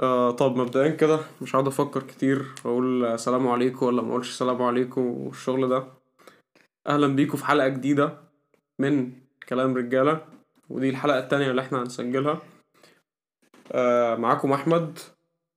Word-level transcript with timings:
آه 0.00 0.30
طب 0.30 0.56
مبدئيا 0.56 0.88
كده 0.90 1.20
مش 1.42 1.54
هقعد 1.56 1.66
أفكر 1.66 2.02
كتير 2.02 2.46
واقول 2.64 3.18
سلام 3.18 3.48
عليكم 3.48 3.86
ولا 3.86 4.02
ما 4.02 4.10
أقولش 4.10 4.30
سلام 4.38 4.62
عليكم 4.62 5.00
والشغل 5.00 5.68
ده. 5.68 5.84
أهلا 6.86 7.06
بيكم 7.06 7.38
في 7.38 7.44
حلقة 7.46 7.68
جديدة 7.68 8.18
من 8.78 9.12
كلام 9.48 9.76
رجالة 9.76 10.20
ودي 10.70 10.90
الحلقة 10.90 11.18
التانية 11.18 11.50
اللي 11.50 11.60
إحنا 11.62 11.82
هنسجلها. 11.82 12.38
آه 13.72 14.16
معاكم 14.16 14.52
أحمد 14.52 14.98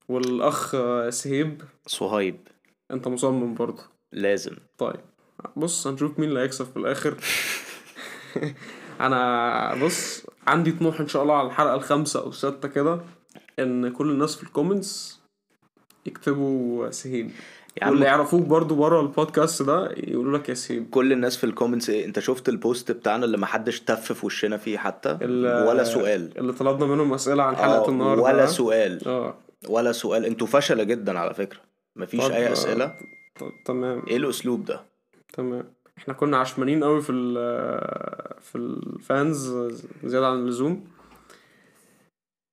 والأخ 0.09 0.75
آه 0.75 1.09
سهيب. 1.09 1.61
صهيب. 1.87 2.47
أنت 2.91 3.07
مصمم 3.07 3.53
برضه. 3.53 3.83
لازم. 4.11 4.55
طيب 4.77 4.99
بص 5.55 5.87
هنشوف 5.87 6.19
مين 6.19 6.29
اللي 6.29 6.39
هيكسب 6.39 6.65
في 6.65 6.77
الآخر. 6.77 7.17
أنا 9.01 9.85
بص 9.85 10.27
عندي 10.47 10.71
طموح 10.71 10.99
إن 10.99 11.07
شاء 11.07 11.23
الله 11.23 11.35
على 11.37 11.47
الحلقة 11.47 11.75
الخامسة 11.75 12.19
أو 12.23 12.29
السادسه 12.29 12.67
كده. 12.69 12.99
إن 13.59 13.89
كل 13.89 14.11
الناس 14.11 14.35
في 14.35 14.43
ال 14.43 14.52
comments 14.52 15.19
يكتبوا 16.05 16.89
سهيب 16.89 17.31
يا 17.81 17.83
عم. 17.85 17.89
واللي 17.91 18.05
يعرفوك 18.05 18.41
برضو 18.45 18.75
بره 18.75 19.01
البودكاست 19.01 19.61
ده 19.61 19.91
يقولوا 19.97 20.37
لك 20.37 20.49
يا 20.49 20.53
سهيب 20.53 20.89
كل 20.89 21.11
الناس 21.11 21.37
في 21.37 21.43
ال 21.43 21.49
comments 21.49 21.89
إيه 21.89 22.05
انت 22.05 22.19
شفت 22.19 22.49
ال 22.49 22.58
post 22.58 22.91
بتاعنا 22.91 23.25
اللي 23.25 23.37
محدش 23.37 23.79
تف 23.81 24.11
في 24.13 24.25
وشنا 24.25 24.57
فيه 24.57 24.77
حتى؟ 24.77 25.17
ولا 25.21 25.83
سؤال. 25.83 26.37
اللي 26.37 26.53
طلبنا 26.53 26.85
منهم 26.85 27.13
أسئلة 27.13 27.43
عن 27.43 27.55
حلقة 27.55 27.85
آه، 27.85 27.89
النهارده 27.89 28.21
ولا؟ 28.23 28.45
سؤال. 28.45 29.07
آه. 29.07 29.37
ولا 29.69 29.91
سؤال. 29.91 30.25
أنتوا 30.25 30.47
فشلة 30.47 30.83
جدا 30.83 31.19
على 31.19 31.33
فكرة. 31.33 31.59
مفيش 31.95 32.21
طب، 32.25 32.31
أي 32.31 32.47
آه، 32.47 32.51
أسئلة. 32.51 32.85
ط- 33.39 33.53
تمام. 33.65 34.03
إيه 34.07 34.17
الأسلوب 34.17 34.65
ده؟ 34.65 34.81
تمام. 35.33 35.63
إحنا 35.97 36.13
كنا 36.13 36.37
عشمانين 36.37 36.83
قوي 36.83 37.01
في 37.01 37.11
ال 37.11 37.33
في 38.41 38.55
ال 38.57 38.77
fans 38.77 39.53
زيادة 40.03 40.27
عن 40.27 40.37
اللزوم. 40.37 40.83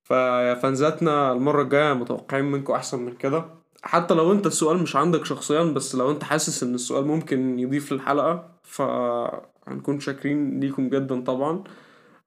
فيا 0.05 0.53
فانزاتنا 0.53 1.31
المرة 1.31 1.61
الجاية 1.61 1.93
متوقعين 1.93 2.45
منكم 2.45 2.73
أحسن 2.73 2.99
من 2.99 3.13
كده. 3.13 3.45
حتى 3.83 4.13
لو 4.13 4.31
أنت 4.31 4.45
السؤال 4.45 4.77
مش 4.77 4.95
عندك 4.95 5.25
شخصيا 5.25 5.63
بس 5.63 5.95
لو 5.95 6.11
أنت 6.11 6.23
حاسس 6.23 6.63
إن 6.63 6.75
السؤال 6.75 7.07
ممكن 7.07 7.59
يضيف 7.59 7.91
للحلقة 7.93 8.49
فهنكون 8.63 9.99
شاكرين 9.99 10.59
ليكم 10.59 10.89
جدا 10.89 11.21
طبعا. 11.23 11.63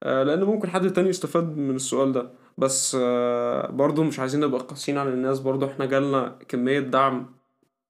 آه، 0.03 0.23
لأن 0.23 0.45
ممكن 0.45 0.69
حد 0.71 0.93
تاني 0.93 1.09
يستفاد 1.09 1.57
من 1.57 1.77
السؤال 1.77 2.13
ده. 2.13 2.31
بس 2.59 2.97
آه، 3.01 3.71
برضو 3.71 4.03
مش 4.03 4.21
عايزين 4.21 4.41
نبقى 4.41 4.61
قاسيين 4.61 4.99
على 4.99 5.11
الناس. 5.11 5.41
برضو 5.41 5.67
إحنا 5.67 5.87
جالنا 5.87 6.39
كمية 6.49 6.81
دعم 6.81 7.27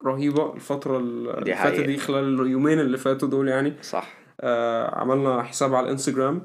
رهيبة 0.05 0.55
الفترة 0.55 0.99
اللي 0.99 1.55
فاتت. 1.55 1.81
دي 1.81 1.97
خلال 1.97 2.41
اليومين 2.41 2.81
اللي 2.81 2.99
فاتوا 2.99 3.29
دول 3.29 3.49
يعني. 3.49 3.73
صح. 3.83 4.15
آه 4.41 4.95
عملنا 5.01 5.43
حساب 5.43 5.75
على 5.75 5.87
الإنستجرام. 5.87 6.43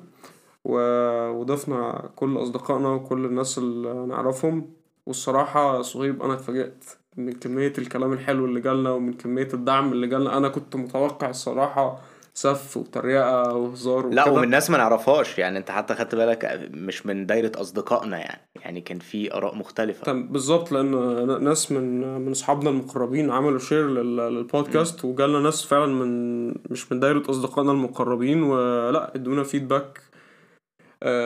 وضفنا 0.65 2.09
كل 2.15 2.37
أصدقائنا 2.41 2.89
وكل 2.89 3.25
الناس 3.25 3.57
اللي 3.57 3.93
نعرفهم. 4.07 4.69
والصراحة 5.05 5.81
صهيب 5.81 6.23
أنا 6.23 6.33
اتفاجأت 6.33 6.83
من 7.17 7.31
كمية 7.33 7.73
الكلام 7.77 8.13
الحلو 8.13 8.45
اللي 8.45 8.59
جالنا 8.61 8.91
ومن 8.91 9.13
كمية 9.13 9.47
الدعم 9.53 9.91
اللي 9.91 10.07
جالنا. 10.07 10.37
أنا 10.37 10.47
كنت 10.49 10.75
متوقع 10.75 11.29
الصراحة 11.29 11.99
سف 12.33 12.77
وتريقة 12.77 13.55
وهزار 13.55 14.09
لا. 14.09 14.29
ومن 14.29 14.49
ناس 14.49 14.69
ما 14.69 14.77
نعرفهاش. 14.77 15.39
يعني 15.39 15.57
أنت 15.57 15.71
حتى 15.71 15.95
خدت 15.95 16.15
بالك 16.15 16.69
مش 16.73 17.05
من 17.05 17.25
دايرة 17.25 17.51
أصدقائنا 17.61 18.17
يعني. 18.17 18.41
يعني 18.55 18.81
كان 18.81 18.99
في 18.99 19.33
آراء 19.33 19.55
مختلفة. 19.55 20.03
تم- 20.03 20.27
بالظبط. 20.27 20.71
لأن 20.71 21.43
ناس 21.43 21.71
من 21.71 22.17
من 22.25 22.31
أصحابنا 22.31 22.69
المقربين 22.69 23.31
عملوا 23.31 23.59
شير 23.59 23.87
لل- 23.87 24.17
للبودكاست 24.17 25.05
وجالنا 25.05 25.39
ناس 25.39 25.65
فعلا 25.65 25.85
من 26.05 26.47
مش 26.49 26.91
من 26.91 26.99
دايرة 26.99 27.23
أصدقائنا 27.29 27.71
المقربين. 27.71 28.43
ولا 28.43 29.15
ادونا 29.15 29.43
فيدباك 29.43 30.01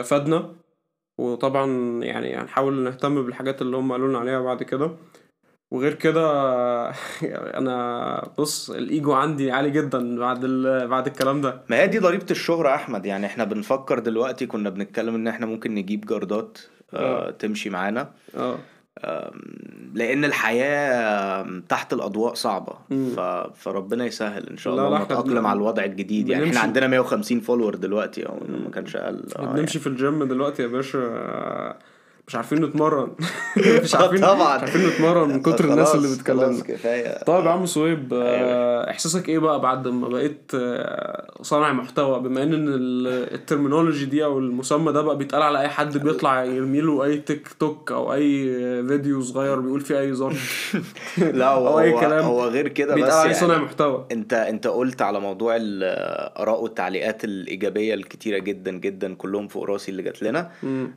فادنا. 0.04 0.54
وطبعا 1.18 1.66
يعني 2.04 2.36
هنحاول 2.36 2.74
نهتم 2.82 3.22
بالحاجات 3.24 3.62
اللي 3.62 3.76
هم 3.76 3.92
قالوا 3.92 4.08
لنا 4.08 4.18
عليها 4.18 4.40
بعد 4.40 4.62
كده. 4.62 4.90
وغير 5.70 5.94
كده 5.94 6.22
أنا 7.60 8.32
بص 8.38 8.70
الإيجو 8.70 9.12
عندي 9.12 9.50
عالي 9.50 9.70
جدا 9.70 10.18
بعد 10.18 10.46
بعد 10.88 11.06
الكلام 11.06 11.40
ده. 11.40 11.62
ما 11.70 11.76
هي 11.76 11.86
دي 11.86 11.98
ضريبة 11.98 12.26
الشهرة 12.30 12.68
يا 12.68 12.74
أحمد. 12.74 13.06
يعني 13.06 13.26
إحنا 13.26 13.44
بنفكر 13.44 13.98
دلوقتي 13.98 14.46
كنا 14.46 14.70
بنتكلم 14.70 15.14
إن 15.14 15.28
إحنا 15.28 15.46
ممكن 15.46 15.74
نجيب 15.74 16.06
جاردات 16.06 16.58
آه 16.94 17.28
آه. 17.28 17.30
تمشي 17.30 17.70
معانا. 17.70 18.12
آه. 18.36 18.58
لأن 19.94 20.24
الحياة 20.24 21.46
تحت 21.68 21.92
الأضواء 21.92 22.34
صعبة. 22.34 22.72
ف... 23.16 23.20
فربنا 23.56 24.04
يسهل 24.06 24.48
إن 24.48 24.56
شاء 24.56 24.72
الله 24.74 24.98
بن- 25.40 25.46
على 25.46 25.56
الوضع 25.56 25.84
الجديد. 25.84 26.28
يعني 26.28 26.44
إحنا 26.44 26.60
عندنا 26.60 26.86
150 26.86 27.40
follower 27.40 27.74
دلوقتي 27.74 28.26
أو 28.26 28.38
ما 28.64 28.70
كانش 28.70 28.96
أقل. 28.96 29.24
آه 29.36 29.52
بنمشي 29.52 29.78
في 29.78 29.86
الجيم 29.86 30.24
دلوقتي 30.24 30.62
يا 30.62 30.66
باشا. 30.68 30.98
مش 32.28 32.34
عارفين 32.34 32.64
نتمرن. 32.64 33.08
مش 33.82 33.94
آه، 33.94 33.98
عارفين 34.02 34.20
طبعاً. 34.20 34.56
مش 34.56 34.62
عارفين 34.62 34.86
نتمرن 34.88 35.28
من 35.28 35.42
كتر 35.42 35.64
الناس 35.64 35.94
اللي 35.94 36.16
بتكلمنا. 36.16 36.62
كفاية. 36.62 37.24
طيب 37.24 37.44
يا 37.44 37.50
عم 37.50 37.66
صهيب 37.66 38.14
آه، 38.14 38.90
إحساسك 38.90 39.28
إيه 39.28 39.38
بقى 39.38 39.60
بعد 39.60 39.88
ما 39.88 40.08
بقيت 40.08 40.50
آه، 40.54 41.32
صانع 41.42 41.72
محتوى؟ 41.72 42.20
بما 42.20 42.42
إن 42.42 42.54
ال- 42.54 43.34
terminology 43.34 44.04
دي 44.04 44.24
أو 44.24 44.38
المسمى 44.38 44.92
ده 44.92 45.02
بقى 45.02 45.16
بيتقال 45.18 45.42
على 45.42 45.60
أي 45.60 45.68
حد 45.68 45.98
بيطلع 45.98 46.44
يرمي 46.44 46.80
له 46.80 47.04
أي 47.04 47.18
تيك 47.18 47.48
توك 47.60 47.92
أو 47.92 48.12
أي 48.14 48.44
فيديو 48.88 49.20
صغير 49.22 49.60
بيقول 49.60 49.80
فيه 49.80 50.00
أي 50.00 50.14
ظرف. 50.14 50.76
لا 51.34 51.48
هو 51.48 51.80
أي 51.80 51.92
هو, 51.92 52.00
كلام. 52.00 52.24
هو 52.24 52.44
غير 52.48 52.68
كده 52.68 52.94
بس 52.94 53.00
بيتقال 53.00 53.12
عليه 53.20 53.32
صانع 53.32 53.52
يعني 53.52 53.64
محتوى. 53.64 54.06
انت 54.12 54.32
أنت 54.32 54.66
قلت 54.66 55.02
على 55.02 55.20
موضوع 55.20 55.56
الاراء 55.60 56.62
والتعليقات 56.62 57.24
الإيجابية 57.24 57.94
الكتيرة 57.94 58.38
جدا 58.38 58.70
جدا 58.70 59.14
كلهم 59.14 59.48
فوق 59.48 59.64
راسي 59.64 59.90
اللي 59.90 60.02
جات 60.02 60.22
لنا. 60.22 60.50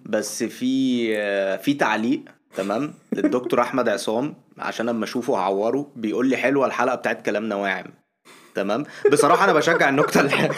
بس 0.06 0.44
في 0.44 1.21
في 1.58 1.74
تعليق 1.74 2.22
تمام 2.56 2.94
للدكتور 3.14 3.62
أحمد 3.62 3.90
عصام 3.90 4.36
عشان 4.58 4.90
أما 4.90 5.04
أشوفه 5.04 5.36
هعوره 5.38 5.92
بيقول 5.96 6.28
لي 6.30 6.38
حلوة 6.38 6.66
الحلقة 6.66 6.96
بتاعت 6.96 7.26
كلامنا 7.26 7.56
واعم 7.56 7.86
تمام؟ 8.56 8.84
بصراحة 9.12 9.44
أنا 9.44 9.54
بشجع 9.54 9.90
النكتة. 9.90 10.22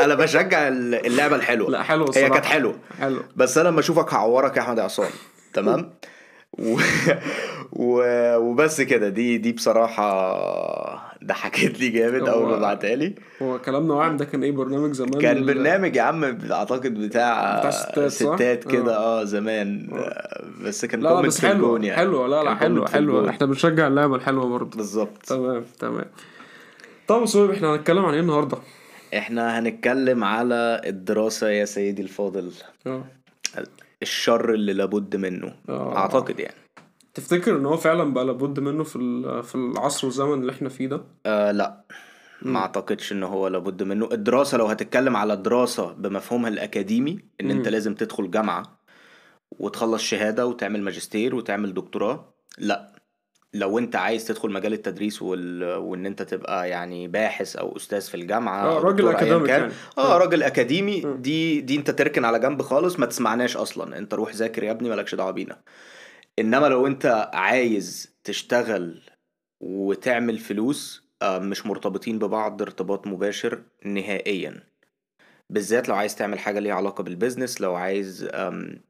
أنا 0.00 0.14
بشجع 0.14 0.68
اللعبة 0.68 1.36
الحلوة. 1.36 1.70
لا 1.70 1.82
حلو 1.82 2.06
هي 2.16 2.30
كانت 2.30 2.44
حلوة. 2.44 2.74
حلو. 3.00 3.22
بس 3.36 3.58
أنا 3.58 3.68
لما 3.68 3.80
أشوفك 3.80 4.14
هعورك 4.14 4.56
يا 4.56 4.62
أحمد 4.62 4.78
عصام 4.78 5.10
تمام؟ 5.52 5.90
و... 6.58 6.80
و... 7.72 8.02
وبس 8.36 8.80
كده 8.80 9.08
دي 9.08 9.38
دي 9.38 9.52
بصراحة 9.52 11.07
ضحكت 11.24 11.80
لي 11.80 11.88
جامد 11.88 12.28
أول 12.28 12.50
ما 12.50 12.58
بعتها 12.58 12.96
لي. 12.96 13.14
هو 13.42 13.58
كلامنا 13.58 13.94
واعم 13.94 14.16
ده 14.16 14.24
كان 14.24 14.42
إيه 14.42 14.52
برنامج 14.52 14.92
زمان؟ 14.92 15.20
كان 15.20 15.46
برنامج 15.46 15.96
يا 15.96 16.02
عم 16.02 16.24
أعتقد 16.52 16.94
بتاع 16.94 17.58
بتاع 17.58 17.70
ستات،؟ 17.70 18.08
ستات 18.08 18.64
كده 18.64 18.96
آه. 18.96 19.24
زمان. 19.24 19.88
آه، 19.92 20.44
بس 20.64 20.84
كان 20.84 21.00
لا 21.00 21.08
لا 21.08 21.20
بس 21.20 21.44
حلو 21.44 21.76
يعني. 21.76 21.96
حلو 21.96 22.26
لا 22.26 22.44
لا 22.44 22.54
حلو 22.54 22.86
حلو. 22.86 23.28
إحنا 23.28 23.46
بنشجع 23.46 23.86
اللعبة 23.86 24.16
الحلوة 24.16 24.48
برضه. 24.48 24.76
بالظبط. 24.76 25.22
تمام 25.26 25.64
تمام. 25.78 26.04
طب 27.08 27.20
يا 27.20 27.26
صهيب 27.26 27.50
إحنا 27.50 27.74
هنتكلم 27.74 28.04
عن 28.04 28.14
إيه 28.14 28.20
النهارده؟ 28.20 28.58
إحنا 29.16 29.58
هنتكلم 29.58 30.24
على 30.24 30.80
الدراسة 30.86 31.48
يا 31.48 31.64
سيدي 31.64 32.02
الفاضل. 32.02 32.52
آه. 32.86 33.04
الشر 34.02 34.54
اللي 34.54 34.72
لابد 34.72 35.16
منه 35.16 35.52
آه. 35.68 35.96
أعتقد 35.96 36.40
يعني. 36.40 36.54
تفتكر 37.18 37.56
إن 37.56 37.66
هو 37.66 37.76
فعلا 37.76 38.12
بقى 38.14 38.24
لابد 38.24 38.60
منه 38.60 38.84
في 38.84 38.98
في 39.42 39.54
العصر 39.54 40.06
والزمن 40.06 40.40
اللي 40.40 40.52
إحنا 40.52 40.68
فيه 40.68 40.86
ده؟ 40.86 41.00
آه 41.26 41.52
لا. 41.52 41.84
ما 42.42 42.58
أعتقدش 42.58 43.12
إن 43.12 43.22
هو 43.22 43.48
لابد 43.48 43.82
منه. 43.82 44.08
الدراسة 44.12 44.58
لو 44.58 44.66
هتتكلم 44.66 45.16
على 45.16 45.32
الدراسة 45.32 45.92
بمفهومها 45.92 46.50
الأكاديمي 46.50 47.18
إن 47.40 47.50
أنت 47.50 47.66
مم. 47.66 47.72
لازم 47.72 47.94
تدخل 47.94 48.30
جامعة 48.30 48.62
وتخلص 49.50 50.02
شهادة 50.02 50.46
وتعمل 50.46 50.82
ماجستير 50.82 51.34
وتعمل 51.34 51.74
دكتوراه 51.74 52.34
لا. 52.58 52.92
لو 53.54 53.78
أنت 53.78 53.96
عايز 53.96 54.24
تدخل 54.26 54.50
مجال 54.50 54.72
التدريس 54.72 55.22
وال... 55.22 55.64
وإن 55.76 56.06
أنت 56.06 56.22
تبقى 56.22 56.68
يعني 56.68 57.08
باحث 57.08 57.56
أو 57.56 57.76
أستاذ 57.76 58.00
في 58.00 58.14
الجامعة 58.14 58.64
آه 58.64 58.78
راجل 58.78 58.96
دكتور 58.96 59.10
أياً 59.10 59.16
أكاديميك 59.16 59.46
كان، 59.46 59.60
يعني. 59.60 59.72
آه 59.98 60.18
راجل 60.18 60.42
أكاديمي. 60.42 61.00
دي 61.18 61.60
دي 61.60 61.76
أنت 61.76 61.90
تركن 61.90 62.24
على 62.24 62.38
جنب 62.38 62.62
خالص 62.62 62.98
ما 62.98 63.06
تسمعناش 63.06 63.56
أصلا. 63.56 63.98
أنت 63.98 64.14
روح 64.14 64.34
ذاكر 64.34 64.62
يا 64.64 64.70
ابني 64.70 64.88
مالكش 64.88 65.14
دعوة 65.14 65.30
بينا. 65.30 65.56
إنما 66.38 66.66
لو 66.66 66.86
أنت 66.86 67.30
عايز 67.34 68.14
تشتغل 68.24 69.02
وتعمل 69.60 70.38
فلوس 70.38 71.08
آه، 71.22 71.38
مش 71.38 71.66
مرتبطين 71.66 72.18
ببعض 72.18 72.62
ارتباط 72.62 73.06
مباشر 73.06 73.62
نهائيا. 73.84 74.62
بالذات 75.50 75.88
لو 75.88 75.94
عايز 75.94 76.16
تعمل 76.16 76.38
حاجة 76.38 76.58
ليها 76.58 76.74
علاقة 76.74 77.04
بالبيزنس 77.04 77.60
لو 77.60 77.74
عايز 77.74 78.28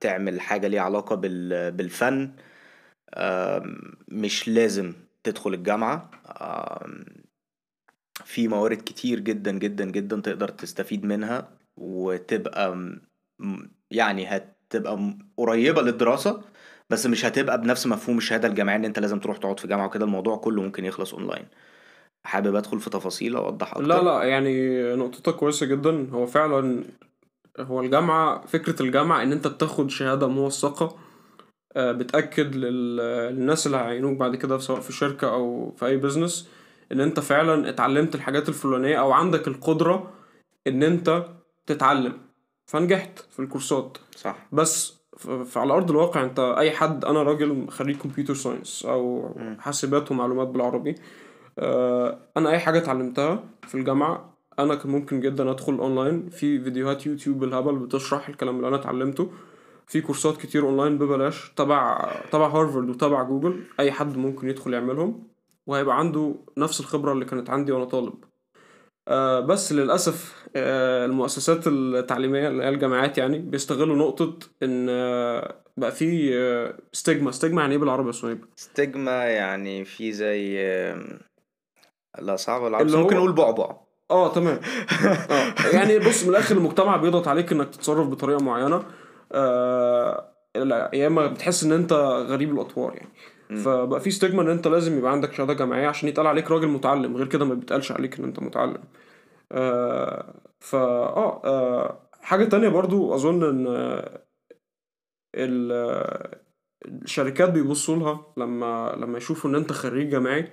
تعمل 0.01 0.41
حاجة 0.41 0.67
ليها 0.67 0.81
علاقة 0.81 1.17
بال- 1.17 1.73
بالفن 1.73 2.31
مش 4.09 4.49
لازم 4.49 4.93
تدخل 5.25 5.55
الجامعة. 5.55 6.11
في 8.25 8.49
موارد 8.49 8.77
كتير 8.79 9.21
جدا 9.21 9.51
جدا 9.53 9.85
جدا 9.85 10.21
تقدر 10.21 10.49
تستفيد 10.49 11.05
منها 11.05 11.49
وتبقى 11.77 12.97
يعني 13.91 14.27
هتبقى 14.27 15.15
قريبة 15.37 15.83
للدراسة. 15.83 16.43
بس 16.91 17.07
مش 17.07 17.25
هتبقى 17.25 17.61
بنفس 17.61 17.87
مفهوم 17.87 18.19
الشهادة 18.19 18.49
الجامعية 18.49 18.77
ان 18.77 18.85
انت 18.85 18.99
لازم 18.99 19.19
تروح 19.21 19.37
تقعد 19.37 19.61
في 19.61 19.69
جامعة 19.69 19.87
وكده. 19.87 20.05
الموضوع 20.05 20.37
كله 20.37 20.63
ممكن 20.63 20.85
يخلص 20.85 21.15
اونلاين 21.15 21.47
حابب 22.25 22.55
ادخل 22.55 22.81
في 22.81 22.91
تفاصيل 22.91 23.37
اوضح 23.37 23.71
أكتر؟ 23.71 23.83
لا 23.87 24.03
لا 24.03 24.23
يعني 24.23 24.79
نقطتك 24.95 25.35
كويسة 25.37 25.67
جدا. 25.67 26.11
هو 26.11 26.27
فعلا 26.27 26.85
هو 27.61 27.81
الجامعة 27.81 28.47
فكرة 28.47 28.83
الجامعة 28.83 29.23
إن 29.23 29.33
أنت 29.33 29.47
بتاخد 29.47 29.91
شهادة 29.91 30.29
موثقة 30.29 30.97
آه، 31.77 31.93
بتأكد 31.93 32.55
لل- 32.57 32.97
للناس 33.35 33.67
اللي 33.67 33.77
هيعينوك 33.77 34.19
بعد 34.19 34.37
كده 34.37 34.59
سواء 34.59 34.81
في 34.81 34.93
شركة 34.93 35.31
أو 35.33 35.73
في 35.77 35.87
أي 35.87 35.97
business 35.97 36.49
إن 36.93 37.01
أنت 37.01 37.21
فعلا 37.21 37.69
اتعلمت 37.69 38.15
الحاجات 38.15 38.49
الفلانية 38.49 38.97
أو 39.01 39.13
عندك 39.13 39.49
القدرة 39.49 40.11
إن 40.67 40.83
أنت 40.83 41.25
تتعلم. 41.67 42.13
فنجحت 42.67 43.19
في 43.31 43.39
الكورسات. 43.39 43.99
صح. 44.17 44.47
بس 44.53 44.98
فعلى 45.47 45.73
أرض 45.73 45.91
الواقع 45.91 46.25
أنت 46.25 46.55
أي 46.59 46.71
حد 46.71 47.05
أنا 47.05 47.23
راجل 47.23 47.69
خريج 47.71 47.97
computer 47.97 48.35
science 48.35 48.85
أو. 48.87 49.35
حاسبات 49.59 50.11
ومعلومات 50.11 50.49
بالعربي 50.49 50.95
آه، 51.59 52.19
أنا 52.37 52.51
أي 52.51 52.59
حاجة 52.59 52.79
اتعلمتها 52.79 53.45
في 53.69 53.75
الجامعة 53.75 54.35
أنا 54.59 54.75
كان 54.75 54.91
ممكن 54.93 55.21
جدا 55.21 55.51
أدخل 55.51 55.75
اونلاين 55.79 56.29
في 56.29 56.61
فيديوهات 56.61 57.07
يوتيوب 57.07 57.39
بالهبل 57.39 57.77
بتشرح 57.77 58.29
الكلام 58.29 58.57
اللي 58.57 58.69
أنا 58.69 58.77
اتعلمته 58.77 59.31
في 59.87 60.01
كورسات 60.01 60.37
كتير 60.37 60.63
اونلاين 60.63 60.99
ببلاش 60.99 61.53
تبع 61.57 62.11
تبع 62.33 62.47
هارفارد 62.49 62.91
وتبع 62.91 63.23
جوجل 63.23 63.65
أي 63.81 63.93
حد 63.93 64.17
ممكن 64.17 64.49
يدخل 64.49 64.75
يعملهم 64.75 65.23
وهيبقى 65.67 65.99
عنده 65.99 66.35
نفس 66.59 66.81
الخبرة 66.81 67.13
اللي 67.13 67.25
كانت 67.25 67.51
عندي 67.51 67.73
وأنا 67.73 67.85
طالب 67.85 68.15
بس 69.41 69.73
للأسف 69.73 70.47
آه، 70.57 71.05
المؤسسات 71.07 71.67
التعليمية 71.67 72.49
اللي 72.49 72.65
هي 72.65 72.69
الجامعات 72.69 73.19
يعني 73.19 73.39
بيستغلوا 73.39 73.97
نقطة 73.97 74.39
إن 74.63 74.87
آه، 74.91 75.55
بقى 75.77 75.93
في 75.93 76.83
stigma 76.93 77.31
stigma 77.31 77.61
يعني 77.61 77.73
إيه 77.73 77.79
بالعربي 77.79 78.07
يا 78.07 78.13
صهيب؟ 78.13 78.45
stigma 78.57 79.25
يعني 79.25 79.85
في 79.85 80.13
زي 80.13 80.59
لا 82.19 82.37
صعب 82.37 82.67
العب 82.67 82.87
اللي 82.87 82.97
ممكن 82.97 83.17
نقول 83.17 83.33
بعبع 83.33 83.77
آه 84.11 84.33
تمام 84.33 84.61
آه 85.31 85.55
يعني 85.73 85.99
بص 85.99 86.23
من 86.23 86.31
الآخر 86.31 86.57
المجتمع 86.57 86.97
بيضغط 86.97 87.29
عليك 87.29 87.53
إنك 87.53 87.69
تتصرف 87.69 88.09
بطريقة 88.09 88.45
معينة 88.45 88.85
آه، 89.33 90.29
يا 90.93 91.07
إما 91.07 91.27
بتحس 91.27 91.65
إن 91.65 91.73
أنت 91.73 91.93
غريب 92.29 92.55
الأطوار 92.55 92.95
يعني. 92.95 93.09
فبقى 93.57 94.01
في 94.01 94.11
ستيجما 94.11 94.43
إن 94.43 94.49
أنت 94.49 94.69
لازم 94.69 94.99
يبقى 94.99 95.13
عندك 95.13 95.33
شهادة 95.33 95.53
جامعية 95.55 95.89
عشان 95.89 96.09
يتقال 96.09 96.27
عليك 96.27 96.51
راجل 96.51 96.69
متعلم 96.69 97.17
غير 97.17 97.27
كده 97.27 97.45
ما 97.45 97.55
بيتقالش 97.55 97.93
عليك 97.93 98.19
إن 98.19 98.25
أنت 98.25 98.41
متعلم. 98.41 98.83
آه 99.53 100.35
فا 100.61 100.79
آه 100.79 101.43
آه، 101.45 102.11
حاجة 102.23 102.45
تانية 102.45 102.69
برضو 102.69 103.15
آه، 103.15 104.23
ال- 105.35 105.73
آه، 105.73 106.41
الشركات 106.85 107.51
بيبصوا 107.51 107.97
لها 107.97 108.27
لما 108.37 108.95
لما 108.99 109.19
يشوفوا 109.19 109.51
إن 109.51 109.55
أنت 109.55 109.73
خريج 109.73 110.09
جامعي 110.11 110.53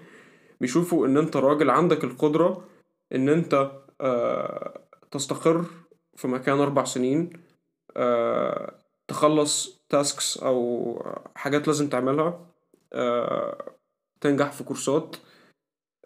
بيشوفوا 0.61 1.07
إن 1.07 1.17
أنت 1.17 1.37
راجل 1.37 1.69
عندك 1.69 2.03
القدرة 2.03 2.63
إن 3.15 3.29
أنت 3.29 3.71
آه 4.01 4.81
تستقر 5.11 5.65
في 6.15 6.27
مكان 6.27 6.59
أربع 6.59 6.83
سنين 6.83 7.29
آه 7.97 8.73
تخلص 9.07 9.81
tasks 9.89 10.37
أو 10.37 11.03
حاجات 11.35 11.67
لازم 11.67 11.89
تعملها. 11.89 12.27
آه 12.27 12.54
تنجح 14.21 14.51
في 14.51 14.63
كورسات 14.63 15.15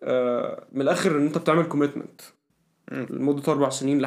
آه 0.04 0.68
من 0.72 0.82
الآخر 0.82 1.12
إن 1.18 1.26
أنت 1.26 1.38
بتعمل 1.38 1.64
commitment 1.66 2.22
مم. 2.92 3.08
لمدة 3.10 3.52
أربع 3.52 3.70
سنين. 3.70 4.00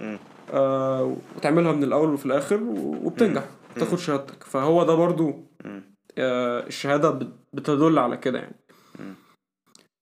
مم. 0.00 0.18
آه 0.52 1.16
وتعملها 1.36 1.72
من 1.72 1.84
الأول 1.84 2.08
وفي 2.08 2.26
الآخر 2.26 2.62
و- 2.62 3.00
وبتنجح 3.06 3.44
تاخد 3.76 3.98
شهادتك 3.98 4.44
فهو 4.44 4.84
ده 4.84 4.94
برضو. 4.94 5.34
آه 6.18 6.68
بت- 7.10 7.32
بتدل 7.52 7.98
على 7.98 8.16
كده 8.16 8.38
يعني. 8.38 8.56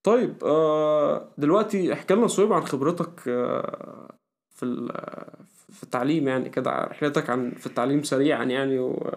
طيب 0.06 0.44
آه 0.44 1.28
دلوقتي 1.38 1.92
احكي 1.92 2.14
لنا 2.14 2.26
صويب 2.26 2.52
عن 2.52 2.62
خبرتك 2.66 3.28
آه 3.28 4.14
في 4.50 4.88
في 5.72 5.82
التعليم 5.82 6.28
يعني 6.28 6.48
كده 6.48 6.70
رحلتك 6.84 7.30
عن 7.30 7.50
في 7.50 7.66
التعليم 7.66 8.02
سريعا 8.02 8.44
يعني 8.44 8.78
و... 8.78 9.14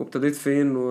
وابتديت 0.00 0.34
فين 0.34 0.76
و... 0.76 0.88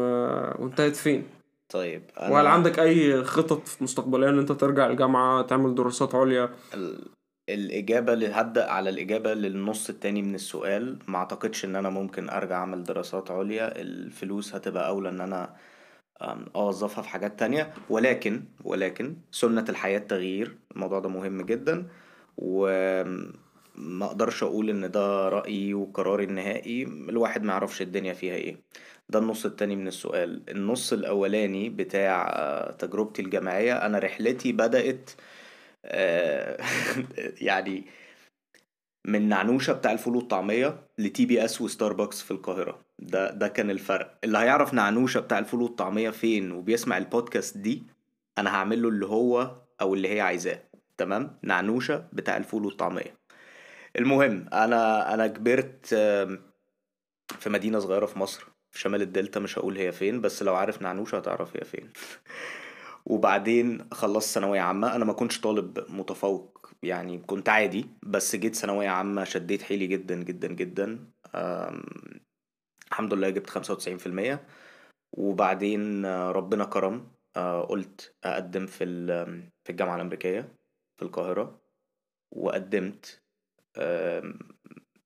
وانتهت 0.60 0.96
فين. 0.96 1.24
طيب 1.70 2.02
وهل 2.30 2.48
عندك 2.48 2.80
أي 2.80 3.24
خطط 3.24 3.62
مستقبلية 3.82 4.30
إن 4.30 4.40
أنت 4.40 4.52
ترجع 4.52 4.88
الجامعة 4.88 5.42
تعمل 5.42 5.76
دراسات 5.76 6.16
عليا؟ 6.16 6.50
ال- 6.74 7.08
الإجابة 7.50 8.14
اللي 8.14 8.28
هبدأ 8.28 8.72
على 8.72 8.90
الإجابة 8.90 9.34
للنص 9.34 9.90
التاني 9.90 10.22
من 10.22 10.36
السؤال. 10.36 11.00
ما 11.08 11.18
أعتقدش 11.18 11.66
إن 11.66 11.76
أنا 11.76 11.90
ممكن 11.90 12.30
أرجع 12.30 12.56
أعمل 12.56 12.84
دراسات 12.84 13.32
عليا. 13.32 13.82
الفلوس 13.82 14.56
هتبقى 14.56 14.88
أولى 14.88 15.10
إن 15.10 15.22
أنا 15.22 15.56
أم، 16.22 16.46
أوظفها 16.56 17.02
في 17.02 17.10
حاجات 17.10 17.40
تانية. 17.40 17.74
ولكن 17.90 18.44
ولكن 18.64 19.16
سنة 19.32 19.66
الحياة 19.70 20.00
تغيير. 20.00 20.58
الموضوع 20.72 21.00
ده 21.00 21.10
مهم 21.10 21.42
جدا. 21.42 21.88
وما 23.78 24.06
أقدرش 24.06 24.44
أقول 24.44 24.70
إن 24.70 24.92
ده 24.92 25.30
رأيي 25.30 25.74
وقراري 25.74 26.24
النهائي 26.24 26.84
الواحد 26.84 27.44
ما 27.44 27.54
يعرفش 27.54 27.82
الدنيا 27.82 28.14
فيها 28.14 28.36
إيه. 28.36 28.58
ده 29.10 29.20
النص 29.20 29.46
التاني 29.46 29.76
من 29.76 29.88
السؤال. 29.88 30.50
النص 30.50 30.94
الأولاني 30.94 31.70
بتاع 31.70 32.28
آه، 32.36 32.72
تجربتي 32.72 33.22
الجامعية 33.22 33.86
أنا 33.86 34.00
رحلتي 34.00 34.52
بدأت 34.52 35.12
آه، 35.86 36.58
يعني 37.50 37.86
من 39.06 39.30
نعنوشة 39.30 39.74
بتاع 39.74 39.92
الفول 39.92 40.16
والطعمية 40.16 40.80
ل 40.98 41.26
TBS 41.26 41.62
وستاربكس 41.62 42.22
في 42.22 42.32
القاهرة. 42.32 42.86
ده 43.00 43.32
ده 43.32 43.48
كان 43.48 43.72
الفرق. 43.72 44.18
اللي 44.24 44.38
هيعرف 44.38 44.74
نعنوشة 44.74 45.20
بتاع 45.20 45.40
الفول 45.40 45.62
والطعمية 45.62 46.10
فين 46.10 46.52
وبيسمع 46.52 46.98
البودكاست 46.98 47.58
دي 47.58 47.84
أنا 48.38 48.50
هعمل 48.56 48.82
له 48.82 48.90
اللي 48.90 49.06
هو 49.06 49.56
أو 49.82 49.94
اللي 49.94 50.08
هي 50.16 50.22
عايزاه. 50.22 50.62
تمام؟ 50.98 51.38
نعنوشة 51.44 52.08
بتاع 52.14 52.38
الفول 52.38 52.66
والطعمية. 52.66 53.25
المهم 53.96 54.50
أنا 54.54 55.14
أنا 55.14 55.28
كبرت 55.28 55.86
في 57.40 57.50
مدينة 57.50 57.80
صغيرة 57.80 58.06
في 58.06 58.20
مصر 58.20 58.48
في 58.72 58.80
شمال 58.80 59.02
الدلتا 59.02 59.40
مش 59.40 59.60
هقول 59.60 59.78
هي 59.78 59.92
فين 59.92 60.22
بس 60.22 60.44
لو 60.44 60.56
عارف 60.56 60.82
نعنوشة 60.82 61.18
هتعرف 61.18 61.58
هي 61.58 61.64
فين. 61.64 61.90
وبعدين 63.06 63.88
خلصت 63.92 64.34
ثانوية 64.34 64.62
عامة. 64.62 64.96
أنا 64.96 65.06
ما 65.06 65.14
كنتش 65.14 65.42
طالب 65.42 65.86
متفوق 65.90 66.72
يعني 66.84 67.18
كنت 67.18 67.50
عادي 67.50 67.86
بس 68.04 68.36
جيت 68.36 68.56
ثانوية 68.56 68.90
عامة 68.90 69.24
شديت 69.24 69.62
حيلي 69.62 69.88
جدا 69.88 70.16
جدا 70.24 70.48
جدا. 70.48 71.10
الحمد 72.92 73.14
لله 73.14 73.30
جبت 73.30 73.50
خمسة 73.50 73.74
وتسعين 73.74 73.98
في 73.98 74.08
المية. 74.08 74.48
وبعدين 75.12 76.06
آه، 76.06 76.32
ربنا 76.32 76.66
كرم. 76.66 77.12
آه، 77.38 77.62
قلت 77.62 78.16
أقدم 78.24 78.66
في 78.66 78.86
في 79.64 79.70
الجامعة 79.70 79.96
الأمريكية 79.96 80.56
في 80.98 81.04
القاهرة. 81.04 81.62
وقدمت 82.32 83.25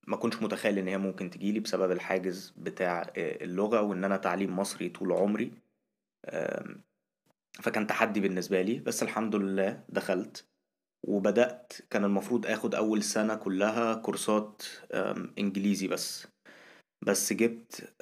ما 0.07 0.15
كنتش 0.15 0.41
متخيل 0.41 0.77
إن 0.77 0.87
هي 0.87 0.97
ممكن 0.97 1.29
تجيلي 1.29 1.59
بسبب 1.59 1.91
الحاجز 1.91 2.53
بتاع 2.57 3.01
آه، 3.01 3.43
اللغة 3.43 3.81
وإن 3.81 4.03
أنا 4.03 4.17
تعليم 4.17 4.59
مصري 4.59 4.89
طول 4.89 5.11
عمري. 5.11 5.51
فكان 7.61 7.87
تحدي 7.87 8.19
بالنسبة 8.19 8.61
لي 8.61 8.79
بس 8.79 9.03
الحمد 9.03 9.35
لله 9.35 9.83
دخلت. 9.89 10.45
وبدأت 11.07 11.73
كان 11.89 12.05
المفروض 12.05 12.45
آخد 12.45 12.75
أول 12.75 13.03
سنة 13.03 13.35
كلها 13.35 13.93
كورسات 13.93 14.63
إنجليزي 15.39 15.87
بس. 15.87 16.27
بس 17.01 17.33
جبت 17.33 17.93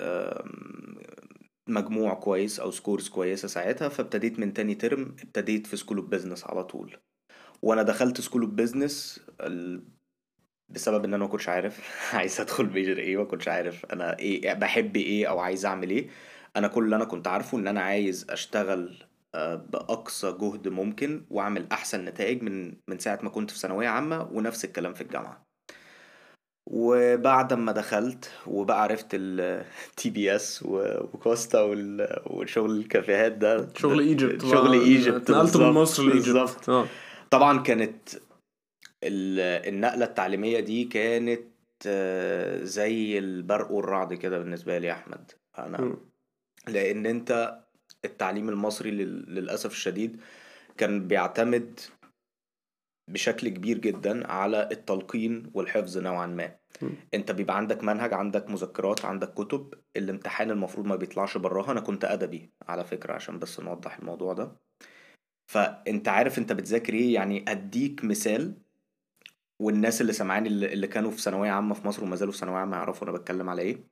مجموع 1.70 2.14
كويس 2.14 2.60
أو 2.60 2.72
scores 2.72 3.10
كويسة 3.10 3.48
ساعتها 3.48 3.90
فابتديت 3.90 4.40
من 4.40 4.54
تاني 4.54 4.76
ترم 4.76 5.02
ابتديت 5.02 5.68
في 5.68 5.78
school 5.78 5.98
of 5.98 6.06
business 6.06 6.44
على 6.44 6.64
طول. 6.64 6.98
وأنا 7.62 7.84
دخلت 7.84 8.22
school 8.22 8.42
of 8.42 8.52
business 8.52 9.20
بسبب 10.70 11.06
إن 11.06 11.14
أنا 11.14 11.24
ما 11.24 11.30
كنتش 11.30 11.50
عارف 11.50 11.80
عايز 12.16 12.42
أدخل 12.42 12.66
major 12.74 12.98
إيه 12.98 13.18
ما 13.18 13.24
كنتش 13.24 13.48
عارف 13.48 13.86
أنا 13.86 14.20
إيه 14.20 14.54
بحب 14.54 14.96
إيه 14.96 15.30
أو 15.30 15.40
عايز 15.40 15.66
أعمل 15.66 15.90
إيه. 15.90 16.08
أنا 16.56 16.68
كل 16.68 16.84
اللي 16.86 16.96
أنا 16.96 17.06
كنت 17.06 17.28
عارفه 17.28 17.58
إن 17.58 17.68
أنا 17.68 17.82
عايز 17.82 18.26
أشتغل 18.30 19.04
آه، 19.36 19.56
بأقصى 19.56 20.36
جهد 20.42 20.68
ممكن 20.68 21.26
وأعمل 21.30 21.68
أحسن 21.72 22.06
نتائج 22.06 22.44
من 22.44 22.74
من 22.88 23.00
ساعة 23.00 23.20
ما 23.24 23.30
كنت 23.30 23.52
في 23.52 23.60
ثانوية 23.60 23.88
عامة 23.88 24.30
ونفس 24.32 24.66
الكلام 24.66 24.94
في 24.94 25.02
الجامعة. 25.02 25.48
وبعد 26.70 27.54
ما 27.54 27.72
دخلت 27.72 28.32
وبقى 28.48 28.84
عرفت 28.84 29.08
ال 29.14 30.10
TBS 30.10 30.64
وكوستا 30.66 31.62
وشغل 32.26 32.72
الكافيهات 32.78 33.32
ده. 33.32 33.68
شغل 33.78 34.00
Egypt 34.00 34.42
شغل 34.42 34.74
Egypt 34.74 35.30
اتنقلت 35.30 35.58
من 35.58 35.70
مصر 35.70 36.04
ل 36.04 36.13
Egypt. 36.13 36.70
آه. 36.70 36.86
طبعا 37.30 37.60
كانت 37.60 38.10
ال- 39.08 39.68
النقلة 39.74 40.06
التعليمية 40.06 40.60
دي 40.60 40.84
كانت 40.84 41.42
آه، 41.88 42.64
زي 42.64 43.20
البرق 43.20 43.72
والرعد 43.72 44.14
كده 44.14 44.40
بالنسبة 44.40 44.78
لي 44.78 44.88
يا 44.88 44.94
أحمد 44.94 45.32
أنا 45.60 45.82
مم. 45.82 45.98
لأن 46.68 47.06
أنت 47.06 47.60
التعليم 48.06 48.50
المصري 48.50 48.92
لل- 48.92 49.36
للأسف 49.36 49.72
الشديد 49.72 50.22
كان 50.78 51.08
بيعتمد 51.08 51.80
بشكل 53.10 53.50
كبير 53.50 53.78
جدا 53.78 54.32
على 54.32 54.70
التلقين 54.72 55.52
والحفظ 55.54 55.98
نوعا 55.98 56.28
ما 56.28 56.56
مم. 56.82 56.90
أنت 57.14 57.32
بيبقى 57.32 57.58
عندك 57.58 57.84
منهج 57.84 58.14
عندك 58.14 58.50
مذكرات 58.50 59.06
عندك 59.06 59.34
كتب 59.34 59.74
الامتحان 59.98 60.52
المفروض 60.52 60.86
ما 60.88 60.96
بيطلعش 60.96 61.38
براها 61.38 61.72
أنا 61.72 61.80
كنت 61.80 62.06
أدبي 62.06 62.50
على 62.68 62.84
فكرة 62.84 63.14
عشان 63.14 63.40
بس 63.40 63.60
نوضح 63.60 63.98
الموضوع 63.98 64.34
ده 64.34 64.56
فأنت 65.52 66.08
عارف 66.08 66.38
أنت 66.38 66.54
بتذاكر 66.54 66.94
إيه 66.94 67.14
يعني 67.14 67.46
أديك 67.48 68.04
مثال 68.04 68.58
والناس 69.60 70.02
اللي 70.02 70.14
سامعاني 70.14 70.48
اللي 70.48 70.74
اللي 70.74 70.88
كانوا 70.88 71.12
في 71.12 71.22
ثانوية 71.22 71.50
عامة 71.50 71.74
في 71.74 71.88
مصر 71.88 72.04
وما 72.04 72.16
زالوا 72.16 72.34
في 72.34 72.40
ثانوية 72.40 72.58
عامة 72.58 72.78
يعرفوا 72.78 73.08
أنا 73.08 73.18
بتكلم 73.18 73.50
على 73.50 73.62
إيه. 73.62 73.84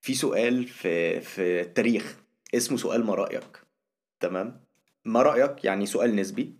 في 0.00 0.14
سؤال 0.14 0.64
في 0.64 1.20
في 1.20 1.60
التاريخ 1.60 2.16
اسمه 2.54 2.76
سؤال 2.76 3.04
ما 3.04 3.14
رأيك 3.14 3.62
تمام؟ 4.20 4.60
ما 5.04 5.22
رأيك 5.22 5.64
يعني 5.64 5.86
سؤال 5.86 6.16
نسبي. 6.16 6.54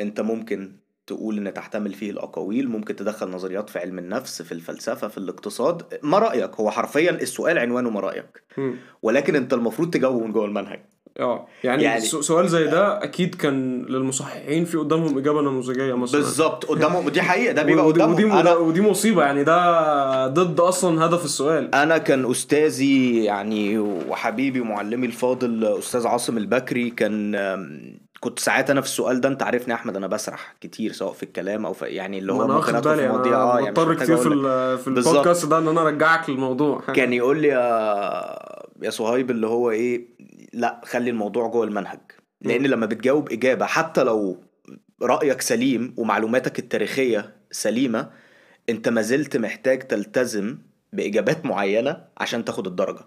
أنت 0.00 0.20
ممكن 0.20 0.76
تقول 1.06 1.38
إن 1.38 1.54
تحتمل 1.54 1.94
فيه 1.94 2.10
الأقاويل 2.10 2.68
ممكن 2.68 2.96
تدخل 2.96 3.30
نظريات 3.30 3.70
في 3.70 3.78
علم 3.78 3.98
النفس 3.98 4.42
في 4.42 4.52
الفلسفة 4.52 5.08
في 5.08 5.18
الاقتصاد. 5.18 5.98
ما 6.02 6.18
رأيك 6.18 6.54
هو 6.54 6.70
حرفيا 6.70 7.10
السؤال 7.10 7.58
عنوانه 7.58 7.90
ما 7.90 8.00
رأيك 8.00 8.42
مم. 8.58 8.76
ولكن 9.02 9.36
أنت 9.36 9.52
المفروض 9.52 9.90
تجاوبه 9.90 10.26
من 10.26 10.32
جوه 10.32 10.44
المنهج. 10.44 10.86
آه 11.20 11.46
يعني, 11.64 11.82
يعني- 11.82 12.00
سؤال 12.00 12.48
زي 12.48 12.64
ده 12.64 13.04
أكيد 13.04 13.34
كان 13.34 13.82
للمصححين 13.88 14.64
في 14.64 14.76
قدامهم 14.76 15.18
إجابة 15.18 15.40
نموذجية 15.42 15.94
مثلا. 15.94 16.20
بالظبط 16.20 16.64
قدامه 16.66 17.10
دي 17.10 17.22
حقيقة 17.22 17.52
ده 17.52 17.62
بيبقى 17.62 17.86
ودي, 17.86 18.00
قدامه 18.02 18.14
ودي, 18.14 18.24
أنا 18.40 18.54
ودي 18.54 18.80
مصيبة 18.80 19.22
يعني 19.22 19.44
ده 19.44 20.26
ضد 20.26 20.60
أصلا 20.60 21.06
هدف 21.06 21.24
السؤال. 21.24 21.74
أنا 21.74 21.98
كان 21.98 22.30
أستاذي 22.30 23.24
يعني 23.24 23.78
وحبيبي 23.78 24.60
ومعلمي 24.60 25.06
الفاضل 25.06 25.64
أستاذ 25.78 26.06
عاصم 26.06 26.36
البكري 26.36 26.90
كان 26.90 27.36
كنت 28.20 28.38
ساعات 28.38 28.70
أنا 28.70 28.80
في 28.80 28.86
السؤال 28.86 29.20
ده 29.20 29.28
أنت 29.28 29.42
عارفني 29.42 29.68
يا 29.70 29.74
أحمد 29.74 29.96
أنا 29.96 30.06
بسرح 30.06 30.54
كتير 30.60 30.92
سواء 30.92 31.12
في 31.12 31.22
الكلام 31.22 31.66
أو 31.66 31.72
في 31.72 31.84
يعني 31.86 32.18
اللي 32.18 32.32
هو 32.32 32.48
ممكن 32.48 32.74
ادخل 32.74 32.96
في 32.96 33.08
مواضيع 33.08 33.34
آه 33.42 33.60
يعني 33.60 33.70
محتاج 33.70 33.96
كتير 33.96 34.16
في 34.16 34.22
في. 34.78 34.86
البودكاست 34.88 35.46
ده 35.46 35.58
إن 35.58 35.68
أنا 35.68 35.80
أرجعك 35.82 36.30
للموضوع. 36.30 36.80
كان 36.80 37.12
يقول 37.12 37.42
لي 37.42 37.48
يا 37.48 38.38
يا 38.82 38.90
صهيب 38.90 39.30
اللي 39.30 39.46
هو 39.46 39.70
إيه 39.70 40.06
لا 40.52 40.80
خلي 40.84 41.10
الموضوع 41.10 41.46
جوه 41.48 41.64
المنهج. 41.64 42.00
لأن 42.40 42.62
لما 42.66 42.86
بتجاوب 42.86 43.32
إجابة 43.32 43.66
حتى 43.66 44.02
لو 44.02 44.42
رأيك 45.02 45.40
سليم 45.40 45.94
ومعلوماتك 45.98 46.58
التاريخية 46.58 47.36
سليمة 47.50 48.10
أنت 48.68 48.88
ما 48.88 49.02
زلت 49.02 49.36
محتاج 49.36 49.78
تلتزم 49.78 50.58
بإجابات 50.92 51.46
معينة 51.46 52.04
عشان 52.18 52.44
تاخد 52.44 52.66
الدرجة. 52.66 53.04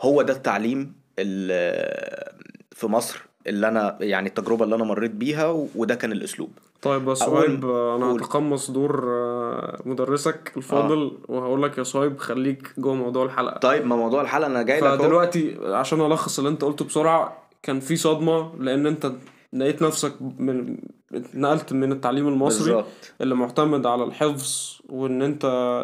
هو 0.00 0.22
ده 0.22 0.32
التعليم 0.32 0.94
ال- 1.18 2.34
في 2.72 2.86
مصر 2.86 3.22
اللي 3.46 3.68
أنا 3.68 3.96
يعني 4.00 4.28
التجربة 4.28 4.64
اللي 4.64 4.74
أنا 4.76 4.84
مريت 4.84 5.10
بيها 5.10 5.66
وده 5.74 5.94
كان 5.94 6.12
الأسلوب 6.12 6.50
طيب 6.82 7.08
يا 7.08 7.14
صهيب 7.14 7.64
أنا. 7.70 8.12
هتقمص 8.12 8.70
دور 8.70 9.04
آه، 9.08 9.78
مدرسك 9.84 10.52
الفاضل 10.56 11.12
وهقول 11.28 11.62
لك 11.62 11.78
يا 11.78 11.82
صهيب 11.82 12.18
خليك 12.18 12.72
جوه 12.78 12.94
موضوع 12.94 13.24
الحلقة 13.24 13.58
طيب 13.58 13.86
ما 13.86 13.96
موضوع 13.96 14.22
الحلقة 14.22 14.46
أنا 14.46 14.62
جاي 14.62 14.80
لك. 14.80 14.98
فدلوقتي 15.00 15.56
عشان 15.64 16.00
ألخص 16.00 16.38
اللي 16.38 16.50
أنت 16.50 16.64
قلته 16.64 16.84
بسرعة 16.84 17.36
كان 17.62 17.80
في 17.80 17.96
صدمة 17.96 18.50
لأن 18.60 18.86
أنت 18.86 19.12
لقيت 19.54 19.82
نفسك 19.82 20.12
من 20.38 20.76
اتنقلت 21.14 21.72
من 21.72 21.92
التعليم 21.92 22.28
المصري 22.28 22.72
بالظبط. 22.72 23.12
اللي 23.20 23.34
معتمد 23.34 23.86
على 23.86 24.04
الحفظ 24.04 24.78
وإن 24.88 25.22
أنت 25.22 25.42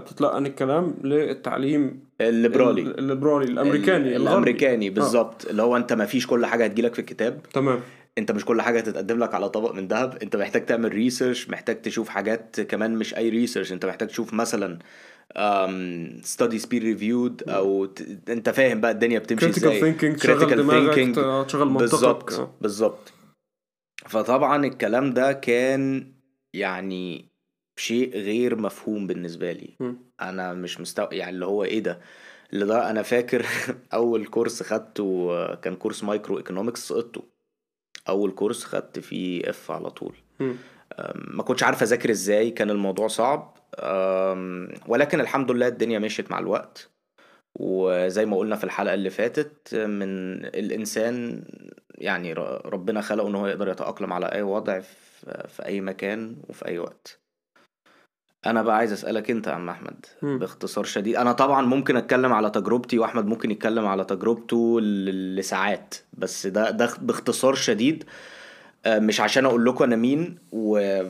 تتلقن 0.08 0.46
الكلام 0.46 0.94
للتعليم 1.04 2.00
الليبرالي. 2.20 2.82
ال- 2.82 2.98
الليبرالي 2.98 3.44
الأمريكاني. 3.52 4.16
الأمريكاني 4.16 4.90
بالظبط. 4.90 5.46
اللي 5.46 5.62
هو 5.62 5.76
أنت 5.76 5.92
ما 5.92 6.04
فيش 6.06 6.26
كل 6.26 6.46
حاجة 6.46 6.64
هتجيلك 6.64 6.92
في 6.94 6.98
الكتاب. 6.98 7.40
تمام. 7.52 7.80
أنت 8.18 8.32
مش 8.32 8.44
كل 8.44 8.62
حاجة 8.62 8.78
هتتقدم 8.78 9.18
لك 9.18 9.34
على 9.34 9.48
طبق 9.48 9.74
من 9.74 9.88
ذهب. 9.88 10.18
أنت 10.22 10.36
محتاج 10.36 10.66
تعمل 10.66 10.92
research 10.92 11.48
محتاج 11.50 11.82
تشوف 11.82 12.08
حاجات 12.08 12.60
كمان 12.60 12.94
مش 12.96 13.16
أي 13.16 13.28
research 13.28 13.72
أنت 13.72 13.86
محتاج 13.86 14.08
تشوف 14.08 14.34
مثلا 14.34 14.78
studies 16.22 16.66
peer 16.66 16.82
reviewed 16.82 17.42
أو 17.48 17.84
ت... 17.84 18.06
أنت 18.28 18.50
فاهم 18.50 18.80
بقى 18.80 18.90
الدنيا 18.90 19.18
بتمشي 19.18 19.48
إزاي. 19.48 19.80
Critical 19.94 20.07
thinking 20.07 20.20
تشغل 20.20 20.54
دماغك 20.54 21.46
تشغل 21.46 21.68
منطقك. 21.68 21.90
بالظبط 21.90 22.32
آه. 22.32 22.50
بالظبط. 22.60 23.12
فطبعا 24.06 24.66
الكلام 24.66 25.10
ده 25.14 25.32
كان 25.32 26.12
يعني 26.54 27.30
شيء 27.76 28.16
غير 28.16 28.56
مفهوم 28.56 29.06
بالنسبة 29.06 29.52
لي. 29.52 29.76
مم. 29.80 29.98
أنا 30.20 30.52
مش 30.54 30.80
مستوى 30.80 31.08
يعني 31.12 31.30
اللي 31.30 31.46
هو 31.46 31.64
إيه 31.64 31.80
ده؟ 31.80 32.00
اللي 32.52 32.64
ده 32.64 32.90
أنا 32.90 33.02
فاكر 33.02 33.46
أول 33.94 34.26
كورس 34.26 34.62
خدته 34.62 35.54
كان 35.54 35.76
كورس 35.76 36.04
microeconomics 36.04 36.88
سقطته. 36.88 37.22
أول 38.08 38.30
كورس 38.30 38.64
خدت 38.64 38.98
فيه 38.98 39.50
F 39.50 39.70
على 39.70 39.90
طول. 39.90 40.16
أم، 40.40 40.58
ما 41.16 41.42
كنتش 41.42 41.62
عارف 41.62 41.82
أذاكر 41.82 42.10
إزاي 42.10 42.50
كان 42.50 42.70
الموضوع 42.70 43.08
صعب. 43.08 43.56
ولكن 44.88 45.20
الحمد 45.20 45.50
لله 45.50 45.68
الدنيا 45.68 45.98
مشيت 45.98 46.30
مع 46.30 46.38
الوقت. 46.38 46.90
وزي 47.54 48.26
ما 48.26 48.36
قلنا 48.36 48.56
في 48.56 48.64
الحلقة 48.64 48.94
اللي 48.94 49.10
فاتت 49.10 49.74
من 49.74 50.08
الإنسان 50.44 51.44
يعني 52.00 52.32
ربنا 52.64 53.00
خلقه 53.00 53.28
إن 53.28 53.34
هو 53.34 53.46
يقدر 53.46 53.68
يتأقلم 53.68 54.12
على 54.12 54.26
أي 54.26 54.42
وضع 54.42 54.80
في 55.48 55.64
أي 55.66 55.80
مكان 55.80 56.36
وفي 56.48 56.66
أي 56.68 56.78
وقت 56.78 57.20
أنا 58.46 58.62
بقى 58.62 58.76
عايز 58.76 58.92
أسألك 58.92 59.30
أنت 59.30 59.46
يا 59.46 59.52
عم 59.52 59.68
أحمد 59.68 60.06
مم. 60.22 60.38
باختصار 60.38 60.84
شديد 60.84 61.16
أنا 61.16 61.32
طبعا 61.32 61.62
ممكن 61.66 61.96
أتكلم 61.96 62.32
على 62.32 62.50
تجربتي 62.50 62.98
وأحمد 62.98 63.26
ممكن 63.26 63.50
يتكلم 63.50 63.86
على 63.86 64.04
تجربته 64.04 64.80
لساعات 64.80 65.94
بس 66.12 66.46
ده 66.46 66.70
ده 66.70 66.90
باختصار 67.00 67.54
شديد 67.54 68.04
آه، 68.86 68.98
مش 68.98 69.20
عشان 69.20 69.46
أقول 69.46 69.64
لكم 69.66 69.84
أنا 69.84 69.96
مين 69.96 70.38
و... 70.52 71.00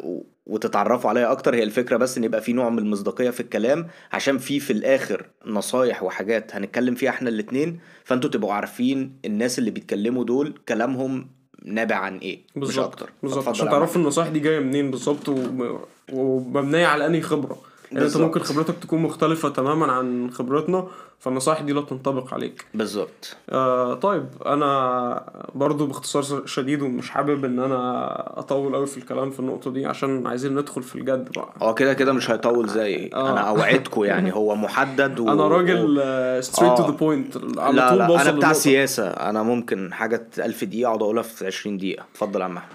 و... 0.00 0.22
وتتعرفوا 0.46 1.10
عليا 1.10 1.32
أكتر. 1.32 1.54
هي 1.54 1.62
الفكرة 1.62 1.96
بس 1.96 2.18
إن 2.18 2.24
يبقى 2.24 2.40
في 2.40 2.52
نوع 2.52 2.70
من 2.70 2.78
المصداقية 2.78 3.30
في 3.30 3.40
الكلام 3.40 3.86
عشان 4.12 4.38
في 4.38 4.60
في 4.60 4.72
الآخر 4.72 5.26
نصايح 5.46 6.02
وحاجات 6.02 6.54
هنتكلم 6.54 6.94
فيها 6.94 7.10
إحنا 7.10 7.28
الاتنين 7.28 7.80
فأنتوا 8.04 8.30
تبقوا 8.30 8.52
عارفين 8.52 9.16
الناس 9.24 9.58
اللي 9.58 9.70
بيتكلموا 9.70 10.24
دول 10.24 10.54
كلامهم 10.68 11.28
نابع 11.64 11.96
عن 11.96 12.18
إيه 12.18 12.38
مش 12.56 12.66
بالظبط 12.66 12.86
أكتر. 12.86 13.10
بالظبط 13.22 13.48
عشان 13.48 13.68
تعرفوا 13.70 13.94
عم. 13.94 14.00
النصائح 14.02 14.28
دي 14.28 14.38
جاية 14.38 14.58
منين 14.60 14.90
بالظبط 14.90 15.28
وم- 15.28 15.78
ومبنية 16.12 16.86
على 16.86 17.06
أنهي 17.06 17.20
خبرة. 17.20 17.58
يعني 17.92 18.06
انت. 18.06 18.16
ممكن 18.16 18.40
خبرتك 18.40 18.74
تكون 18.82 19.02
مختلفة 19.02 19.48
تماما 19.48 19.92
عن 19.92 20.30
خبرتنا 20.30 20.86
فالنصائح 21.18 21.60
دي 21.60 21.72
لا 21.72 21.80
تنطبق 21.80 22.34
عليك 22.34 22.64
بالظبط 22.74 23.36
آه 23.50 23.94
طيب 23.94 24.26
أنا 24.46 25.22
برضو 25.54 25.86
باختصار 25.86 26.46
شديد 26.46 26.82
ومش 26.82 27.10
حابب 27.10 27.44
إن 27.44 27.58
أنا 27.58 28.38
أطول 28.38 28.74
قوي 28.74 28.86
في 28.86 28.98
الكلام 28.98 29.30
في 29.30 29.40
النقطة 29.40 29.70
دي 29.70 29.86
عشان 29.86 30.26
عايزين 30.26 30.54
ندخل 30.54 30.82
في 30.82 30.96
الجد 30.96 31.32
بقى 31.36 31.48
هو 31.62 31.74
كده 31.74 31.94
كده 31.94 32.12
مش 32.12 32.30
هيطول 32.30 32.68
زي 32.68 33.10
آه. 33.14 33.32
أنا 33.32 33.40
أوعدكم 33.40 34.04
يعني 34.04 34.34
هو 34.34 34.56
محدد 34.56 35.18
و... 35.20 35.28
أنا 35.32 35.48
راجل 35.48 36.00
straight 36.44 36.76
to 36.76 36.82
آه. 36.84 36.86
the 36.90 36.96
point 36.96 37.36
على 37.58 37.76
لا 37.76 37.88
طول 37.90 37.98
لا 37.98 38.06
بوصل 38.06 38.20
أنا 38.20 38.30
بتاع 38.30 38.32
للنقطة. 38.48 38.52
سياسة 38.52 39.08
أنا 39.08 39.42
ممكن 39.42 39.92
حاجة 39.92 40.26
1000 40.38 40.64
دقيقة 40.64 40.88
أقعد 40.88 41.02
أقولها 41.02 41.22
في 41.22 41.46
20 41.46 41.76
دقيقة 41.78 42.04
اتفضل 42.12 42.40
يا 42.40 42.44
عم 42.44 42.56
احمد 42.56 42.72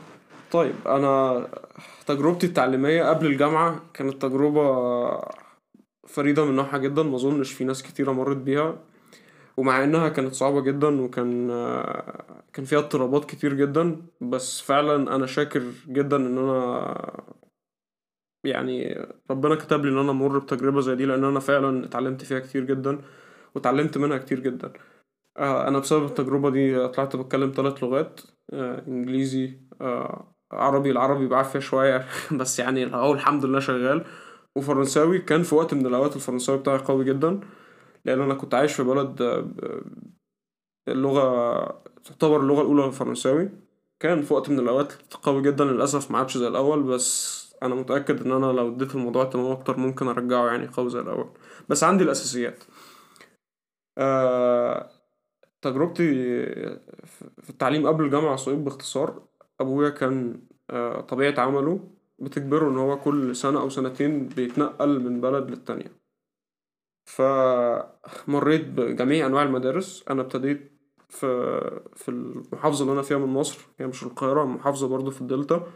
طيب 0.51 0.73
أنا 0.87 1.45
تجربتي 2.07 2.47
التعليمية 2.47 3.03
قبل 3.03 3.25
الجامعة 3.25 3.81
كانت 3.93 4.21
تجربة 4.21 4.65
فريدة 6.07 6.45
من 6.45 6.55
نوعها 6.55 6.77
جدا 6.77 7.03
ما 7.03 7.15
أظنش 7.15 7.53
في 7.53 7.63
ناس 7.63 7.83
كتيرة 7.83 8.11
مرت 8.11 8.37
بيها. 8.37 8.79
ومع 9.57 9.83
إنها 9.83 10.09
كانت 10.09 10.33
صعبة 10.33 10.61
جدا 10.61 11.01
وكان 11.01 11.47
كان 12.53 12.65
فيها 12.65 12.79
اضطرابات 12.79 13.25
كتير 13.25 13.53
جدا. 13.53 14.01
بس 14.21 14.61
فعلا 14.61 15.15
أنا 15.15 15.25
شاكر 15.25 15.63
جدا 15.87 16.17
إن 16.17 16.37
أنا 16.37 17.23
يعني 18.43 19.05
ربنا 19.31 19.55
كتب 19.55 19.85
لي 19.85 19.91
إن 19.91 19.97
أنا 19.97 20.11
أمر 20.11 20.39
بتجربة 20.39 20.81
زي 20.81 20.95
دي 20.95 21.05
لأن 21.05 21.23
أنا 21.23 21.39
فعلا 21.39 21.85
اتعلمت 21.85 22.23
فيها 22.23 22.39
كتير 22.39 22.63
جدا 22.65 23.01
واتعلمت 23.55 23.97
منها 23.97 24.17
كتير 24.17 24.39
جدا. 24.39 24.73
آه، 25.37 25.67
أنا 25.67 25.79
بسبب 25.79 26.05
التجربة 26.05 26.49
دي 26.49 26.87
طلعت 26.87 27.15
بتكلم 27.15 27.51
ثلاث 27.55 27.83
لغات 27.83 28.21
آه، 28.53 28.83
إنجليزي 28.87 29.59
آه، 29.81 30.34
عربي 30.51 30.91
العربي 30.91 31.27
بعافيه 31.27 31.59
شوية. 31.59 32.05
بس 32.39 32.59
يعني 32.59 32.95
هو 32.95 33.13
الحمد 33.13 33.45
لله 33.45 33.59
شغال. 33.59 34.05
وفرنساوي 34.55 35.19
كان 35.19 35.43
في 35.43 35.55
وقت 35.55 35.73
من 35.73 35.85
الأوقات 35.85 36.15
الفرنساوي 36.15 36.57
بتاعي 36.59 36.77
قوي 36.77 37.05
جدا 37.05 37.39
لأن 38.05 38.21
أنا 38.21 38.33
كنت 38.33 38.53
عايش 38.53 38.73
في 38.73 38.83
بلد 38.83 39.21
آه، 39.21 39.81
اللغة 40.87 41.83
تعتبر 42.05 42.39
اللغة 42.41 42.61
الأولى 42.61 42.85
الفرنساوي. 42.85 43.49
كان 43.99 44.21
في 44.21 44.33
وقت 44.33 44.49
من 44.49 44.59
الأوقات 44.59 44.93
قوي 45.23 45.41
جدا 45.41 45.63
للأسف 45.65 46.11
ما 46.11 46.17
عادش 46.17 46.37
زي 46.37 46.47
الأول. 46.47 46.83
بس 46.83 47.45
أنا 47.63 47.75
متأكد 47.75 48.21
إن 48.25 48.31
أنا 48.31 48.45
لو 48.45 48.69
اديت 48.75 48.95
الموضوع 48.95 49.23
اهتمام 49.23 49.51
أكتر 49.51 49.77
ممكن 49.77 50.07
أرجعه 50.07 50.47
يعني 50.47 50.67
قوي 50.67 50.89
زي 50.89 50.99
الأول. 50.99 51.29
بس 51.69 51.83
عندي 51.83 52.03
الأساسيات. 52.03 52.63
آه 53.97 54.89
تجربتي 55.61 56.05
في 57.43 57.49
التعليم 57.49 57.87
قبل 57.87 58.03
الجامعة 58.05 58.35
صعيب 58.35 58.63
باختصار. 58.63 59.21
أبويا 59.61 59.89
كان 59.89 60.41
آه، 60.69 61.01
طبيعة 61.01 61.39
عمله 61.39 61.89
بتجبره 62.19 62.69
إن 62.69 62.77
هو 62.77 62.99
كل 62.99 63.35
سنة 63.35 63.61
أو 63.61 63.69
سنتين 63.69 64.27
بيتنقل 64.27 64.99
من 64.99 65.21
بلد 65.21 65.49
للتانية. 65.49 65.91
فمريت 67.05 68.65
بجميع 68.67 69.25
أنواع 69.25 69.43
المدارس. 69.43 70.05
أنا 70.09 70.21
ابتديت 70.21 70.71
في 71.09 71.27
في 71.95 72.09
المحافظة 72.09 72.81
اللي 72.83 72.93
أنا 72.93 73.01
فيها 73.01 73.17
من 73.17 73.27
مصر 73.27 73.59
هي 73.79 73.87
مش 73.87 74.03
القاهرة 74.03 74.43
محافظة 74.45 74.87
برضو 74.87 75.11
في 75.11 75.21
الدلتا. 75.21 75.71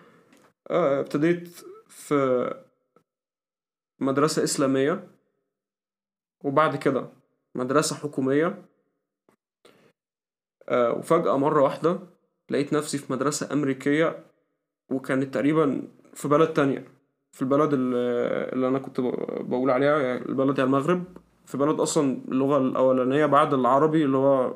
آه، 0.72 1.00
ابتديت 1.00 1.48
في 1.88 2.54
مدرسة 4.02 4.44
إسلامية. 4.44 5.08
وبعد 6.44 6.76
كده 6.76 7.10
مدرسة 7.56 7.96
حكومية. 7.96 8.66
آه، 10.70 10.94
وفجأة 10.94 11.38
مرة 11.38 11.64
واحدة 11.64 12.00
لقيت 12.50 12.74
نفسي 12.74 12.98
في 12.98 13.14
مدرسة 13.14 13.54
أمريكية 13.54 14.26
وكانت 14.92 15.34
تقريبا 15.34 15.82
في 16.14 16.28
بلد 16.28 16.54
تانية 16.54 16.86
في 17.32 17.42
البلد 17.42 17.70
اللي 17.74 18.68
أنا 18.68 18.80
كنت 18.80 19.02
بقول 19.42 19.70
عليها 19.70 20.18
البلد 20.18 20.60
هي 20.60 20.66
المغرب. 20.66 21.04
في 21.46 21.58
بلد 21.58 21.80
أصلا 21.80 22.22
اللغة 22.28 22.58
الأولانية 22.58 23.26
بعد 23.26 23.54
العربي 23.54 24.06
اللي 24.06 24.18
هو 24.18 24.56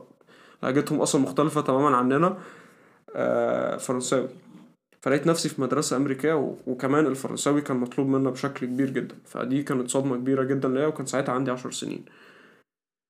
لهجتهم 0.63 1.01
أصلا 1.01 1.21
مختلفة 1.21 1.61
تماما 1.61 1.97
عننا 1.97 2.37
آه 3.15 3.77
فرنساوي. 3.77 4.29
فلقيت 5.01 5.27
نفسي 5.27 5.49
في 5.49 5.61
مدرسة 5.61 5.97
أمريكية 5.97 6.55
وكمان 6.67 7.05
الفرنساوي 7.05 7.61
كان 7.61 7.77
مطلوب 7.77 8.07
منا 8.07 8.29
بشكل 8.29 8.65
كبير 8.65 8.89
جدا. 8.89 9.15
فدي 9.25 9.63
كانت 9.63 9.89
صدمة 9.89 10.15
كبيرة 10.15 10.43
جدا 10.43 10.69
ليا 10.69 10.87
وكان 10.87 11.05
ساعتها 11.05 11.33
عندي 11.33 11.51
عشر 11.51 11.71
سنين. 11.71 12.05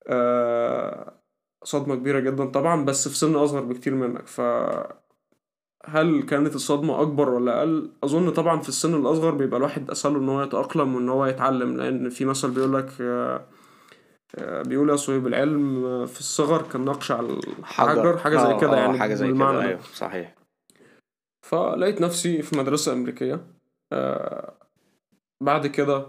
آه 0.07 1.13
صدمة 1.63 1.95
كبيرة 1.95 2.19
جدا 2.19 2.45
طبعا 2.45 2.85
بس 2.85 3.07
في 3.07 3.17
سن 3.17 3.35
أصغر 3.35 3.61
بكتير 3.61 3.95
منك. 3.95 4.27
ف 4.27 4.41
هل 5.85 6.23
كانت 6.23 6.55
الصدمة 6.55 7.01
أكبر 7.01 7.29
ولا 7.29 7.59
أقل؟ 7.59 7.91
أظن 8.03 8.29
طبعا 8.29 8.61
في 8.61 8.69
السن 8.69 8.95
الأصغر 8.95 9.31
بيبقى 9.31 9.57
الواحد 9.57 9.91
أسهل 9.91 10.15
إن 10.15 10.29
هو 10.29 10.43
يتأقلم 10.43 10.95
وإن 10.95 11.09
هو 11.09 11.25
يتعلم 11.25 11.77
لأن 11.77 12.09
في 12.09 12.25
مثل 12.25 12.51
بيقولك 12.51 12.89
آه، 13.01 13.45
آه، 14.35 14.61
بيقول 14.61 14.89
يا 14.89 14.95
صهيب 14.95 15.27
العلم 15.27 16.05
في 16.05 16.19
الصغر 16.19 16.61
كالنقش 16.61 17.11
على 17.11 17.27
الحجر 17.59 18.17
حاجة 18.17 18.37
زي 18.37 18.43
آه، 18.43 18.59
كده 18.59 18.77
يعني 18.77 18.99
حاجة 18.99 19.13
زي 19.13 19.27
كده. 19.27 19.51
ده. 19.51 19.61
أيوه 19.61 19.81
صحيح. 19.81 20.35
فلقيت 21.45 22.01
نفسي 22.01 22.41
في 22.41 22.57
مدرسة 22.57 22.93
أمريكية. 22.93 23.47
بعد 25.41 25.67
كده 25.67 26.07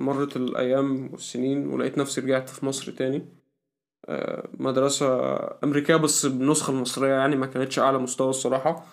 مرت 0.00 0.36
الأيام 0.36 1.08
والسنين 1.12 1.66
ولقيت 1.68 1.98
نفسي 1.98 2.20
رجعت 2.20 2.48
في 2.48 2.66
مصر 2.66 2.92
تاني. 2.92 3.39
مدرسة 4.58 5.06
أمريكية 5.64 5.96
بس 5.96 6.26
بالنسخة 6.26 6.70
المصرية 6.70 7.12
يعني 7.12 7.36
ما 7.36 7.46
كانتش 7.46 7.78
أعلى 7.78 7.98
مستوى 7.98 8.30
الصراحة. 8.30 8.86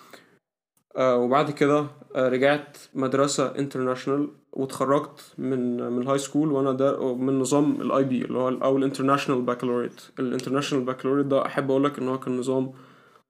آه 0.96 1.16
وبعد 1.16 1.50
كده 1.50 1.86
آه 2.16 2.28
رجعت 2.28 2.78
مدرسة 2.94 3.58
international 3.58 4.30
واتخرجت 4.52 5.34
من 5.38 5.90
من 5.92 6.02
ال 6.02 6.18
high 6.18 6.32
school 6.32 6.52
وأنا 6.52 6.72
ده 6.72 7.14
من 7.14 7.38
نظام 7.38 7.80
ال 7.80 8.04
IB 8.04 8.24
اللي 8.24 8.38
هو 8.38 8.48
أو 8.48 8.76
ال 8.76 8.81
international 8.81 9.42
baccalaureate 9.42 10.02
ال 10.18 10.23
international 10.23 10.84
baccalaureate 10.84 11.26
ده 11.26 11.46
أحب 11.46 11.70
أقول 11.70 11.84
لك 11.84 11.98
إن 11.98 12.08
هو 12.08 12.18
كان 12.20 12.38
نظام 12.38 12.72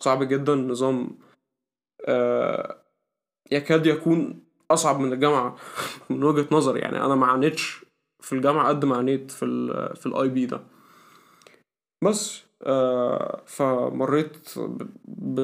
صعب 0.01 0.23
جدا 0.23 0.55
نظام 0.55 1.19
آه، 2.07 2.77
يكاد 3.53 3.87
يكون 3.87 4.45
أصعب 4.71 5.01
من 5.01 5.13
الجامعة. 5.13 5.57
من 6.11 6.25
وجهة 6.25 6.47
نظري 6.53 6.81
يعني 6.81 7.05
أنا 7.05 7.15
ما 7.15 7.27
عانيتش 7.27 7.85
في 8.21 8.33
الجامعة 8.33 8.69
قد 8.69 8.85
ما 8.85 8.97
عانيت 8.97 9.31
في 9.31 9.47
في 9.97 10.07
ال 10.07 10.29
IB 10.29 10.47
ده. 10.47 10.61
بس 12.03 12.43
آه 12.63 13.43
فمريت 13.47 14.49
ب, 15.07 15.41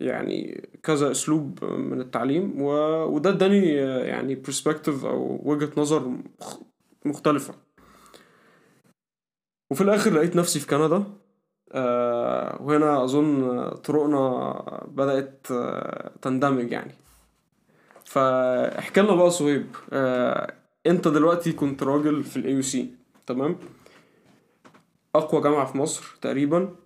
يعني 0.00 0.68
كذا 0.82 1.10
أسلوب 1.10 1.64
من 1.64 2.00
التعليم 2.00 2.62
و... 2.62 2.70
وده 3.04 3.30
اداني 3.30 3.82
آه، 3.84 4.04
يعني 4.04 4.34
perspective 4.34 5.04
أو 5.04 5.40
وجهة 5.44 5.70
نظر 5.76 6.08
مخ- 6.40 6.60
مختلفة. 7.04 7.54
وفي 9.70 9.80
الآخر 9.80 10.10
لقيت 10.12 10.36
نفسي 10.36 10.60
في 10.60 10.66
كندا 10.66 11.04
آه 11.72 12.62
وهنا 12.62 13.04
أظن 13.04 13.68
طرقنا 13.70 14.62
بدأت 14.88 15.46
آه 15.50 16.10
تندمج 16.22 16.72
يعني. 16.72 16.92
فاحكي 18.04 19.00
لنا 19.00 19.14
بقى 19.14 19.30
صهيب 19.30 19.66
آه 19.92 20.54
أنت 20.86 21.08
دلوقتي 21.08 21.52
كنت 21.52 21.82
راجل 21.82 22.24
في 22.24 22.36
ال 22.36 22.62
AUC 22.62 22.94
تمام؟ 23.26 23.56
أقوى 25.14 25.42
جامعة 25.42 25.72
في 25.72 25.78
مصر 25.78 26.16
تقريبا. 26.20 26.76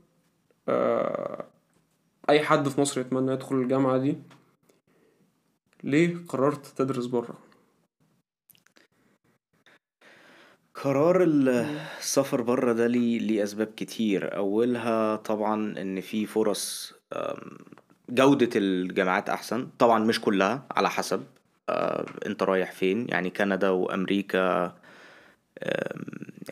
آه 0.68 1.44
أي 2.30 2.40
حد 2.40 2.68
في 2.68 2.80
مصر 2.80 3.00
يتمنى 3.00 3.32
يدخل 3.32 3.56
الجامعة 3.56 3.98
دي. 3.98 4.18
ليه؟ 5.84 6.16
قررت 6.28 6.66
تدرس 6.66 7.06
بره. 7.06 7.38
قرار 10.74 11.22
ال- 11.22 11.48
السفر 11.98 12.42
بره 12.42 12.72
ده 12.72 12.86
ليه 12.86 13.18
ليه 13.18 13.42
أسباب 13.42 13.66
كتير. 13.76 14.36
أولها 14.36 15.16
طبعا 15.16 15.54
إن 15.80 16.00
في 16.00 16.26
فرص 16.26 16.94
جودة 18.10 18.50
الجامعات 18.56 19.28
أحسن. 19.28 19.68
طبعا 19.78 19.98
مش 19.98 20.20
كلها 20.20 20.66
على 20.70 20.90
حسب 20.90 21.24
أنت 22.26 22.42
رايح 22.42 22.72
فين. 22.72 23.06
يعني 23.08 23.30
كندا 23.30 23.70
وأمريكا 23.70 24.74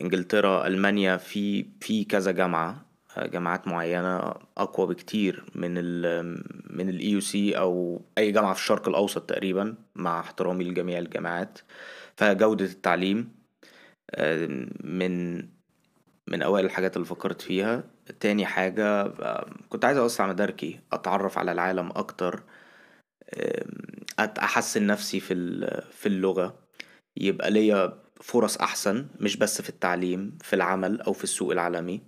إنجلترا 0.01 0.67
ألمانيا 0.67 1.17
في 1.17 1.65
في 1.81 2.03
كذا 2.03 2.31
جامعة 2.31 2.85
أه، 3.17 3.27
جامعات 3.27 3.67
معينة 3.67 4.33
أقوى 4.57 4.87
بكتير 4.87 5.43
من 5.55 5.77
ال 5.77 6.43
من 6.69 6.89
ال 6.89 7.09
AUC 7.11 7.57
أو 7.57 8.01
أي 8.17 8.31
جامعة 8.31 8.53
في 8.53 8.59
الشرق 8.59 8.87
الأوسط 8.87 9.21
تقريبا 9.29 9.75
مع 9.95 10.19
احترامي 10.19 10.63
لجميع 10.63 10.99
الجامعات. 10.99 11.59
فجودة 12.17 12.65
التعليم 12.65 13.31
من 14.83 15.37
من 16.27 16.41
أوائل 16.41 16.65
الحاجات 16.65 16.95
اللي 16.95 17.07
فكرت 17.07 17.41
فيها. 17.41 17.83
تاني 18.19 18.45
حاجة 18.45 19.07
كنت 19.69 19.85
عايز 19.85 19.97
أوسع 19.97 20.27
مداركي 20.27 20.79
أتعرف 20.93 21.37
على 21.37 21.51
العالم 21.51 21.89
أكتر 21.95 22.43
أحسن 24.19 24.87
نفسي 24.87 25.19
في 25.19 25.35
في 25.91 26.05
اللغة. 26.05 26.59
يبقى 27.17 27.51
ليا 27.51 28.01
فرص 28.21 28.57
أحسن 28.57 29.07
مش 29.19 29.37
بس 29.37 29.61
في 29.61 29.69
التعليم 29.69 30.37
في 30.41 30.53
العمل 30.55 31.01
أو 31.01 31.13
في 31.13 31.23
السوق 31.23 31.51
العالمي 31.51 32.01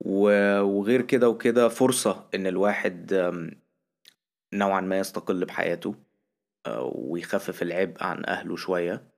وغير 0.00 1.02
كده 1.02 1.28
وكده 1.28 1.68
فرصة 1.68 2.28
إن 2.34 2.46
الواحد 2.46 3.12
نوعا 4.52 4.80
ما 4.80 4.98
يستقل 4.98 5.44
بحياته 5.44 5.94
آه، 6.66 6.92
ويخفف 6.94 7.62
العبء 7.62 8.04
عن 8.04 8.24
أهله 8.26 8.56
شوية 8.56 9.10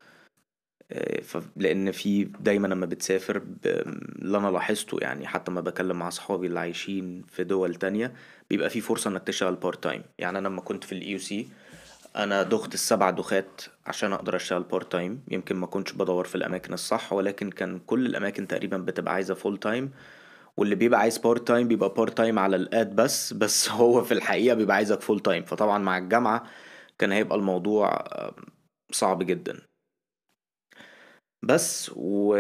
ف- 1.23 1.49
لأن 1.57 1.91
في 1.91 2.25
دايما 2.25 2.69
لما 2.69 2.87
بتسافر. 2.87 3.43
اللي 3.67 4.39
أنا 4.39 4.49
لاحظته 4.49 4.99
يعني 5.01 5.27
حتى 5.27 5.51
ما 5.51 5.61
بكلم 5.61 5.99
مع 5.99 6.09
أصحابي 6.09 6.47
اللي 6.47 6.61
عايشين 6.61 7.23
في 7.29 7.45
دول 7.45 7.75
تانية 7.75 8.15
بيبقى 8.51 8.71
في 8.71 8.81
فرصة 8.81 9.11
إنك 9.11 9.23
تشتغل 9.23 9.55
part 9.55 9.83
time 9.85 10.03
يعني 10.19 10.39
أنا 10.39 10.49
لما 10.49 10.61
كنت 10.61 10.85
في 10.85 10.93
ال 10.93 11.19
AUC 11.19 11.49
أنا 12.17 12.43
دخت 12.43 12.75
السبع 12.75 13.11
دوخات 13.11 13.63
عشان 13.87 14.13
أقدر 14.13 14.37
أشتغل 14.37 14.63
part 14.63 14.93
time 14.93 15.23
يمكن 15.29 15.57
ما 15.57 15.67
كنتش 15.67 15.93
بدور 15.93 16.25
في 16.25 16.35
الأماكن 16.35 16.73
الصح 16.73 17.13
ولكن 17.13 17.51
كان 17.51 17.79
كل 17.79 18.07
الأماكن 18.07 18.47
تقريبا 18.47 18.79
بتبقى 18.79 19.15
عايزة 19.15 19.35
full 19.35 19.59
time 19.59 19.91
واللي 20.57 20.75
بيبقى 20.75 21.01
عايز 21.01 21.19
part 21.19 21.49
time 21.49 21.69
بيبقى 21.69 21.95
part 21.95 22.17
time 22.17 22.39
على 22.39 22.57
الأد 22.57 22.97
بس 22.97 23.33
بس 23.33 23.69
هو 23.81 24.05
في 24.05 24.13
الحقيقة 24.15 24.55
بيبقى 24.55 24.77
عايزك 24.77 25.01
full 25.01 25.21
time 25.21 25.45
فطبعا 25.45 25.79
مع 25.79 25.99
الجامعة 25.99 26.45
كان 26.99 27.13
هيبقى 27.13 27.39
الموضوع 27.39 27.89
آه، 27.89 28.35
صعب 28.93 29.23
جدا. 29.23 29.61
بس 31.43 31.91
و 31.97 32.35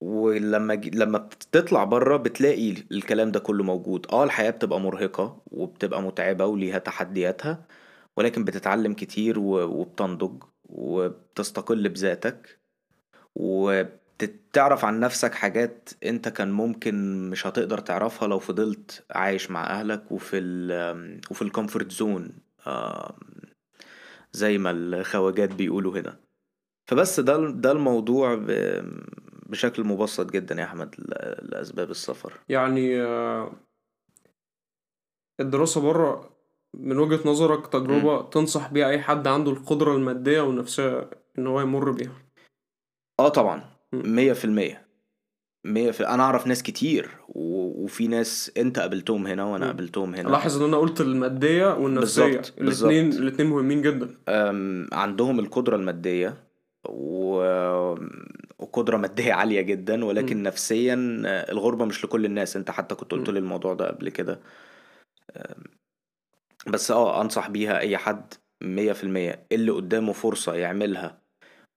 ولما. 0.00 0.74
لما 0.74 1.18
بتطلع 1.18 1.84
بره 1.84 2.16
بتلاقي 2.16 2.70
الكلام 2.70 3.32
ده 3.32 3.40
كله 3.40 3.64
موجود. 3.64 4.06
آه 4.12 4.24
الحياة 4.24 4.50
بتبقى 4.50 4.80
مرهقة 4.80 5.42
وبتبقى 5.46 6.02
متعبة 6.02 6.46
وليها 6.46 6.78
تحدياتها. 6.78 7.66
ولكن 8.18 8.44
بتتعلم 8.44 8.92
كتير. 8.94 9.38
وبتنضج 9.38 10.42
وبتستقل 10.64 11.88
بذاتك 11.88 12.60
وبتعرف 13.34 14.84
عن 14.84 15.00
نفسك 15.00 15.34
حاجات 15.34 15.90
انت 16.04 16.28
كان 16.28 16.50
ممكن 16.50 17.30
مش 17.30 17.46
هتقدر 17.46 17.78
تعرفها 17.78 18.28
لو 18.28 18.38
فضلت 18.38 19.04
عايش 19.10 19.50
مع 19.50 19.66
أهلك 19.66 20.12
وفي 20.12 20.38
ال 20.38 21.20
وفي 21.30 21.42
ال 21.42 21.48
comfort 21.48 21.92
zone 21.92 22.32
زي 24.32 24.58
ما 24.58 24.70
الخواجات 24.70 25.54
بيقولوا 25.54 25.98
هنا 25.98 26.16
فبس 26.90 27.20
ده 27.20 27.50
ده 27.50 27.72
الموضوع. 27.72 28.44
بشكل 29.48 29.84
مبسط 29.84 30.30
جدا 30.30 30.54
يا 30.54 30.64
أحمد 30.64 30.94
لأسباب 31.42 31.90
السفر 31.90 32.32
يعني 32.48 33.02
آه، 33.02 33.52
الدراسة 35.40 35.80
بره 35.80 36.37
من 36.74 36.98
وجهة 36.98 37.20
نظرك 37.28 37.66
تجربة 37.66 38.22
تنصح 38.22 38.72
بيها 38.72 38.88
أي 38.88 39.00
حد 39.00 39.26
عنده 39.26 39.50
القدرة 39.50 39.96
المادية 39.96 40.40
والنفسية 40.40 41.10
إن 41.38 41.46
هو 41.46 41.60
يمر 41.60 41.90
بيها 41.90 42.12
آه 43.20 43.28
طبعا. 43.28 43.62
مية 43.92 44.32
في 44.32 44.44
المية 44.44 44.88
مية 45.66 45.90
في 45.90 46.08
أنا 46.08 46.22
أعرف 46.22 46.46
ناس 46.46 46.62
كتير 46.62 47.10
و... 47.28 47.58
وفي 47.84 48.06
ناس 48.06 48.52
أنت 48.56 48.78
قابلتهم 48.78 49.26
هنا 49.26 49.44
وأنا 49.44 49.64
مم. 49.64 49.70
قابلتهم 49.70 50.14
هنا 50.14 50.28
لاحظ 50.28 50.62
إن 50.62 50.68
أنا 50.68 50.76
قلت 50.76 51.00
المادية 51.00 51.74
والنفسية 51.74 52.24
الاتنين 52.58 52.64
بالظبط. 52.64 53.20
الاتنين 53.22 53.48
مهمين 53.50 53.82
جدا 53.82 54.14
أم، 54.28 54.86
عندهم 54.92 55.38
القدرة 55.38 55.76
المادية 55.76 56.44
و... 56.88 57.36
وقدرة 58.58 58.96
مادية 58.96 59.32
عالية 59.32 59.60
جدا 59.60 60.04
ولكن 60.04 60.36
مم. 60.36 60.42
نفسيا 60.42 60.94
الغربة 61.50 61.84
مش 61.84 62.04
لكل 62.04 62.24
الناس 62.24 62.56
أنت 62.56 62.70
حتى 62.70 62.94
كنت 62.94 63.10
قلت. 63.12 63.30
لي 63.30 63.38
الموضوع 63.38 63.74
ده 63.74 63.88
قبل 63.88 64.08
كده 64.08 64.40
أم، 65.36 65.64
بس 66.68 66.90
آه 66.90 67.20
أنصح 67.20 67.48
بيها 67.50 67.78
أي 67.78 67.96
حد 67.96 68.34
مية 68.62 68.92
في 68.92 69.04
المية. 69.04 69.46
اللي 69.52 69.70
قدامه 69.72 70.12
فرصة 70.12 70.54
يعملها 70.54 71.18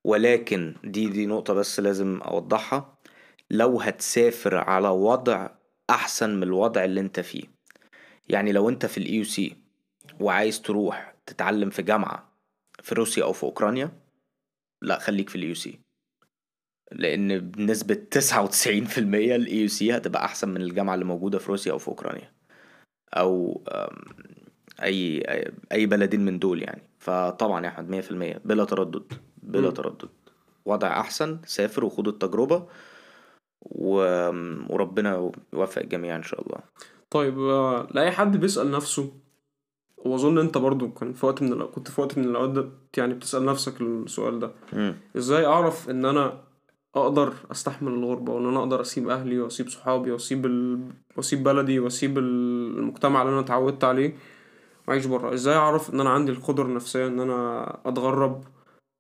ولكن 0.06 0.76
دي 0.84 1.08
دي 1.10 1.26
نقطة 1.26 1.54
بس 1.54 1.80
لازم 1.80 2.22
أوضحها. 2.22 2.98
لو 3.52 3.82
هتسافر 3.82 4.58
على 4.58 4.88
وضع 4.90 5.50
أحسن 5.90 6.36
من 6.36 6.44
الوضع 6.44 6.86
اللي 6.86 7.02
أنت 7.02 7.20
فيه 7.20 7.44
يعني 8.30 8.52
لو 8.52 8.70
أنت 8.70 8.86
في 8.86 8.98
ال 8.98 9.24
AUC 9.24 9.56
وعايز 10.20 10.62
تروح 10.62 11.16
تتعلم 11.26 11.70
في 11.70 11.82
جامعة 11.82 12.32
في 12.84 12.96
روسيا 12.96 13.24
أو 13.24 13.34
في 13.34 13.44
أوكرانيا 13.44 13.92
لا 14.82 15.00
خليك 15.00 15.30
في 15.30 15.36
ال 15.36 15.56
AUC 15.56 15.80
لأن 16.92 17.40
بنسبة 17.40 17.94
99% 17.96 19.36
ال 19.36 19.62
AUC 19.62 19.98
هتبقى 19.98 20.26
أحسن 20.26 20.50
من 20.50 20.62
الجامعة 20.62 20.94
اللي 20.94 21.06
موجودة 21.06 21.40
في 21.40 21.48
روسيا 21.48 21.72
أو 21.72 21.78
في 21.78 21.88
أوكرانيا. 21.88 22.32
أو 23.14 23.62
أم، 23.68 23.98
أي 24.84 25.24
أي 25.72 25.86
بلدين 25.86 26.26
من 26.26 26.40
دول 26.40 26.62
يعني. 26.62 26.84
فطبعا 27.00 27.66
يا 27.66 27.70
أحمد 27.70 27.90
100% 27.90 28.42
بلا 28.46 28.66
تردد 28.66 29.14
بلا 29.44 29.68
مم. 29.68 29.74
تردد. 29.74 30.10
وضع 30.66 31.00
أحسن 31.00 31.40
سافر 31.46 31.86
وخد 31.86 32.08
التجربة 32.08 32.68
و... 33.62 33.96
وربنا 34.70 35.32
يوفق 35.54 35.82
الجميع 35.82 36.16
إن 36.16 36.24
شاء 36.24 36.42
الله. 36.42 36.60
طيب 37.10 37.40
لأي 37.92 38.12
حد 38.12 38.38
بيسأل 38.38 38.72
نفسه 38.72 39.12
وأظن 39.98 40.38
أنت 40.38 40.58
برضو 40.58 40.90
كان 40.92 41.14
في 41.14 41.26
وقت 41.26 41.42
من 41.42 41.64
كنت 41.66 41.88
في 41.92 42.02
وقت 42.02 42.18
من 42.18 42.24
الأوقات 42.24 42.50
ده 42.50 42.70
يعني 42.98 43.14
بتسأل 43.14 43.46
نفسك 43.46 43.82
السؤال 43.82 44.40
ده. 44.40 44.52
مم. 44.74 44.96
إزاي 45.18 45.46
أعرف 45.46 45.90
إن 45.90 46.06
أنا 46.06 46.42
أقدر 46.96 47.34
أستحمل 47.52 47.92
الغربة 47.92 48.34
وإن 48.34 48.46
أنا 48.46 48.60
أقدر 48.60 48.82
أسيب 48.82 49.10
أهلي 49.10 49.40
وأسيب 49.40 49.70
صحابي 49.70 50.12
وأسيب 50.12 50.46
ال... 50.46 50.80
وأسيب 51.18 51.44
بلدي 51.44 51.80
وأسيب 51.80 52.18
المجتمع 52.18 53.22
اللي 53.22 53.34
أنا 53.34 53.40
اتعودت 53.40 53.84
عليه؟ 53.84 54.16
وعيش 54.88 55.06
بره. 55.06 55.34
إزاي 55.34 55.56
أعرف 55.56 55.94
إن 55.94 56.00
أنا 56.00 56.10
عندي 56.10 56.32
القدرة 56.32 56.64
النفسية 56.66 57.08
إن 57.08 57.20
أنا 57.20 57.68
أتغرب؟ 57.86 58.44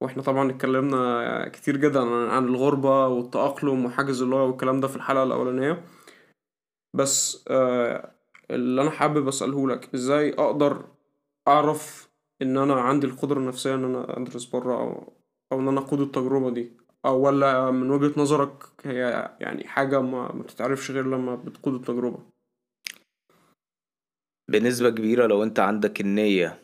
وإحنا 0.01 0.23
طبعا 0.23 0.51
اتكلمنا 0.51 1.47
كتير 1.47 1.77
جدا 1.77 2.01
عن 2.31 2.45
الغربة 2.45 3.07
والتأقلم 3.07 3.85
وحاجز 3.85 4.21
اللغة 4.21 4.43
والكلام 4.43 4.79
ده 4.79 4.87
في 4.87 4.95
الحلقة 4.95 5.23
الأولانية. 5.23 5.83
بس 6.93 7.45
آه، 7.47 8.11
اللي 8.51 8.81
أنا 8.81 8.89
حابب 8.91 9.27
أسأله 9.27 9.67
لك 9.69 9.93
إزاي 9.95 10.33
أقدر 10.33 10.85
أعرف 11.47 12.09
إن 12.41 12.57
أنا 12.57 12.81
عندي 12.81 13.07
القدرة 13.07 13.39
النفسية 13.39 13.75
إن 13.75 13.83
أنا 13.83 14.17
أدرس 14.17 14.45
بره 14.45 14.73
أو 14.73 15.13
أو 15.51 15.59
إن 15.59 15.67
أنا 15.67 15.79
أقود 15.79 15.99
التجربة 16.01 16.49
دي؟ 16.49 16.71
أو 17.05 17.21
ولا 17.21 17.71
من 17.71 17.91
وجهة 17.91 18.21
نظرك 18.21 18.63
هي 18.85 19.31
يعني 19.39 19.67
حاجة 19.67 20.01
ما 20.01 20.27
بتتعرفش 20.27 20.91
غير 20.91 21.05
لما 21.05 21.35
بتقود 21.35 21.73
التجربة؟ 21.73 22.19
بنسبة 24.47 24.89
كبيرة 24.89 25.27
لو 25.27 25.43
انت 25.43 25.59
عندك 25.59 26.01
النية 26.01 26.59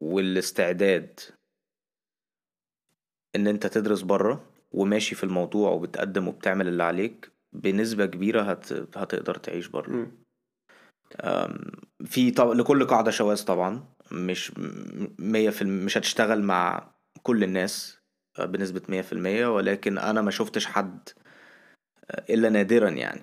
والاستعداد 0.00 1.20
ان 3.36 3.46
انت 3.46 3.66
تدرس 3.66 4.02
بره 4.02 4.44
وماشي 4.72 5.14
في 5.14 5.24
الموضوع 5.24 5.70
وبتقدم 5.70 6.28
وبتعمل 6.28 6.68
اللي 6.68 6.82
عليك 6.82 7.30
بنسبة 7.52 8.06
كبيرة 8.06 8.42
هت... 8.42 8.72
هتقدر 8.72 9.34
تعيش 9.34 9.66
بره. 9.68 9.90
في 12.04 12.30
طب... 12.30 12.48
لكل 12.50 12.86
قاعدة 12.86 13.10
شواذ 13.10 13.44
طبعا. 13.44 13.84
مش 14.12 14.52
مية 15.18 15.50
في 15.50 15.62
الم... 15.62 15.84
مش 15.84 15.98
هتشتغل 15.98 16.42
مع 16.42 16.94
كل 17.22 17.44
الناس 17.44 17.98
أه، 18.38 18.44
بنسبة 18.44 18.82
مية 18.88 19.02
في 19.02 19.12
المية. 19.12 19.46
ولكن 19.54 19.98
أنا 19.98 20.22
ما 20.22 20.30
شفتش 20.30 20.66
حد 20.66 21.08
أه، 22.10 22.24
إلا 22.30 22.48
نادرا 22.48 22.90
يعني. 22.90 23.22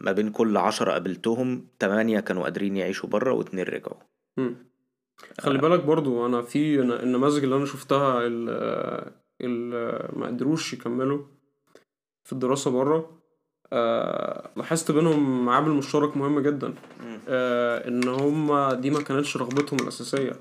ما 0.00 0.12
بين 0.12 0.30
كل 0.30 0.56
عشرة 0.56 0.92
قابلتهم 0.92 1.66
تمانية 1.78 2.20
كانوا 2.20 2.42
قادرين 2.42 2.76
يعيشوا 2.76 3.08
بره 3.08 3.32
واتنين 3.32 3.64
رجعوا. 3.64 4.00
مم. 4.36 4.56
خلي 5.40 5.58
بالك 5.58 5.84
برضو 5.84 6.26
أنا 6.26 6.42
في 6.42 6.80
النماذج 6.80 7.44
اللي 7.44 7.56
أنا 7.56 7.66
شفتها 7.66 8.26
اللي 8.26 9.12
ما 10.12 10.26
قدروش 10.26 10.72
يكملوا 10.72 11.24
في 12.24 12.32
الدراسة 12.32 12.70
بره 12.70 13.20
آه، 13.72 14.50
لاحظت 14.56 14.90
بينهم 14.90 15.48
عامل 15.48 15.70
مشترك 15.70 16.16
مهم 16.16 16.40
جدا. 16.40 16.74
آه، 17.28 17.88
إن 17.88 18.08
هما 18.08 18.74
دي 18.74 18.90
ما 18.90 19.02
كانتش 19.02 19.36
رغبتهم 19.36 19.78
الأساسية. 19.80 20.32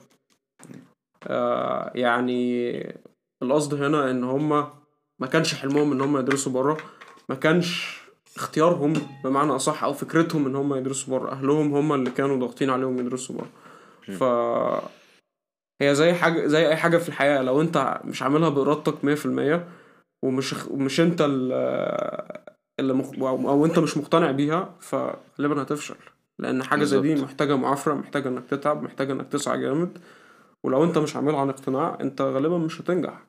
آه، 1.27 1.91
يعني 1.95 2.73
القصد 3.43 3.73
هنا 3.73 4.11
إن 4.11 4.23
هما 4.23 4.73
ما 5.19 5.27
كانش 5.27 5.55
حلمهم 5.55 5.91
إن 5.91 6.01
هما 6.01 6.19
يدرسوا 6.19 6.51
بره 6.51 6.77
ما 7.29 7.35
كانش 7.35 7.98
اختيارهم 8.39 8.93
بمعنى 9.23 9.55
أصح 9.55 9.83
أو 9.83 9.93
فكرتهم 9.93 10.45
إن 10.45 10.55
هما 10.55 10.77
يدرسوا 10.77 11.19
بره. 11.19 11.31
أهلهم 11.31 11.73
هما 11.75 11.95
اللي 11.95 12.11
كانوا 12.11 12.37
ضاغطين 12.37 12.69
عليهم 12.69 12.99
يدرسوا 12.99 13.35
بره. 13.35 13.49
ف 14.15 14.23
هي 15.81 15.95
زي 15.95 16.13
حاجة 16.13 16.45
زي 16.47 16.67
أي 16.67 16.75
حاجة 16.75 16.97
في 16.97 17.09
الحياة. 17.09 17.41
لو 17.41 17.61
أنت 17.61 18.01
مش 18.05 18.23
عاملها 18.23 18.49
في 19.15 19.25
المية 19.25 19.67
ومش 20.25 20.55
ومش 20.71 20.99
أنت 20.99 21.21
ال- 21.21 22.39
اللي 22.79 22.93
مخ... 22.93 23.11
أو 23.23 23.65
أنت 23.65 23.79
مش 23.79 23.97
مقتنع 23.97 24.31
بيها 24.31 24.69
فغالبا 24.79 25.61
هتفشل. 25.61 25.95
لأن 26.39 26.63
حاجة 26.63 26.83
زي 26.83 26.99
دي 27.01 27.09
بالظبط. 27.09 27.27
محتاجة 27.29 27.55
معافرة 27.55 27.93
محتاجة 27.93 28.29
إنك 28.29 28.43
تتعب 28.49 28.83
محتاجة 28.83 29.13
إنك 29.13 29.27
تسعى 29.27 29.59
جامد. 29.61 29.97
ولو 30.63 30.83
أنت 30.83 30.97
مش 30.97 31.15
عاملها 31.15 31.39
عن 31.39 31.49
اقتناع 31.49 31.97
أنت 32.01 32.21
غالبا 32.21 32.57
مش 32.57 32.81
هتنجح. 32.81 33.21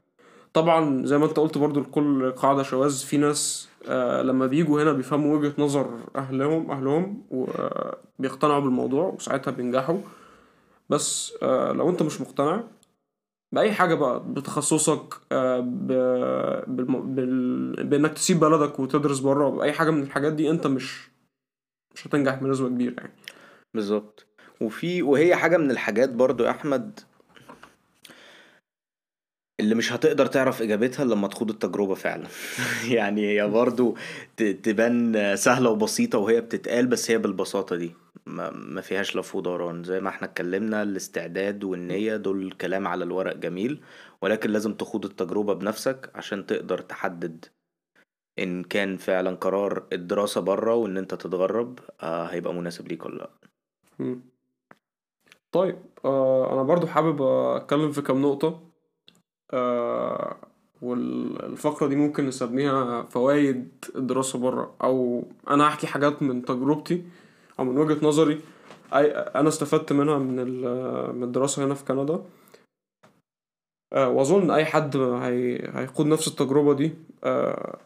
طبعا 0.53 1.07
زي 1.07 1.18
ما 1.18 1.25
أنت 1.25 1.37
قلت 1.38 1.59
برضو 1.59 1.81
لكل 1.81 2.33
قاعدة 2.33 2.62
شواذ 2.62 3.05
في 3.05 3.16
ناس 3.16 3.68
آه 3.88 4.23
لما 4.23 4.47
بيجوا 4.47 4.83
هنا 4.83 4.93
بيفهموا 4.93 5.37
وجهة 5.37 5.53
نظر 5.59 5.99
أهلهم 6.16 6.71
أهلهم 6.71 7.23
وبيقتنعوا 7.31 8.61
بالموضوع 8.61 9.05
وساعتها 9.09 9.51
بينجحوا 9.51 9.99
بس 10.90 11.33
آه 11.43 11.73
لو 11.73 11.90
أنت 11.90 12.03
مش 12.03 12.21
مقتنع 12.21 12.64
بأي 13.53 13.73
حاجة 13.73 13.95
بقى 13.95 14.25
بتخصصك 14.33 15.14
آه. 15.33 15.61
بإنك 17.83 18.12
تسيب 18.12 18.40
بلدك 18.40 18.81
وتدرس 18.81 19.19
بره 19.19 19.49
بأي 19.51 19.73
حاجة 19.73 19.90
من 19.90 20.03
الحاجات 20.03 20.33
دي 20.33 20.51
أنت 20.51 20.66
مش 20.66 21.11
مش 21.95 22.07
هتنجح 22.07 22.35
بنسبة 22.35 22.69
كبيرة 22.69 22.95
يعني 22.99 23.12
بالظبط 23.75 24.27
وفي 24.61 25.03
وهي 25.03 25.37
حاجة 25.37 25.57
من 25.57 25.71
الحاجات 25.71 26.09
برضو 26.11 26.49
أحمد 26.51 27.01
اللي 29.61 29.75
مش 29.75 29.92
هتقدر 29.92 30.27
تعرف 30.27 30.62
إجابتها 30.62 31.03
إلا 31.03 31.14
لما 31.14 31.29
تخوض 31.29 31.51
التجربة 31.51 31.94
فعلا. 31.94 32.27
يعني 32.90 33.29
هي 33.31 33.49
برضو 33.49 33.96
تبان 34.37 35.37
سهلة 35.37 35.70
وبسيطة 35.70 36.18
وهي 36.18 36.40
بتتقال 36.40 36.87
بس 36.87 37.11
هي 37.11 37.18
بالبساطة 37.18 37.77
دي. 37.77 37.94
ما, 38.27 38.81
فيهاش 38.81 39.16
لف 39.16 39.35
ودوران 39.35 39.85
زي 39.85 40.01
ما 40.01 40.09
إحنا 40.09 40.27
اتكلمنا 40.29 40.83
الاستعداد 40.83 41.64
والنية 41.64 42.16
دول 42.16 42.53
كلام 42.53 42.88
على 42.88 43.05
الورق 43.05 43.37
جميل 43.37 43.83
ولكن 44.23 44.51
لازم 44.51 44.75
تخوض 44.75 45.05
التجربة 45.05 45.55
بنفسك 45.55 46.11
عشان 46.14 46.46
تقدر 46.46 46.79
تحدد 46.79 47.44
إن 48.38 48.64
كان 48.64 48.96
فعلا 48.96 49.37
قرار 49.37 49.87
الدراسة 49.92 50.40
بره 50.40 50.75
وإن 50.75 50.96
أنت 50.96 51.14
تتغرب 51.14 51.79
آه 52.03 52.27
هيبقى 52.27 52.55
مناسب 52.55 52.88
ليك 52.88 53.07
ولا 53.07 53.31
مم. 53.99 54.20
طيب 55.53 55.79
آه 56.05 56.53
أنا 56.53 56.62
برضو 56.62 56.87
حابب 56.87 57.23
أتكلم 57.23 57.92
في 57.92 58.03
كام 58.03 58.23
نقطة. 58.23 58.46
آه 58.46 58.70
والفقرة 60.83 61.87
دي 61.87 61.97
ممكن 61.97 62.27
نسميها 62.27 63.03
فوائد 63.03 63.69
الدراسة 63.97 64.39
بره 64.39 64.75
أو 64.83 65.25
أنا 65.51 65.69
هحكي 65.69 65.87
حاجات 65.87 66.23
من 66.23 66.45
تجربتي 66.45 67.05
أو 67.59 67.65
من 67.65 67.79
وجهة 67.79 68.07
نظري. 68.07 68.41
أنا 68.93 69.49
استفدت 69.49 69.93
منها 69.93 70.19
من 70.19 70.39
ال- 70.41 71.17
من 71.17 71.23
الدراسة 71.23 71.65
هنا 71.65 71.75
في 71.75 71.85
كندا. 71.85 72.23
آه 73.93 74.09
وأظن 74.09 74.51
أي 74.51 74.65
حد 74.65 74.97
هي 74.97 75.71
هيخوض 75.75 76.07
نفس 76.07 76.29
التجربة 76.29 76.75
دي 76.75 76.95
آه 77.25 77.79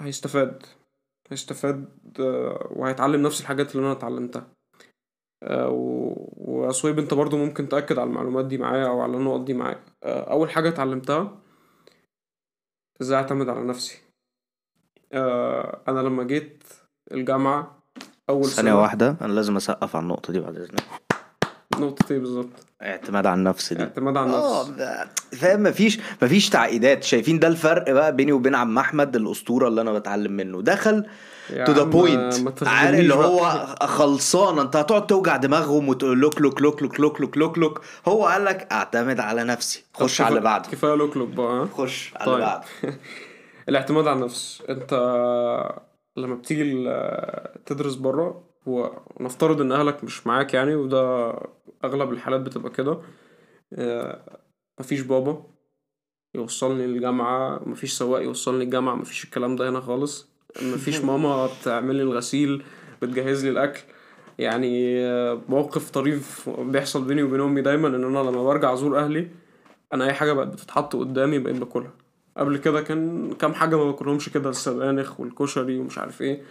هيستفاد 0.00 0.62
هيستفاد 1.30 1.88
آه 2.20 2.68
وهيتعلم 2.70 3.22
نفس 3.22 3.40
الحاجات 3.40 3.72
اللي 3.74 3.84
أنا 3.86 3.92
اتعلمتها. 3.92 4.46
آه، 5.42 5.68
و- 5.68 6.28
وأصويب 6.36 6.98
انت 6.98 7.14
برضو 7.14 7.36
ممكن 7.36 7.68
تأكد 7.68 7.98
على 7.98 8.08
المعلومات 8.10 8.44
دي 8.44 8.58
معايا 8.58 8.86
أو 8.86 9.00
على 9.00 9.16
النقط 9.16 9.40
دي 9.40 9.54
معايا. 9.54 9.80
آه، 10.04 10.30
أول 10.32 10.50
حاجة 10.50 10.68
اتعلمتها 10.68 11.38
إزاي 13.02 13.18
أعتمد 13.18 13.48
على 13.48 13.60
نفسي. 13.64 13.98
آه، 15.12 15.80
أنا 15.88 16.00
لما 16.00 16.24
جيت 16.24 16.64
الجامعة 17.12 17.78
أول 18.30 18.44
ثانية 18.44 18.70
سنة 18.70 18.80
واحدة 18.80 19.16
أنا 19.20 19.32
لازم 19.32 19.56
أسقف 19.56 19.96
على 19.96 20.02
النقطة 20.02 20.32
دي 20.32 20.40
بعد 20.40 20.56
إذنك. 20.56 20.80
نقطة 21.78 22.12
إيه 22.12 22.18
بالظبط؟ 22.18 22.48
اعتماد 22.82 23.26
على 23.26 23.38
النفس 23.38 23.72
دي. 23.72 23.82
اعتماد 23.82 24.16
على 24.16 24.30
آه 24.30 24.62
النفس 24.66 24.78
ده- 24.78 25.08
فاهم 25.38 25.62
مفيش 25.62 26.00
مفيش 26.22 26.50
تعقيدات. 26.50 27.02
شايفين 27.04 27.38
ده 27.38 27.48
الفرق 27.48 27.90
بقى 27.92 28.16
بيني 28.16 28.32
وبين 28.32 28.54
عم 28.54 28.78
أحمد 28.78 29.16
الأسطورة 29.16 29.68
اللي 29.68 29.80
أنا 29.80 29.92
بتعلم 29.98 30.32
منه. 30.32 30.62
دخل 30.62 31.06
to 31.48 31.72
the 31.72 31.82
point 31.82 32.62
عارف 32.62 32.98
اللي 33.00 33.14
هو. 33.14 33.66
خلصان. 33.80 34.58
انت 34.58 34.76
هتقعد 34.76 35.06
توجع 35.06 35.36
دماغهم 35.36 35.88
وتقول 35.88 36.18
لوك 36.18 36.40
لوك 36.40 36.60
لوك 36.62 36.82
لوك 36.82 37.00
لوك 37.00 37.20
لوك 37.20 37.36
لوك 37.38 37.58
لوك. 37.58 37.80
هو 38.08 38.26
قال 38.26 38.44
لك 38.44 38.68
اعتمد 38.72 39.20
على 39.20 39.44
نفسي. 39.44 39.84
خش 39.94 40.20
على 40.20 40.28
اللي 40.28 40.40
بعده. 40.40 40.68
كفاية 40.70 40.94
لوك 40.94 41.16
لوك 41.16 41.28
بقى؟ 41.28 41.66
خش 41.66 42.12
على 42.16 42.24
طيب. 42.24 42.34
اللي 42.34 42.46
بعده. 42.46 42.64
الاعتماد 43.68 44.06
على 44.06 44.18
النفس. 44.18 44.62
انت 44.68 44.94
لما 46.16 46.34
بتيجي 46.34 46.84
تدرس 47.66 47.94
بره 47.94 48.42
ونفترض 48.66 49.60
إن 49.60 49.72
أهلك 49.72 50.04
مش 50.04 50.26
معاك 50.26 50.54
يعني 50.54 50.74
وده 50.74 51.32
أغلب 51.84 52.12
الحالات 52.12 52.40
بتبقى 52.40 52.70
كده 52.70 52.98
آه، 53.72 54.38
مفيش 54.80 55.00
بابا 55.00 55.42
يوصلني 56.34 56.84
الجامعة 56.84 57.60
مفيش 57.66 57.92
سواق 57.92 58.22
يوصلني 58.22 58.64
الجامعة 58.64 58.94
مفيش 58.94 59.24
الكلام 59.24 59.56
ده 59.56 59.68
هنا 59.68 59.80
خالص. 59.80 60.28
مفيش 60.62 61.00
ماما 61.00 61.46
بتعمل 61.62 61.94
لي 61.96 62.02
الغسيل 62.02 62.62
بتجهز 63.02 63.44
لي 63.44 63.50
الأكل. 63.50 63.80
يعني 64.38 65.04
آه، 65.06 65.40
موقف 65.48 65.90
طريف 65.90 66.50
بيحصل 66.58 67.04
بيني 67.04 67.22
وبين 67.22 67.40
أمي 67.40 67.62
دايما 67.62 67.88
إن 67.88 67.94
أنا 68.04 68.18
لما 68.18 68.44
برجع 68.44 68.72
أزور 68.72 68.98
أهلي 68.98 69.28
أنا 69.94 70.04
أي 70.04 70.12
حاجة 70.12 70.32
بقت 70.32 70.46
بتتحط 70.48 70.96
قدامي 70.96 71.38
بقيت 71.38 71.56
باكلها. 71.56 71.90
قبل 72.36 72.56
كده 72.56 72.80
كان 72.80 73.32
كام 73.38 73.54
حاجة 73.54 73.76
ما 73.76 73.84
باكلهمش 73.84 74.28
كده 74.28 74.50
السبانخ 74.50 75.20
والكشري 75.20 75.78
ومش 75.78 75.98
عارف 75.98 76.22
إيه. 76.22 76.42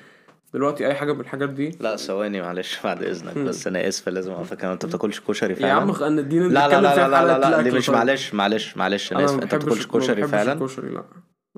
دلوقتي 0.54 0.88
أي 0.88 0.94
حاجة 0.96 1.14
من 1.14 1.20
الحاجات 1.20 1.50
دي. 1.50 1.78
لا 1.80 1.96
ثواني 1.96 2.42
معلش 2.42 2.80
بعد 2.84 3.04
إذنك 3.04 3.38
بس 3.38 3.68
أنا 3.68 3.88
آسف 3.88 4.10
لازم 4.10 4.32
اقفك 4.32 4.66
أنت 4.66 4.86
بتاكلش 4.86 5.20
كشري 5.20 5.54
يا 5.54 5.60
فعلا؟ 5.60 5.74
عم 5.74 5.92
خ- 5.92 6.02
ان 6.02 6.20
اديني 6.20 6.48
لا 6.50 6.68
لا 6.68 6.82
لا 6.82 6.96
لا 6.96 7.08
لا 7.08 7.18
حلقة 7.18 7.38
لا, 7.38 7.50
لا 7.50 7.62
دي 7.62 7.72
مش 7.72 7.86
طيب. 7.88 7.96
معلش 7.96 8.34
معلش 8.34 8.78
معلش 8.78 9.12
أنا 9.14 9.26
آسف. 9.26 9.36
ما 9.36 9.44
أنت 9.44 9.56
بحبش 9.56 9.66
بتاكلش 9.86 9.86
ما 9.94 10.00
كشري 10.00 10.28
فعلا؟ 10.28 10.54
الكشري 10.54 10.90
لا. 10.90 11.04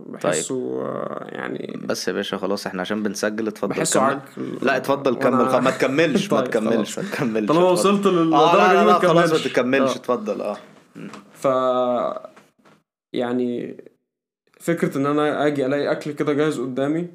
بحسه 0.08 0.82
آه، 0.86 1.28
يعني 1.32 1.80
بس 1.86 2.08
يا 2.08 2.14
باشا 2.14 2.38
خلاص 2.38 2.68
إحنا 2.68 2.82
عشان 2.82 3.04
بنسجل 3.04 3.48
اتفضل 3.48 3.70
بحسه 3.76 4.00
كمل. 4.00 4.10
عك 4.10 4.22
لا 4.64 4.78
اتفضل 4.78 5.16
كمل 5.16 5.50
وأنا- 5.52 5.56
ما 5.56 5.72
تكملش 5.72 6.34
ما 6.34 6.38
طيب، 6.42 6.50
تكملش 6.50 7.00
ما. 7.00 7.06
تكملش 7.12 7.48
طالما. 7.48 7.64
وصلت 7.70 8.06
للدرجه 8.08 8.58
لا 8.58 8.74
دي 8.80 8.86
ما 8.86 8.92
لا 8.92 9.00
خلاص 9.00 9.32
ما 9.32 9.38
تكملش 9.38 9.48
تكملش 9.54 9.92
آه. 9.92 9.96
اتفضل 9.96 10.42
آه. 10.42 10.58
ف 11.34 11.48
يعني 13.14 13.78
فكرة 14.60 14.98
إن 14.98 15.06
أنا 15.06 15.48
آجي 15.48 15.66
ألاقي 15.66 15.92
أكل 15.92 16.12
كده 16.12 16.34
جاهز 16.34 16.60
قدامي 16.60 17.08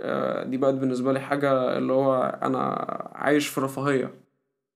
آه، 0.00 0.44
دي 0.44 0.56
بقت 0.56 0.74
بالنسبة 0.74 1.12
لي 1.12 1.20
حاجة 1.20 1.78
اللي 1.78 1.92
هو 1.92 2.38
أنا 2.42 2.58
عايش 3.14 3.48
في 3.48 3.60
رفاهية. 3.60 4.14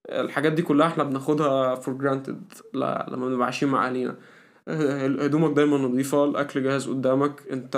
الحاجات 0.08 0.52
دي 0.52 0.62
كلها 0.62 0.86
إحنا 0.86 1.04
بناخدها 1.04 1.74
granted 1.76 2.34
لا 2.74 3.06
لما 3.10 3.26
بنبقى 3.28 3.44
عايشين 3.44 3.68
مع 3.68 3.86
اهالينا 3.86 4.10
آه، 4.10 4.16
هدومك 4.68 5.56
دايما 5.56 5.76
نظيفة 5.78 6.24
الأكل 6.24 6.62
جاهز 6.62 6.88
قدامك 6.88 7.48
أنت 7.48 7.76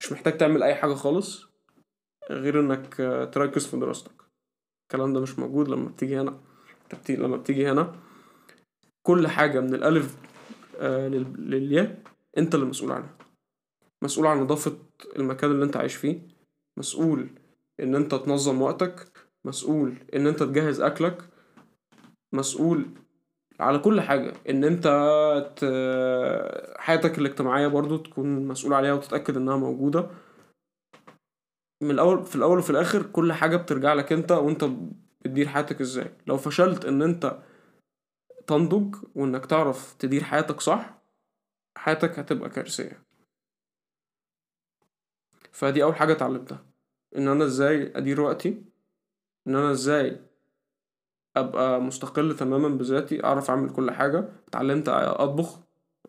مش 0.00 0.12
محتاج 0.12 0.36
تعمل 0.38 0.62
أي 0.62 0.74
حاجة 0.74 0.94
خالص 0.94 1.46
غير 2.30 2.60
إنك 2.60 3.00
آه، 3.00 3.24
تركز 3.24 3.66
في 3.66 3.76
دراستك. 3.76 4.12
الكلام 4.82 5.12
ده 5.12 5.20
مش 5.20 5.38
موجود 5.38 5.68
لما 5.68 5.88
بتيجي 5.88 6.20
هنا. 6.20 6.40
لما 7.08 7.36
بتيجي 7.36 7.70
هنا 7.70 7.96
كل 9.06 9.28
حاجة 9.28 9.60
من 9.60 9.74
الألف 9.74 10.16
آه، 10.78 11.08
لل- 11.08 11.50
للياء 11.50 12.02
أنت 12.38 12.54
اللي 12.54 12.66
مسؤول 12.66 12.92
عنها. 12.92 13.18
مسؤول 14.02 14.26
عن 14.26 14.40
نظافة 14.40 14.76
المكان 15.16 15.50
اللي 15.50 15.64
أنت 15.64 15.76
عايش 15.76 15.94
فيه 15.94 16.28
مسؤول 16.78 17.28
إن 17.80 17.94
أنت 17.94 18.14
تنظم 18.14 18.62
وقتك 18.62 19.12
مسؤول 19.44 19.94
إن 20.14 20.26
أنت 20.26 20.42
تجهز 20.42 20.80
أكلك 20.80 21.28
مسؤول 22.32 22.86
على 23.60 23.78
كل 23.78 24.00
حاجة 24.00 24.32
إن 24.50 24.64
أنت 24.64 24.86
ت... 25.56 25.64
حياتك 26.78 27.18
الاجتماعية 27.18 27.66
برضو 27.66 27.96
تكون 27.96 28.46
مسؤول 28.48 28.74
عليها 28.74 28.92
وتتأكد 28.92 29.36
إنها 29.36 29.56
موجودة. 29.56 30.10
من 31.82 31.90
الأول 31.90 32.24
في 32.24 32.36
الأول 32.36 32.58
وفي 32.58 32.70
الآخر 32.70 33.02
كل 33.02 33.32
حاجة 33.32 33.56
بترجع 33.56 33.92
لك 33.94 34.12
أنت 34.12 34.32
وأنت 34.32 34.64
بتدير 35.20 35.48
حياتك 35.48 35.80
إزاي. 35.80 36.10
لو 36.26 36.36
فشلت 36.36 36.84
إن 36.84 37.02
أنت 37.02 37.38
تنضج 38.46 38.96
وإنك 39.14 39.46
تعرف 39.46 39.94
تدير 39.94 40.24
حياتك 40.24 40.60
صح 40.60 41.02
حياتك 41.78 42.18
هتبقى 42.18 42.50
كارثية. 42.50 43.02
فدي 45.52 45.82
أول 45.82 45.96
حاجة 45.96 46.12
اتعلمتها. 46.12 46.66
إن 47.16 47.28
أنا 47.28 47.44
إزاي 47.44 47.92
أدير 47.96 48.20
وقتي 48.20 48.64
إن 49.46 49.56
أنا 49.56 49.70
إزاي 49.70 50.20
أبقى 51.36 51.80
مستقل 51.80 52.36
تماما 52.36 52.68
بذاتي 52.68 53.24
أعرف 53.24 53.50
أعمل 53.50 53.70
كل 53.70 53.90
حاجة. 53.90 54.28
اتعلمت 54.48 54.88
أطبخ 54.88 55.58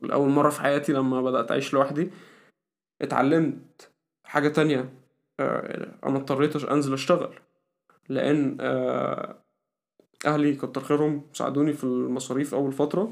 لأول 0.02 0.30
مرة 0.30 0.50
في 0.50 0.62
حياتي 0.62 0.94
لما 0.94 1.22
بدأت 1.22 1.52
أعيش 1.52 1.74
لوحدي. 1.74 2.12
اتعلمت 3.02 3.92
حاجة 4.26 4.48
تانية 4.48 4.94
آه، 5.40 5.90
أنا 6.06 6.18
اضطريت 6.18 6.56
أنزل 6.56 6.94
أشتغل 6.94 7.34
لأن 8.10 8.58
آه، 8.62 9.36
أهلي 10.26 10.56
كتر 10.56 10.82
خيرهم 10.84 11.26
ساعدوني 11.34 11.74
في 11.74 11.84
المصاريف 11.84 12.54
أول 12.56 12.72
فترة. 12.72 13.12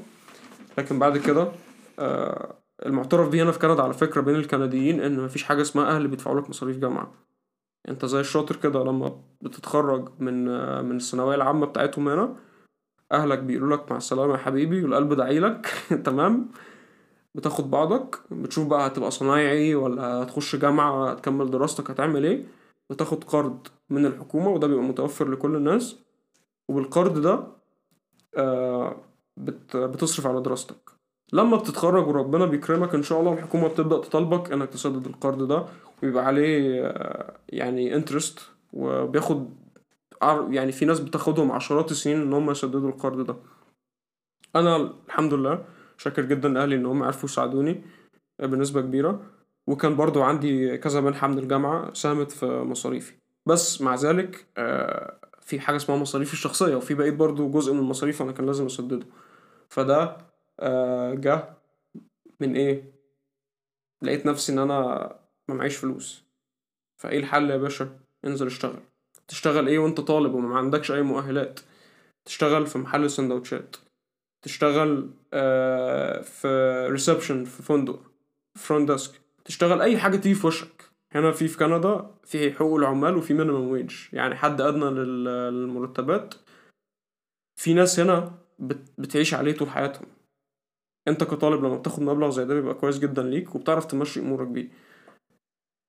لكن 0.78 0.98
بعد 0.98 1.18
كده 1.18 1.52
آه، 1.98 2.54
المعترف 2.86 3.28
بيه 3.28 3.42
هنا 3.42 3.52
في 3.52 3.58
كندا 3.58 3.82
على 3.82 3.92
فكرة 3.92 4.20
بين 4.20 4.34
الكنديين 4.34 5.00
إن 5.00 5.20
مفيش 5.20 5.42
حاجة 5.44 5.62
اسمها 5.62 5.96
أهل 5.96 6.08
بيدفعوا 6.08 6.40
لك 6.40 6.50
مصاريف 6.50 6.78
جامعة. 6.78 7.12
أنت 7.88 8.04
زي 8.06 8.20
الشاطر 8.20 8.56
كده 8.56 8.84
لما 8.84 9.20
بتتخرج 9.42 10.08
من 10.18 10.44
من 10.84 10.96
الثانوية 10.96 11.34
العامة 11.36 11.66
بتاعتهم 11.66 12.08
هنا 12.08 12.36
أهلك 13.12 13.38
بيقولوا 13.38 13.76
لك 13.76 13.90
مع 13.92 13.96
السلامة 13.96 14.32
يا 14.32 14.38
حبيبي 14.38 14.84
والقلب 14.84 15.14
داعيلك 15.14 15.66
تمام؟ 16.06 16.50
بتاخد 17.34 17.70
بعضك 17.70 18.20
بتشوف 18.32 18.68
بقى 18.68 18.86
هتبقى 18.86 19.10
صنايعي 19.10 19.74
ولا 19.74 20.02
هتخش 20.04 20.56
جامعة 20.56 21.10
هتكمل 21.12 21.50
دراستك 21.50 21.90
هتعمل 21.90 22.26
إيه؟ 22.26 22.46
بتاخد 22.90 23.24
قرض 23.24 23.68
من 23.90 24.06
الحكومة 24.06 24.50
وده 24.50 24.66
بيبقى 24.66 24.84
متوفر 24.84 25.28
لكل 25.30 25.56
الناس. 25.56 25.96
وبالقرض 26.68 27.18
ده 27.22 27.46
آه 28.38 28.96
بت 29.36 29.76
بتصرف 29.76 30.26
على 30.26 30.40
دراستك. 30.42 30.91
لما 31.32 31.56
بتتخرج 31.56 32.08
وربنا 32.08 32.46
بيكرمك 32.46 32.94
إن 32.94 33.02
شاء 33.02 33.20
الله 33.20 33.32
الحكومة 33.32 33.68
بتبدأ 33.68 33.98
تطالبك 33.98 34.52
إنك 34.52 34.68
تسدد 34.68 35.06
القرض 35.06 35.48
ده 35.48 35.64
ويبقى 36.02 36.24
عليه 36.26 36.86
آه 36.86 37.36
يعني 37.48 37.94
انترست 37.96 38.40
وبياخد 38.72 39.50
يعني 40.50 40.72
في 40.72 40.84
ناس 40.84 41.00
بتاخدهم 41.00 41.52
عشرات 41.52 41.90
السنين 41.90 42.22
إن 42.22 42.32
هم 42.32 42.50
يسددوا 42.50 42.88
القرض 42.88 43.26
ده. 43.26 43.36
أنا 44.56 44.76
الحمد 45.06 45.34
لله 45.34 45.64
شاكر 45.98 46.22
جدا 46.24 46.48
لأهلي 46.48 46.76
إن 46.76 46.86
هم 46.86 47.02
عرفوا 47.02 47.28
يساعدوني 47.28 47.82
بنسبة 48.42 48.80
كبيرة 48.80 49.20
وكان 49.66 49.96
برضو 49.96 50.22
عندي 50.22 50.78
كذا 50.78 51.00
منحة 51.00 51.26
من 51.28 51.38
الجامعة 51.38 51.92
ساهمت 51.94 52.30
في 52.32 52.46
مصاريفي. 52.46 53.12
بس 53.46 53.82
مع 53.82 53.94
ذلك 53.94 54.46
آه، 54.56 55.18
في 55.40 55.60
حاجة 55.60 55.76
اسمها 55.76 55.96
مصاريفي 55.98 56.32
الشخصية 56.32 56.76
وفي 56.76 56.94
بقيت 56.94 57.14
برضو 57.14 57.50
جزء 57.50 57.72
من 57.72 57.78
المصاريف 57.78 58.22
أنا 58.22 58.32
كان 58.32 58.46
لازم 58.46 58.66
أسدده. 58.66 59.06
فده 59.68 60.02
آه، 60.02 60.31
جه 61.14 61.54
من 62.40 62.56
إيه؟ 62.56 62.92
لقيت 64.02 64.26
نفسي 64.26 64.52
إن 64.52 64.58
أنا 64.58 64.78
ما 65.48 65.54
معيش 65.54 65.76
فلوس. 65.76 66.24
فإيه 67.02 67.18
الحل 67.18 67.50
يا 67.50 67.56
باشا؟ 67.56 67.98
انزل 68.24 68.46
اشتغل. 68.46 68.80
تشتغل 69.28 69.68
إيه 69.68 69.78
وأنت 69.78 70.00
طالب 70.00 70.34
وما 70.34 70.56
عندكش 70.58 70.90
أي 70.92 71.02
مؤهلات؟ 71.02 71.60
تشتغل 72.24 72.66
في 72.66 72.78
محل 72.78 73.10
سندوتشات. 73.10 73.76
تشتغل 74.44 75.10
آه، 75.32 76.20
في 76.20 76.48
ريسبشن 76.90 77.44
في 77.44 77.62
فندق 77.62 78.00
front 78.58 78.90
desk 78.90 79.20
تشتغل 79.44 79.80
أي 79.82 79.98
حاجة 79.98 80.16
تيجي 80.16 80.34
في 80.34 80.46
وشك. 80.46 80.82
هنا 81.14 81.32
في 81.32 81.48
في 81.48 81.58
كندا 81.58 82.10
في 82.24 82.52
حقوق 82.52 82.76
العمال 82.78 83.16
وفي 83.16 83.34
minimum 83.34 83.68
wage 83.68 83.94
يعني 84.12 84.34
حد 84.34 84.60
أدنى 84.60 84.84
لل- 84.84 85.24
للمرتبات. 85.24 86.34
في 87.60 87.74
ناس 87.74 88.00
هنا 88.00 88.38
بت- 88.58 88.92
بتعيش 88.98 89.34
عليه 89.34 89.52
طول 89.56 89.70
حياتهم. 89.70 90.06
انت 91.08 91.24
كطالب 91.24 91.64
لما 91.64 91.76
بتاخد 91.76 92.02
مبلغ 92.02 92.30
زي 92.30 92.44
ده 92.44 92.54
بيبقى 92.54 92.74
كويس 92.74 92.98
جدا 92.98 93.22
ليك 93.22 93.54
وبتعرف 93.54 93.84
تمشي 93.84 94.20
أمورك 94.20 94.46
بيه. 94.48 94.68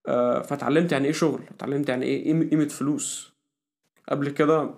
آه، 0.07 0.41
فاتعلمت 0.41 0.91
يعني 0.91 1.05
إيه 1.05 1.11
شغل؟ 1.13 1.41
اتعلمت 1.55 1.89
يعني 1.89 2.05
إيه 2.05 2.23
قيم- 2.23 2.49
قيمة 2.49 2.67
فلوس. 2.67 3.33
قبل 4.09 4.29
كده 4.29 4.73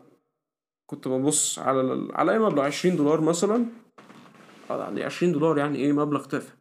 كنت 0.89 1.08
ببص 1.08 1.60
على 1.60 1.82
ال- 1.82 2.15
على 2.15 2.32
أي 2.32 2.39
مبلغ 2.39 2.63
20 2.63 2.95
دولار 2.95 3.21
مثلا. 3.21 3.65
آه، 4.69 4.84
يعني 4.84 5.04
20 5.04 5.32
دولار 5.32 5.58
يعني 5.58 5.78
إيه 5.78 5.91
مبلغ 5.93 6.24
تافه. 6.26 6.54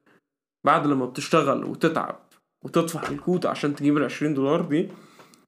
بعد 0.64 0.87
لما 0.87 1.06
بتشتغل 1.06 1.64
وتتعب 1.64 2.20
وتطفح 2.64 3.08
الكوت 3.10 3.46
عشان 3.46 3.74
تجيب 3.74 3.96
ال 3.98 4.04
20 4.04 4.34
دولار 4.34 4.60
دي 4.62 4.88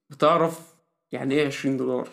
بتعرف 0.09 0.75
يعني 1.11 1.35
إيه 1.35 1.47
20 1.47 1.77
دولار. 1.77 2.07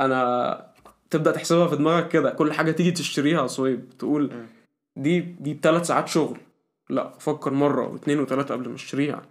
أنا 0.00 0.66
تبدأ 1.10 1.30
تحسبها 1.32 1.66
في 1.66 1.76
دماغك 1.76 2.08
كده 2.08 2.30
كل 2.30 2.52
حاجة 2.52 2.70
تيجي 2.70 2.90
تشتريها 2.90 3.46
صويب 3.46 3.90
تقول 3.98 4.30
دي 4.96 5.20
دي 5.20 5.54
بثلاث 5.54 5.86
ساعات 5.86 6.08
شغل. 6.08 6.38
لا 6.90 7.10
فكر 7.18 7.50
مرة 7.52 7.88
واثنين 7.88 8.20
وثلاثة 8.20 8.54
قبل 8.54 8.68
ما 8.68 8.74
اشتريها 8.74 9.22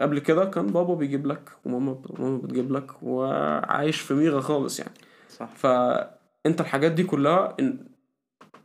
قبل 0.00 0.18
كده 0.18 0.44
كان 0.44 0.66
بابا 0.66 0.94
بيجيب 0.94 1.26
لك 1.26 1.50
وماما 1.64 2.02
وماما 2.08 2.38
بتجيب 2.38 2.72
لك 2.72 3.02
وعايش 3.02 4.00
في 4.00 4.14
ميغا 4.14 4.40
خالص 4.40 4.78
يعني. 4.80 4.94
صح. 5.28 5.48
فانت 5.56 6.60
الحاجات 6.60 6.92
دي 6.92 7.04
كلها 7.04 7.54
إن 7.60 7.86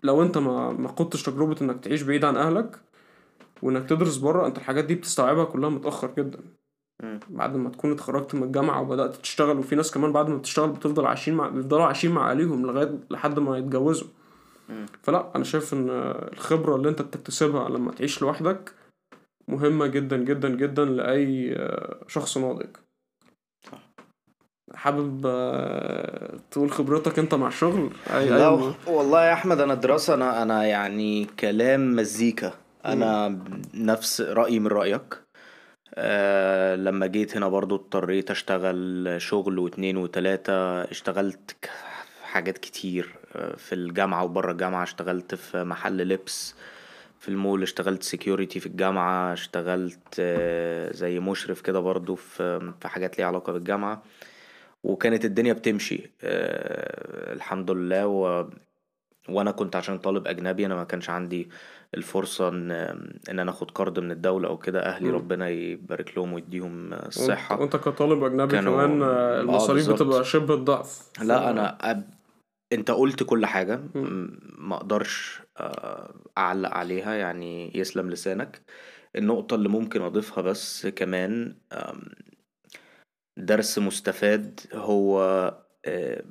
لو 0.03 0.23
انت 0.23 0.37
ما 0.37 0.71
ما 0.71 0.87
خدتش 0.87 1.23
تجربة 1.23 1.55
إنك 1.61 1.83
تعيش 1.83 2.01
بعيد 2.01 2.25
عن 2.25 2.37
أهلك 2.37 2.79
وإنك 3.61 3.89
تدرس 3.89 4.17
بره 4.17 4.47
أنت 4.47 4.57
الحاجات 4.57 4.85
دي 4.85 4.95
بتستوعبها 4.95 5.45
كلها 5.45 5.69
متأخر 5.69 6.11
جدا. 6.17 6.39
مم. 7.03 7.19
بعد 7.29 7.55
ما 7.55 7.69
تكون 7.69 7.91
اتخرجت 7.91 8.35
من 8.35 8.43
الجامعة 8.43 8.81
وبدأت 8.81 9.15
تشتغل 9.15 9.57
وفي 9.57 9.75
ناس 9.75 9.91
كمان 9.91 10.11
بعد 10.11 10.29
ما 10.29 10.37
بتشتغل 10.37 10.69
بتفضل 10.69 11.05
عايشين 11.05 11.33
مع 11.33 11.47
بيفضلوا 11.47 11.85
عايشين 11.85 12.11
مع 12.11 12.29
أهاليهم 12.29 12.65
لغاية 12.65 12.99
لحد 13.11 13.39
ما 13.39 13.57
يتجوزوا. 13.57 14.07
فلا 15.03 15.31
أنا 15.35 15.43
شايف 15.43 15.73
إن 15.73 15.89
الخبرة 16.33 16.75
اللي 16.75 16.89
أنت 16.89 17.01
بتكتسبها 17.01 17.69
لما 17.69 17.91
تعيش 17.91 18.21
لوحدك 18.21 18.73
مهمة 19.47 19.87
جدا 19.87 20.17
جدا 20.17 20.49
جدا 20.49 20.85
لأي 20.85 21.57
شخص 22.07 22.37
ناضج. 22.37 22.69
حابب 24.73 25.25
آه، 25.25 26.39
تقول 26.51 26.71
خبرتك 26.71 27.19
أنت 27.19 27.35
مع 27.35 27.47
الشغل؟ 27.47 27.89
اي 28.09 28.29
لا 28.29 28.49
اي 28.49 28.73
والله 28.87 29.25
يا 29.25 29.33
أحمد 29.33 29.59
أنا 29.59 29.73
الدراسة 29.73 30.13
أنا 30.13 30.41
أنا 30.41 30.65
يعني 30.65 31.25
كلام 31.25 31.95
مزيكا. 31.95 32.53
أنا 32.85 33.39
نفس 33.73 34.21
رأيي 34.21 34.59
من 34.59 34.67
رأيك. 34.67 35.21
آه 35.95 36.75
لما 36.75 37.07
جيت 37.07 37.37
هنا 37.37 37.47
برضو 37.47 37.75
اضطريت 37.75 38.31
أشتغل 38.31 39.15
شغل 39.17 39.59
واتنين 39.59 39.97
وتلاتة 39.97 40.81
اشتغلت 40.81 41.55
حاجات 42.23 42.57
كتير. 42.57 43.15
في 43.57 43.75
الجامعة 43.75 44.23
وبره 44.23 44.51
الجامعة 44.51 44.83
اشتغلت 44.83 45.35
في 45.35 45.63
محل 45.63 45.97
لبس 45.97 46.55
في 47.19 47.29
المول 47.29 47.63
اشتغلت 47.63 48.03
سيكيورتي 48.03 48.59
في 48.59 48.65
الجامعة 48.65 49.33
اشتغلت 49.33 50.15
آه، 50.19 50.91
زي 50.91 51.19
مشرف 51.19 51.61
كده 51.61 51.79
برضو 51.79 52.15
في 52.15 52.71
في 52.81 52.87
حاجات 52.87 53.17
ليها 53.17 53.27
علاقة 53.27 53.53
بالجامعة 53.53 54.03
وكانت 54.83 55.25
الدنيا 55.25 55.53
بتمشي 55.53 56.11
آه، 56.23 57.33
الحمد 57.33 57.71
لله 57.71 58.07
و... 58.07 58.47
وأنا 59.29 59.51
كنت 59.51 59.75
عشان 59.75 59.97
طالب 59.97 60.27
أجنبي 60.27 60.65
أنا 60.65 60.75
ما 60.75 60.83
كانش 60.83 61.09
عندي 61.09 61.49
الفرصة 61.97 62.49
إن 62.49 62.71
إن 63.29 63.39
أنا 63.39 63.51
آخد 63.51 63.71
قرض 63.71 63.99
من 63.99 64.11
الدولة 64.11 64.47
أو 64.49 64.57
كده 64.57 64.85
أهلي 64.85 65.09
مم. 65.09 65.15
ربنا 65.15 65.49
يبارك 65.49 66.17
لهم 66.17 66.33
ويديهم 66.33 66.93
الصحة 66.93 67.59
وأنت 67.61 67.75
كطالب 67.75 68.23
أجنبي 68.23 68.51
كانوا- 68.55 68.73
كمان 68.87 69.01
آه، 69.01 69.05
آه، 69.37 69.41
المصاريف. 69.41 69.89
بتبقى 69.89 70.23
شبه 70.25 70.53
الضعف 70.53 71.09
لا 71.21 71.49
أنا. 71.49 71.77
انت 72.73 72.91
قلت 72.91 73.23
كل 73.23 73.45
حاجة 73.45 73.81
ما 74.57 74.75
أقدرش 74.75 75.41
آه، 75.57 76.15
اعلق 76.37 76.69
عليها 76.69 77.13
يعني 77.15 77.77
يسلم 77.77 78.09
لسانك. 78.09 78.61
النقطة 79.15 79.55
اللي 79.55 79.69
ممكن 79.69 80.01
اضيفها 80.01 80.41
بس 80.41 80.87
كمان 80.87 81.57
درس 83.37 83.79
مستفاد 83.79 84.59
هو 84.73 85.19
آه، 85.85 86.23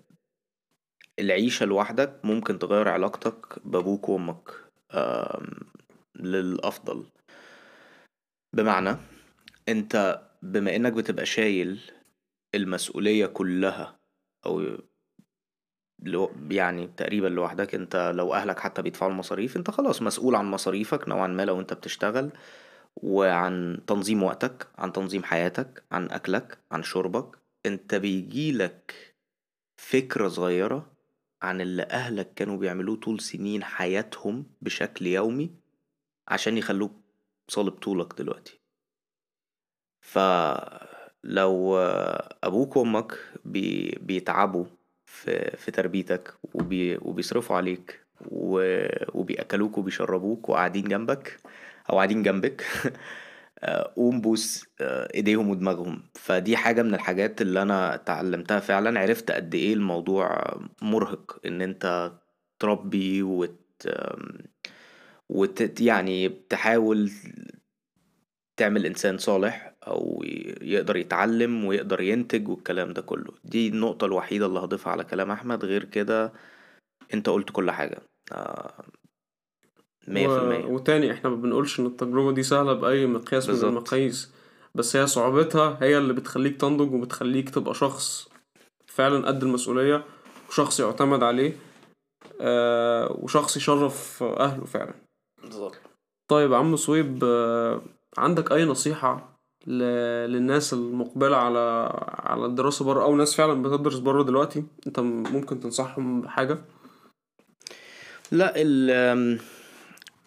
العيشة 1.19 1.67
لوحدك 1.67 2.21
ممكن 2.25 2.59
تغير 2.59 2.89
علاقتك 2.89 3.67
بابوك 3.67 4.09
وأمك 4.09 4.51
للأفضل. 6.17 7.07
بمعنى 8.53 8.97
انت 9.69 10.23
بما 10.43 10.77
إنك 10.77 10.93
بتبقى 10.93 11.27
شايل 11.27 11.81
المسؤولية 12.55 13.27
كلها 13.27 13.99
أو 14.47 14.79
يعني 16.51 16.91
تقريبا 16.97 17.27
لوحدك 17.29 17.75
أنت 17.75 18.13
لو 18.15 18.35
أهلك 18.35 18.59
حتى 18.59 18.83
بيدفعوا 18.83 19.11
المصاريف 19.11 19.57
أنت 19.57 19.71
خلاص 19.71 20.03
مسؤول 20.03 20.35
عن 20.35 20.45
مصاريفك 20.45 21.09
نوعا 21.09 21.27
ما 21.27 21.45
لو 21.45 21.61
أنت 21.61 21.73
بتشتغل 21.73 22.31
وعن 22.97 23.81
تنظيم 23.87 24.23
وقتك 24.23 24.69
عن 24.79 24.93
تنظيم 24.93 25.25
حياتك 25.25 25.83
عن 25.93 26.11
أكلك 26.11 26.59
عن 26.73 26.83
شربك. 26.83 27.39
أنت 27.67 27.95
بيجيلك 27.95 28.95
فكرة 29.77 30.29
صغيرة 30.29 30.93
عن 31.43 31.61
اللي 31.61 31.83
أهلك 31.83 32.35
كانوا 32.35 32.57
بيعملوه 32.57 32.97
طول 32.97 33.21
سنين 33.21 33.65
حياتهم 33.65 34.47
بشكل 34.63 35.07
يومي 35.07 35.51
عشان 36.29 36.59
يخلوك 36.59 36.93
صالب 37.49 37.73
طولك 37.73 38.19
دلوقتي. 38.19 38.61
فلو 40.01 41.77
أبوك 42.45 42.77
وأمك 42.77 43.19
بي 43.45 43.99
بيتعبوا 44.03 44.65
في 45.15 45.57
في 45.57 45.71
تربيتك 45.71 46.35
وبي 46.55 46.97
وبيصرفوا 47.03 47.57
عليك 47.57 48.01
و- 48.31 49.19
وبيأكلوك 49.21 49.79
وبيشربوك 49.79 50.49
وقاعدين 50.49 50.85
جنبك 50.85 51.41
أو 51.91 51.97
قاعدين 51.97 52.23
جنبك 52.23 52.65
آه، 53.65 53.93
قوم 53.97 54.21
بوس 54.21 54.67
آه، 54.81 55.09
إيديهم 55.15 55.51
ودماغهم. 55.51 56.03
فدي 56.15 56.57
حاجة 56.57 56.83
من 56.83 56.95
الحاجات 56.95 57.43
اللي 57.43 57.63
أنا 57.63 57.95
اتعلمتها 57.95 58.61
فعلا. 58.61 59.01
عرفت 59.01 59.31
قد 59.31 59.55
إيه 59.55 59.75
الموضوع 59.75 60.55
مرهق 60.83 61.41
إن 61.47 61.63
أنت 61.63 62.13
تربي 62.61 63.23
وت 63.23 63.89
وت 65.29 65.81
يعني 65.81 66.29
تحاول 66.29 67.11
تعمل 68.57 68.87
إنسان 68.87 69.19
صالح 69.19 69.74
أو 69.87 70.23
يقدر 70.63 70.97
يتعلم 70.97 71.65
ويقدر 71.65 72.01
ينتج 72.01 72.49
والكلام 72.49 72.93
ده 72.93 73.03
كله 73.03 73.33
دي 73.45 73.69
النقطة 73.69 74.05
الوحيدة 74.05 74.47
اللي 74.47 74.59
هضيفها 74.61 74.93
على 74.93 75.05
كلام 75.05 75.31
أحمد 75.31 75.65
غير 75.65 75.85
كده 75.85 76.33
أنت 77.15 77.29
قلت 77.29 77.51
كل 77.51 77.71
حاجة 77.71 77.99
آه، 78.33 78.85
مية 80.09 80.29
في. 80.29 80.39
المية 80.39 80.65
وتاني 80.65 81.13
إحنا 81.13 81.31
ما 81.31 81.37
بنقولش 81.37 81.81
إن 81.81 81.87
التجربة 81.87 82.33
دي 82.33 82.43
سهلة 82.43 82.73
بأي 82.73 83.07
مقياس 83.07 83.47
بالظبط. 83.47 83.65
من 83.71 83.77
المقاييس 83.77 84.33
بس 84.75 84.97
هي 84.97 85.07
صعوبتها 85.07 85.79
هي 85.83 85.99
اللي 85.99 86.13
بتخليك 86.13 86.61
تنضج 86.61 86.93
وبتخليك 86.95 87.51
تبقى 87.51 87.75
شخص 87.75 88.29
فعلا 88.87 89.27
قد 89.27 89.43
المسؤولية 89.43 90.05
وشخص 90.49 90.81
يعتمد 90.81 91.23
عليه 91.23 91.57
آه 92.41 93.17
وشخص 93.21 93.57
يشرف 93.57 94.23
أهله 94.23 94.65
فعلا 94.65 94.95
بالظبط 95.45 95.81
طيب 96.29 96.55
عم 96.55 96.77
صويب 96.77 97.25
آه 97.25 97.83
عندك 98.19 98.53
أي 98.53 98.65
نصيحة. 98.65 99.34
للناس 99.67 100.73
المقبلة 100.73 101.37
على 101.37 101.89
على 102.09 102.47
الدراسة 102.47 102.85
بره 102.85 103.03
أو 103.05 103.17
ناس 103.17 103.35
فعلا 103.35 103.63
بتدرس 103.63 103.99
بره 103.99 104.23
دلوقتي. 104.23 104.65
أنت 104.87 105.01
ممكن 105.01 105.61
تنصحهم 105.61 106.21
بحاجة؟ 106.21 106.59
لا 108.33 108.53
ال- 108.57 109.41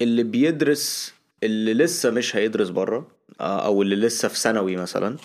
اللي 0.02 0.24
بيدرس 0.24 1.14
اللي 1.44 1.74
لسه 1.74 2.12
مش 2.12 2.36
هيدرس 2.36 2.70
بره 2.70 3.08
أو 3.42 3.82
اللي 3.82 3.96
لسه 3.96 4.28
في 4.28 4.38
ثانوي 4.40 4.76
مثلا 4.76 5.18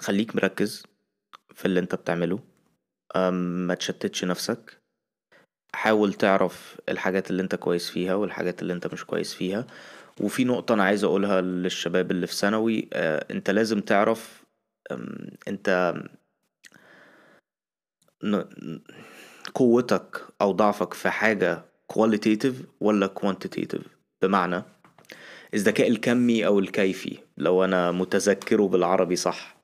خليك 0.00 0.36
مركز 0.36 0.86
في 1.54 1.64
اللي 1.64 1.80
أنت 1.80 1.94
بتعمله. 1.94 2.38
ما 3.66 3.74
تشتتش 3.74 4.24
نفسك. 4.24 4.82
حاول 5.74 6.12
تعرف 6.14 6.76
الحاجات 6.88 7.30
اللي 7.30 7.42
أنت 7.42 7.54
كويس 7.54 7.90
فيها 7.90 8.14
والحاجات 8.14 8.62
اللي 8.62 8.72
أنت 8.72 8.92
مش 8.92 9.04
كويس 9.04 9.34
فيها. 9.34 9.66
وفي 10.20 10.44
نقطة 10.44 10.72
أنا 10.74 10.84
عايز 10.84 11.04
أقولها 11.04 11.40
للشباب 11.40 12.10
اللي 12.10 12.26
في 12.26 12.34
ثانوي 12.34 12.88
آه، 12.92 13.26
أنت 13.30 13.50
لازم 13.50 13.80
تعرف 13.80 14.42
ن- 18.24 18.80
قوتك 19.54 20.24
أو 20.40 20.52
ضعفك 20.52 20.94
في 20.94 21.10
حاجة 21.10 21.64
qualitative 21.92 22.54
ولا 22.80 23.10
quantitative. 23.20 23.82
بمعنى 24.22 24.62
الذكاء 25.54 25.88
الكمي 25.88 26.46
أو 26.46 26.58
الكيفي 26.58 27.18
لو 27.38 27.64
أنا 27.64 27.90
متذكره 27.92 28.68
بالعربي 28.68 29.16
صح. 29.16 29.56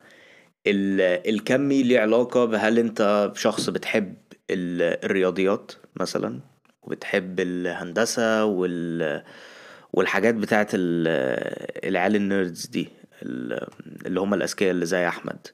ال- 0.66 1.28
الكمي 1.34 1.82
ليه 1.82 2.00
علاقة 2.00 2.44
بهل 2.44 2.78
أنت 2.78 3.30
شخص 3.34 3.70
بتحب 3.70 4.14
ال- 4.50 5.04
الرياضيات 5.04 5.72
مثلا 5.96 6.40
وبتحب 6.82 7.40
الهندسة 7.40 8.44
وال 8.44 9.22
والحاجات 9.92 10.34
بتاعت 10.34 10.70
ال- 10.74 11.88
العيال 11.88 12.16
ال 12.16 12.24
nerds 12.24 12.66
دي 12.66 12.88
ال- 13.22 13.66
اللي 14.06 14.20
هم 14.20 14.34
الأذكياء 14.34 14.70
اللي 14.70 14.86
زي 14.86 15.08
أحمد. 15.08 15.46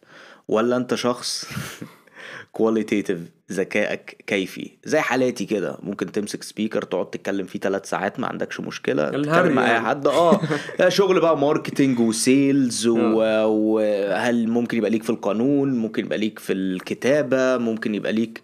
ولا 0.48 0.76
أنت 0.76 0.94
شخص 0.94 1.44
qualitative 2.52 3.18
ذكائك 3.52 4.24
كيفي؟ 4.26 4.70
زي 4.84 5.00
حالاتي 5.00 5.44
كده. 5.44 5.78
ممكن 5.82 6.12
تمسك 6.12 6.42
speaker 6.42 6.82
تقعد 6.82 7.10
تتكلم 7.10 7.46
فيه 7.46 7.58
ثلاث 7.58 7.88
ساعات 7.88 8.20
ما 8.20 8.26
عندكش 8.26 8.60
مشكلة. 8.60 9.08
الهري 9.08 9.22
تتكلم 9.24 9.54
مع 9.54 9.64
أي 9.66 9.70
يعني. 9.70 9.86
حد. 9.86 10.06
آه. 10.06 10.40
شغل 10.88 11.20
بقى 11.20 11.38
marketing 11.38 12.00
و 12.00 12.15
sales 12.15 12.86
آه. 12.86 13.46
وهل 13.46 14.48
ممكن 14.48 14.78
يبقى 14.78 14.90
ليك 14.90 15.02
في 15.02 15.10
القانون؟ 15.10 15.70
ممكن 15.78 16.04
يبقى 16.04 16.18
ليك 16.18 16.38
في 16.38 16.52
الكتابة؟ 16.52 17.56
ممكن 17.58 17.94
يبقى 17.94 18.12
ليك 18.12 18.42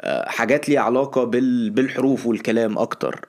آه، 0.00 0.28
حاجات 0.28 0.68
ليها 0.68 0.80
علاقة 0.80 1.24
بال- 1.24 1.70
بالحروف 1.70 2.26
والكلام 2.26 2.78
أكتر. 2.78 3.28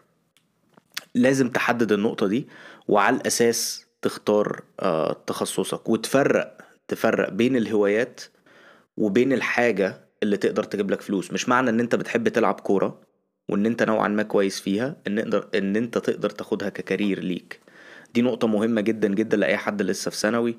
لازم 1.15 1.49
تحدد 1.49 1.91
النقطة 1.91 2.27
دي 2.27 2.47
وعلى 2.87 3.15
الأساس 3.15 3.85
تختار 4.01 4.63
آه، 4.79 5.13
تخصصك 5.27 5.89
وتفرق 5.89 6.57
تفرق 6.87 7.29
بين 7.29 7.55
الهوايات 7.55 8.21
وبين 8.97 9.33
الحاجة 9.33 10.07
اللي 10.23 10.37
تقدر 10.37 10.63
تجيب 10.63 10.91
لك 10.91 11.01
فلوس. 11.01 11.33
مش 11.33 11.49
معنى 11.49 11.69
إن 11.69 11.79
أنت 11.79 11.95
بتحب 11.95 12.27
تلعب 12.27 12.59
كورة 12.59 13.01
وإن 13.49 13.65
أنت 13.65 13.83
نوعا 13.83 14.07
ما 14.07 14.23
كويس 14.23 14.59
فيها 14.59 14.95
إن 15.07 15.15
نقدر 15.15 15.49
إن 15.55 15.75
أنت 15.75 15.97
تقدر 15.97 16.29
تاخدها 16.29 16.69
ككارير 16.69 17.19
ليك. 17.23 17.59
دي 18.13 18.21
نقطة 18.21 18.47
مهمة 18.47 18.81
جدا 18.81 19.07
جدا 19.07 19.37
لأي 19.37 19.57
حد 19.57 19.81
لسه 19.81 20.11
في 20.11 20.17
ثانوي. 20.17 20.57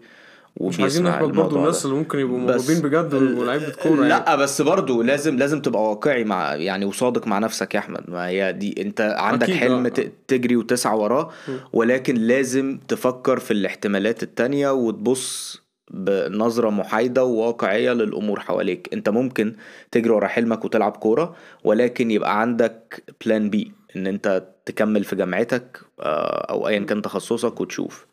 مش 0.60 0.80
عايزين 0.80 1.04
نحبط 1.04 1.28
برضه 1.28 1.56
الناس 1.58 1.84
اللي 1.84 1.96
ممكن 1.96 2.18
يبقوا 2.18 2.38
موهوبين 2.38 2.80
بجد 2.80 3.14
ولاعيبة 3.14 3.70
كورة 3.82 3.96
يعني. 3.96 4.08
لا 4.08 4.36
بس 4.36 4.62
برضو 4.62 5.02
لازم 5.02 5.36
لازم 5.36 5.60
تبقى 5.62 5.82
واقعي 5.82 6.24
مع 6.24 6.54
يعني 6.54 6.84
وصادق 6.84 7.26
مع 7.26 7.38
نفسك 7.38 7.74
يا 7.74 7.80
أحمد. 7.80 8.10
ما 8.10 8.26
هي 8.28 8.52
دي 8.52 8.82
أنت 8.82 9.00
عندك 9.18 9.50
حلم 9.50 9.84
آه. 9.86 9.88
ت- 9.88 10.12
تجري 10.28 10.56
وتسعى 10.56 10.98
وراه 10.98 11.30
ولكن 11.72 12.14
لازم 12.14 12.78
تفكر 12.88 13.38
في 13.38 13.50
الاحتمالات 13.50 14.22
التانية 14.22 14.70
وتبص 14.70 15.62
بنظرة 15.90 16.70
محايدة 16.70 17.24
وواقعية 17.24 17.92
للأمور 17.92 18.40
حواليك. 18.40 18.88
أنت 18.92 19.08
ممكن 19.08 19.54
تجري 19.90 20.10
ورا 20.10 20.26
حلمك 20.26 20.64
وتلعب 20.64 20.92
كورة 20.96 21.34
ولكن 21.64 22.10
يبقى 22.10 22.40
عندك 22.40 23.02
بلان 23.26 23.50
بي 23.50 23.72
إن 23.96 24.06
أنت 24.06 24.44
تكمل 24.66 25.04
في 25.04 25.16
جامعتك 25.16 25.80
آه، 26.00 26.46
أو 26.50 26.68
ايا 26.68 26.78
كان 26.78 27.02
تخصصك 27.02 27.60
وتشوف. 27.60 28.06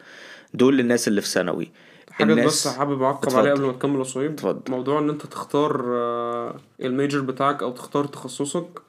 دول 0.53 0.80
الناس 0.80 1.07
اللي 1.07 1.22
في 1.22 1.28
ثانوي. 1.28 1.72
حاجة 2.14 2.45
بس 2.45 2.68
حابب 2.68 3.01
أعقب. 3.01 3.34
عليها 3.38 3.53
قبل 3.53 3.66
ما 3.66 3.72
تكمل 3.72 3.99
يا 3.99 4.03
صهيب 4.03 4.32
اتفضل. 4.32 4.72
موضوع 4.72 4.99
إن 4.99 5.09
أنت 5.09 5.26
تختار 5.26 5.84
آه، 5.88 6.55
الميجر 6.82 7.22
بتاعك 7.22 7.64
أو 7.64 7.72
تختار 7.72 8.05
تخصصك. 8.05 8.82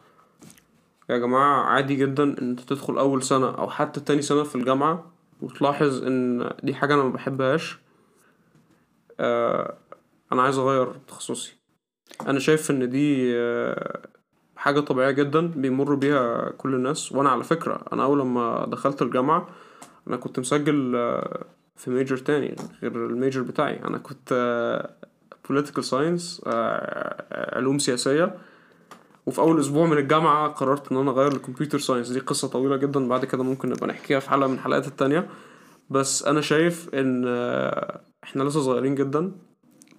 يا 1.10 1.18
جماعة 1.18 1.62
عادي 1.64 1.94
جدا 1.96 2.22
إن 2.22 2.36
أنت 2.50 2.60
تدخل 2.60 2.98
أول 2.98 3.22
سنة 3.22 3.50
أو 3.50 3.70
حتى 3.70 4.00
تاني 4.00 4.22
سنة 4.22 4.42
في 4.42 4.54
الجامعة 4.54 5.04
وتلاحظ 5.42 6.02
إن 6.04 6.50
دي 6.62 6.74
حاجة 6.74 6.94
أنا 6.94 7.02
ما 7.02 7.08
بحبهاش. 7.08 7.78
آه، 9.20 9.74
أنا 10.32 10.42
عايز 10.42 10.58
أغير 10.58 10.92
تخصصي. 11.08 11.56
أنا 12.26 12.38
شايف 12.38 12.70
إن 12.70 12.90
دي 12.90 13.32
آه، 13.36 14.00
حاجة 14.56 14.80
طبيعية 14.80 15.10
جدا 15.10 15.46
بيمر 15.46 15.94
بيها 15.94 16.50
كل 16.50 16.74
الناس. 16.74 17.12
وأنا 17.12 17.30
على 17.30 17.44
فكرة 17.44 17.80
أنا 17.92 18.04
أول 18.04 18.18
لما 18.20 18.66
دخلت 18.68 19.02
الجامعة 19.02 19.48
أنا 20.08 20.16
كنت 20.16 20.38
مسجل 20.38 20.96
في 21.76 21.90
major 21.90 22.16
تاني 22.16 22.56
غير 22.82 23.06
ال 23.06 23.12
major 23.12 23.42
بتاعي. 23.42 23.84
أنا 23.84 23.98
كنت 23.98 24.28
آه، 24.32 24.90
political 25.48 25.82
science 25.90 26.40
آه، 26.46 27.56
علوم 27.56 27.78
سياسية. 27.78 28.34
وفي 29.26 29.38
أول 29.38 29.60
أسبوع 29.60 29.86
من 29.86 29.98
الجامعة 29.98 30.48
قررت 30.48 30.92
إن 30.92 30.98
أنا 30.98 31.10
أغير 31.10 31.34
ل 31.34 31.39
computer 31.39 31.78
science 31.78 32.08
دي 32.08 32.18
قصة 32.20 32.48
طويلة 32.48 32.76
جدا 32.76 33.08
بعد 33.08 33.24
كده 33.24 33.42
ممكن 33.42 33.68
نبقى 33.68 33.86
نحكيها 33.86 34.20
في 34.20 34.30
حلقة 34.30 34.46
من 34.48 34.54
الحلقات 34.54 34.86
التانية. 34.86 35.28
بس 35.90 36.22
أنا 36.24 36.40
شايف 36.40 36.94
إن 36.94 37.24
آه، 37.26 38.00
إحنا 38.24 38.42
لسه 38.42 38.60
صغيرين 38.60 38.94
جدا. 38.94 39.32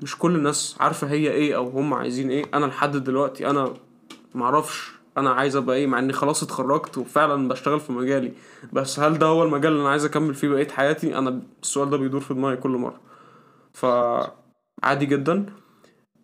مش 0.01 0.17
كل 0.17 0.35
الناس 0.35 0.75
عارفة 0.79 1.07
هي 1.07 1.31
إيه 1.31 1.55
أو 1.55 1.69
هم 1.69 1.93
عايزين 1.93 2.29
إيه. 2.29 2.45
أنا 2.53 2.65
لحد 2.65 2.97
دلوقتي 2.97 3.49
أنا 3.49 3.73
معرفش 4.35 4.91
أنا 5.17 5.29
عايز 5.29 5.55
ابقى 5.55 5.75
إيه 5.75 5.87
مع 5.87 5.99
اني 5.99 6.13
خلاص 6.13 6.43
اتخرجت 6.43 6.97
وفعلا 6.97 7.47
بشتغل 7.47 7.79
في 7.79 7.91
مجالي. 7.91 8.33
بس 8.73 8.99
هل 8.99 9.17
ده 9.17 9.25
هو 9.25 9.43
المجال 9.43 9.71
اللي 9.71 9.81
أنا 9.81 9.89
عايز 9.89 10.05
اكمل 10.05 10.33
فيه 10.33 10.47
بقية 10.49 10.67
حياتي؟ 10.67 11.17
أنا 11.17 11.41
السؤال 11.63 11.89
ده 11.89 11.97
بيدور 11.97 12.21
في 12.21 12.33
دماغي 12.33 12.57
كل 12.57 12.69
مرة. 12.69 13.01
فعادي 13.73 15.05
جدا. 15.05 15.45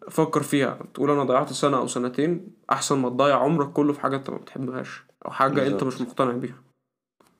فكر 0.09 0.43
فيها. 0.43 0.79
تقول 0.93 1.11
أنا 1.11 1.23
ضيعت 1.23 1.53
سنة 1.53 1.77
أو 1.77 1.87
سنتين 1.87 2.47
أحسن 2.71 2.97
ما 2.97 3.09
تضيع 3.09 3.37
عمرك 3.39 3.71
كله 3.73 3.93
في 3.93 3.99
حاجة 4.01 4.15
أنت 4.15 4.29
ما 4.29 4.37
بتحبهاش 4.37 5.03
أو 5.25 5.31
حاجة 5.31 5.67
أنت 5.67 5.83
بالظبط. 5.83 5.83
مش 5.83 6.01
مقتنع 6.01 6.31
بيها. 6.31 6.55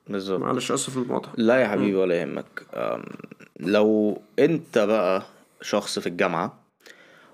بالظبط. 0.07 0.39
معلش 0.39 0.71
آسف 0.71 0.97
المقاطعة 0.97 1.33
لا 1.37 1.57
يا 1.57 1.67
حبيبي 1.67 1.95
ولا 1.95 2.21
يهمك. 2.21 2.65
لو 3.59 4.21
أنت 4.39 4.77
بقى 4.77 5.23
شخص 5.61 5.99
في 5.99 6.07
الجامعة 6.07 6.61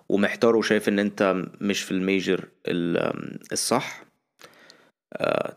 ومحتار 0.09 0.55
وشايف 0.55 0.89
إن 0.89 0.99
أنت 0.99 1.35
مش 1.61 1.83
في 1.83 1.91
ال 1.91 2.00
major 2.00 2.45
الصح 3.51 4.03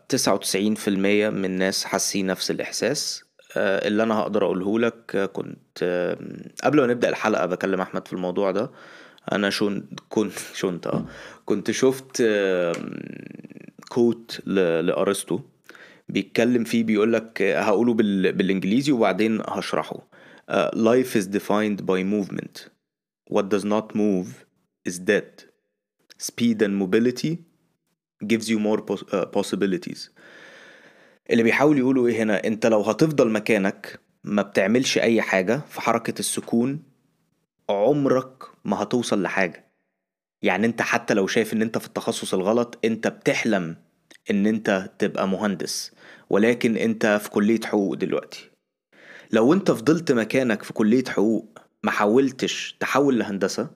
تسعة 0.09 0.33
وتسعين 0.33 0.75
في 0.75 0.87
المية 0.87 1.29
من 1.29 1.45
الناس 1.45 1.85
حاسين 1.85 2.25
نفس 2.27 2.51
الإحساس. 2.51 3.23
آه، 3.57 3.87
اللي 3.87 4.03
أنا 4.03 4.19
هقدر 4.19 4.45
أقوله 4.45 4.79
لك 4.79 5.15
آه، 5.15 5.25
كنت 5.25 5.83
قبل 6.63 6.81
ما 6.81 6.87
نبدأ 6.87 7.09
الحلقة 7.09 7.45
بكلم 7.45 7.81
أحمد 7.81 8.07
في 8.07 8.13
الموضوع 8.13 8.51
ده. 8.51 8.71
أنا 9.31 9.49
شون 9.49 9.89
كنت 10.09 10.33
شنت 10.61 10.87
آه 10.87 11.05
كنت 11.45 11.71
شفت 11.71 12.23
quote 13.89 14.41
لأرسطو. 14.45 15.39
بيتكلم 16.09 16.63
فيه 16.63 16.83
بيقول 16.83 17.13
لك 17.13 17.41
هقوله 17.41 17.93
بال... 17.93 18.33
بالإنجليزي 18.33 18.91
وبعدين 18.91 19.41
هشرحه. 19.47 20.07
life 20.75 21.15
is 21.15 21.27
defined 21.27 21.85
by 21.85 22.03
movement. 22.03 22.67
What 23.29 23.49
does 23.49 23.63
not 23.63 23.95
move 23.95 24.45
is 24.85 24.99
dead. 24.99 25.43
Speed 26.17 26.61
and 26.61 26.75
mobility 26.75 27.50
gives 28.23 28.45
you 28.47 28.57
more 28.59 28.79
uh, 28.79 29.25
possibilities. 29.39 30.09
اللي 31.29 31.43
بيحاول 31.43 31.77
يقوله 31.77 32.07
إيه 32.07 32.23
هنا؟ 32.23 32.47
أنت 32.47 32.65
لو 32.65 32.81
هتفضل 32.81 33.29
مكانك 33.29 33.99
ما 34.23 34.41
بتعملش 34.41 34.97
أي 34.97 35.21
حاجة 35.21 35.61
في 35.69 35.81
حركة 35.81 36.19
السكون 36.19 36.83
عمرك 37.69 38.43
ما 38.65 38.83
هتوصل 38.83 39.21
لحاجة. 39.21 39.71
يعني 40.41 40.65
أنت 40.67 40.81
حتى 40.81 41.13
لو 41.13 41.27
شايف 41.27 41.53
إن 41.53 41.61
أنت 41.61 41.77
في 41.77 41.87
التخصص 41.87 42.33
الغلط 42.33 42.79
أنت 42.85 43.07
بتحلم 43.07 43.75
إن 44.31 44.47
أنت 44.47 44.89
تبقى 44.99 45.27
مهندس. 45.27 45.91
ولكن 46.29 46.77
أنت 46.77 47.19
في 47.23 47.29
كلية 47.29 47.59
حقوق 47.65 47.93
دلوقتي. 47.93 48.49
لو 49.31 49.53
أنت 49.53 49.71
فضلت 49.71 50.11
مكانك 50.11 50.63
في 50.63 50.73
كلية 50.73 51.03
حقوق 51.07 51.59
ما 51.83 51.91
حاولتش 51.91 52.77
تحول 52.79 53.19
لهندسة 53.19 53.69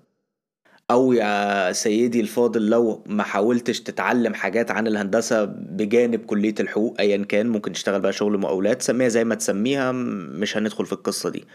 أو 0.91 1.13
يا 1.13 1.71
سيدي 1.71 2.19
الفاضل 2.21 2.69
لو 2.69 3.03
ما 3.07 3.23
حاولتش 3.23 3.81
تتعلم 3.81 4.33
حاجات 4.33 4.71
عن 4.71 4.87
الهندسة 4.87 5.45
بجانب 5.45 6.25
كلية 6.25 6.55
الحقوق 6.59 6.95
ايا 6.99 7.17
كان 7.25 7.47
ممكن 7.47 7.71
تشتغل 7.71 8.01
بقى 8.01 8.13
شغل 8.13 8.37
مقاولات 8.39 8.81
سميها 8.81 9.07
زي 9.09 9.23
ما 9.23 9.35
تسميها 9.35 9.91
مش 9.91 10.57
هندخل 10.57 10.85
في 10.85 10.93
القصة 10.93 11.29
دي. 11.29 11.45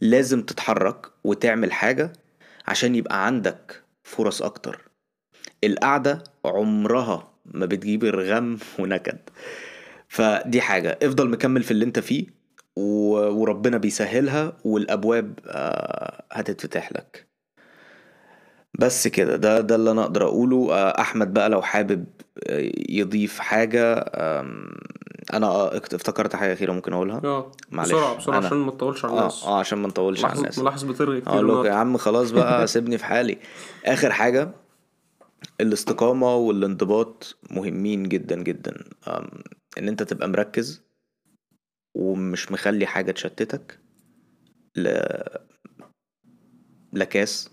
لازم 0.00 0.42
تتحرك 0.42 1.06
وتعمل 1.24 1.72
حاجة 1.72 2.12
عشان 2.66 2.94
يبقى 2.94 3.26
عندك 3.26 3.82
فرص 4.02 4.42
أكتر. 4.42 4.80
القعدة 5.64 6.24
عمرها 6.44 7.32
ما 7.46 7.66
بتجيب 7.66 8.04
الغم 8.04 8.58
ونكد. 8.78 9.18
فدي 10.08 10.60
حاجة. 10.60 10.98
افضل 11.02 11.30
مكمل 11.30 11.62
في 11.62 11.70
اللي 11.70 11.84
انت 11.84 11.98
فيه. 11.98 12.26
وربنا 12.76 13.78
بيسهلها 13.78 14.56
والأبواب 14.64 15.38
آه، 15.46 16.24
هتتفتح 16.32 16.92
لك. 16.92 17.33
بس 18.78 19.08
كده. 19.08 19.36
ده 19.36 19.60
ده 19.60 19.74
اللي 19.74 19.90
أنا 19.90 20.02
أقدر 20.02 20.24
أقوله. 20.24 20.72
آه، 20.74 21.00
أحمد 21.00 21.34
بقى 21.34 21.48
لو 21.48 21.62
حابب 21.62 22.04
آه، 22.46 22.70
يضيف 22.88 23.38
حاجة 23.38 24.04
آم، 24.14 24.70
أنا 25.32 25.46
آه، 25.46 25.76
افتكرت 25.76 26.36
حاجة 26.36 26.52
أخيرة 26.52 26.72
ممكن 26.72 26.92
أقولها. 26.92 27.20
آه 27.24 27.52
معلش، 27.70 27.90
بسرعة 27.92 28.40
أنا- 28.40 28.44
عشان 28.44 28.56
ما 28.58 28.70
تطولش 28.70 29.04
على 29.04 29.14
الناس. 29.18 29.44
آه 29.44 29.58
عشان 29.58 29.78
ما 29.78 29.88
نطولش 29.88 30.24
على 30.24 30.38
الناس. 30.38 30.58
ملاحظ 30.58 30.84
بترغي 30.84 31.20
كتير 31.20 31.32
أقول 31.34 31.60
لك 31.60 31.66
يا. 31.66 31.72
عم 31.74 31.96
خلاص 31.96 32.30
بقى 32.30 32.66
سيبني 32.66 32.98
في 32.98 33.04
حالي. 33.04 33.38
آخر 33.84 34.12
حاجة 34.12 34.50
الاستقامة 35.60 36.34
والانضباط 36.34 37.36
مهمين 37.50 38.02
جدا 38.08 38.36
جدا. 38.42 38.84
إن 39.78 39.88
أنت 39.88 40.02
تبقى 40.02 40.28
مركز 40.28 40.82
ومش 41.94 42.52
مخلي 42.52 42.86
حاجة 42.86 43.12
تشتتك 43.12 43.78
ل... 44.76 44.88
لا 46.92 47.04
كاس 47.04 47.50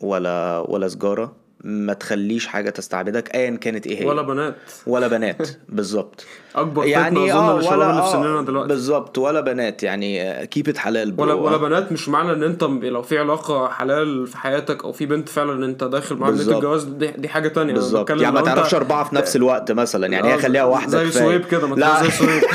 ولا 0.00 0.58
ولا 0.68 0.88
سجارة. 0.88 1.46
ما 1.64 1.92
تخليش 1.92 2.46
حاجة 2.46 2.70
تستعبدك 2.70 3.34
ايا 3.34 3.50
كانت 3.56 3.86
إيه 3.86 4.02
هي. 4.02 4.06
ولا 4.06 4.22
بنات. 4.22 4.56
ولا 4.86 5.08
بنات 5.08 5.48
بالظبط. 5.68 6.24
أكبر 6.56 6.86
يعني 6.86 7.32
آه 7.32 7.54
ولا 7.54 7.92
في 7.92 7.98
آه 7.98 8.12
سننا 8.12 8.42
دلوقتي. 8.42 8.68
بالظبط. 8.68 9.18
ولا 9.18 9.40
بنات 9.40 9.82
يعني 9.82 10.46
keep 10.46 10.76
حلال 10.76 11.14
ولا 11.18 11.34
bro. 11.34 11.46
ولا 11.46 11.56
بنات 11.56 11.92
مش 11.92 12.08
معنى 12.08 12.32
إن 12.32 12.42
أنت 12.42 12.64
لو 12.64 13.02
في 13.02 13.18
علاقة 13.18 13.68
حلال 13.68 14.26
في 14.26 14.36
حياتك 14.36 14.84
أو 14.84 14.92
في 14.92 15.06
بنت 15.06 15.28
فعلا 15.28 15.64
أنت 15.66 15.84
داخل 15.84 16.16
معاها 16.16 16.30
بالظبط. 16.30 16.56
الجواز 16.56 16.84
دي, 16.84 17.06
دي 17.06 17.28
حاجة 17.28 17.48
تانية. 17.48 17.72
بالظبط. 17.74 18.10
يعني 18.10 18.30
ما 18.32 18.40
تعرفش 18.40 18.74
أربعة 18.74 19.04
في 19.04 19.14
نفس 19.14 19.36
الوقت 19.36 19.72
مثلا. 19.72 20.06
يعني 20.06 20.28
هي 20.28 20.34
آه، 20.34 20.38
خليها 20.38 20.64
واحدة 20.64 21.04
زي. 21.04 21.10
سويب 21.10 21.44
كده 21.44 21.66
ما 21.66 21.74
لا. 21.74 22.02
زي 22.02 22.10
سويب. 22.10 22.42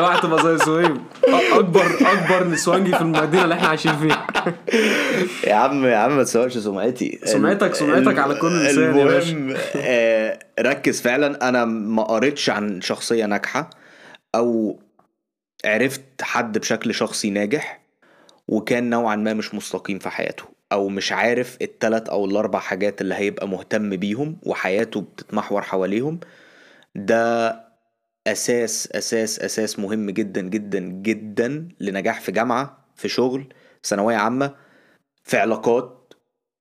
اوعى 0.00 0.20
تبقى 0.20 0.42
زي 0.58 0.84
أ- 0.84 1.54
اكبر 1.58 1.86
أكبر 2.00 2.46
نسوانجي 2.48 2.92
في 2.92 3.00
المدينة 3.00 3.44
اللي 3.44 3.54
إحنا 3.54 3.68
عايشين 3.68 3.96
فيها. 3.96 4.26
يا 5.46 5.54
عم 5.54 5.84
يا 5.86 5.96
عم 5.96 6.16
ما 6.16 6.22
تسوقش 6.24 6.58
سمعتي. 6.58 7.18
سمعتك- 7.24 7.74
سمعتك 7.74 8.18
على 8.18 8.34
كل 8.34 8.64
لسان 8.64 8.96
يا 8.98 9.04
باشا. 9.04 9.30
المهم 9.32 9.56
آه، 9.76 10.38
ركز 10.60 11.00
فعلا. 11.00 11.48
أنا 11.48 11.64
ما 11.64 12.02
قريتش 12.02 12.50
عن 12.50 12.80
شخصية 12.80 13.26
ناجحة 13.26 13.70
أو 14.34 14.80
عرفت 15.64 16.02
حد 16.22 16.58
بشكل 16.58 16.94
شخصي 16.94 17.30
ناجح 17.30 17.80
وكان 18.48 18.90
نوعا 18.90 19.16
ما 19.16 19.34
مش 19.34 19.54
مستقيم 19.54 19.98
في 19.98 20.08
حياته 20.10 20.44
أو 20.72 20.88
مش 20.88 21.12
عارف 21.12 21.56
التلات 21.62 22.08
أو 22.08 22.24
الأربع 22.24 22.58
حاجات 22.58 23.00
اللي 23.00 23.14
هيبقى 23.14 23.48
مهتم 23.48 23.90
بيهم 23.96 24.36
وحياته 24.42 25.00
بتتمحور 25.00 25.62
حواليهم. 25.62 26.20
ده 26.94 27.50
أساس 28.26 28.88
أساس 28.92 29.38
أساس 29.38 29.78
مهم 29.78 30.10
جدا 30.10 30.40
جدا 30.40 30.78
جدا 30.78 31.68
لنجاح 31.80 32.20
في 32.20 32.32
جامعة 32.32 32.84
في 32.96 33.08
شغل 33.08 33.54
ثانوية 33.84 34.16
عامة 34.16 34.54
في 35.24 35.36
علاقات 35.36 36.14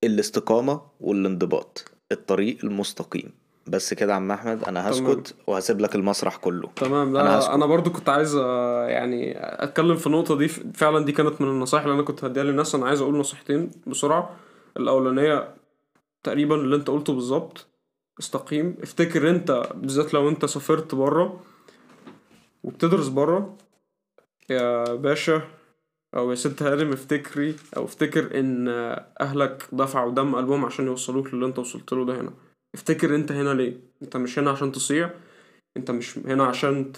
الاستقامة 0.03 0.82
والانضباط 0.99 1.91
الطريق 2.12 2.57
المستقيم. 2.64 3.34
بس 3.68 3.93
كده 3.93 4.12
يا 4.12 4.16
عم 4.16 4.32
أحمد 4.32 4.64
أنا 4.64 4.89
هسكت 4.89 5.36
وهسيب 5.47 5.80
لك 5.80 5.95
المسرح 5.95 6.36
كله. 6.38 6.70
تمام. 6.76 7.18
أنا 7.18 7.24
لا 7.24 7.39
هسكت. 7.39 7.51
أنا 7.51 7.66
برضو 7.66 7.89
كنت 7.89 8.10
عايز 8.10 8.36
آه، 8.36 8.88
يعني 8.88 9.34
أتكلم 9.64 9.95
في 9.95 10.07
النقطة 10.07 10.38
دي. 10.38 10.47
فعلا 10.47 11.05
دي 11.05 11.12
كانت 11.12 11.41
من 11.41 11.47
النصائح 11.47 11.84
اللي 11.84 11.95
أنا 11.95 12.03
كنت 12.03 12.24
هديها 12.24 12.43
للناس. 12.43 12.76
أنا 12.76 12.86
عايز 12.88 13.01
أقول 13.01 13.18
نصيحتين 13.18 13.72
بسرعة. 13.88 14.36
الأولانية 14.78 15.55
تقريبا 16.24 16.55
اللي 16.55 16.76
أنت 16.76 16.88
قلته 16.89 17.14
بالظبط. 17.14 17.68
استقيم 18.20 18.78
افتكر 18.82 19.30
انت 19.30 19.70
بالذات 19.76 20.13
لو 20.13 20.30
انت 20.30 20.45
سافرت 20.45 20.95
بره 20.95 21.43
وبتدرس 22.63 23.07
بره 23.07 23.57
يا 24.49 24.84
باشا 24.95 25.41
أو 26.15 26.30
يا 26.30 26.36
ست 26.36 26.63
هانم 26.63 26.93
افتكري 26.93 27.55
أو 27.78 27.86
افتكر 27.86 28.39
إن 28.39 28.67
أهلك 29.22 29.67
دفعوا 29.72 30.11
دم 30.11 30.36
قلبهم 30.36 30.65
عشان 30.65 30.86
يوصلوك 30.86 31.34
للي 31.34 31.45
انت 31.45 31.59
وصلت 31.59 31.93
له 31.93 32.05
ده 32.05 32.22
هنا. 32.22 32.34
افتكر 32.74 33.15
انت 33.15 33.32
هنا 33.32 33.53
ليه؟ 33.53 33.78
انت 34.01 34.17
مش 34.17 34.39
هنا 34.39 34.51
عشان 34.51 34.72
تصيع 34.72 35.11
انت 35.78 35.91
مش 35.91 36.17
هنا 36.17 36.43
عشان 36.45 36.91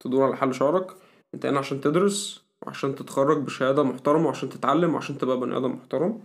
تدور 0.00 0.24
على 0.24 0.36
حل 0.36 0.54
شعرك 0.54 0.86
انت 1.34 1.46
هنا 1.46 1.58
عشان 1.58 1.80
تدرس 1.80 2.42
وعشان 2.62 2.94
تتخرج 2.94 3.38
بشهادة 3.42 3.82
محترمة 3.82 4.26
وعشان 4.26 4.48
تتعلم 4.48 4.94
وعشان 4.94 5.18
تبقى 5.18 5.40
بني 5.40 5.56
آدم 5.56 5.72
محترم. 5.72 6.20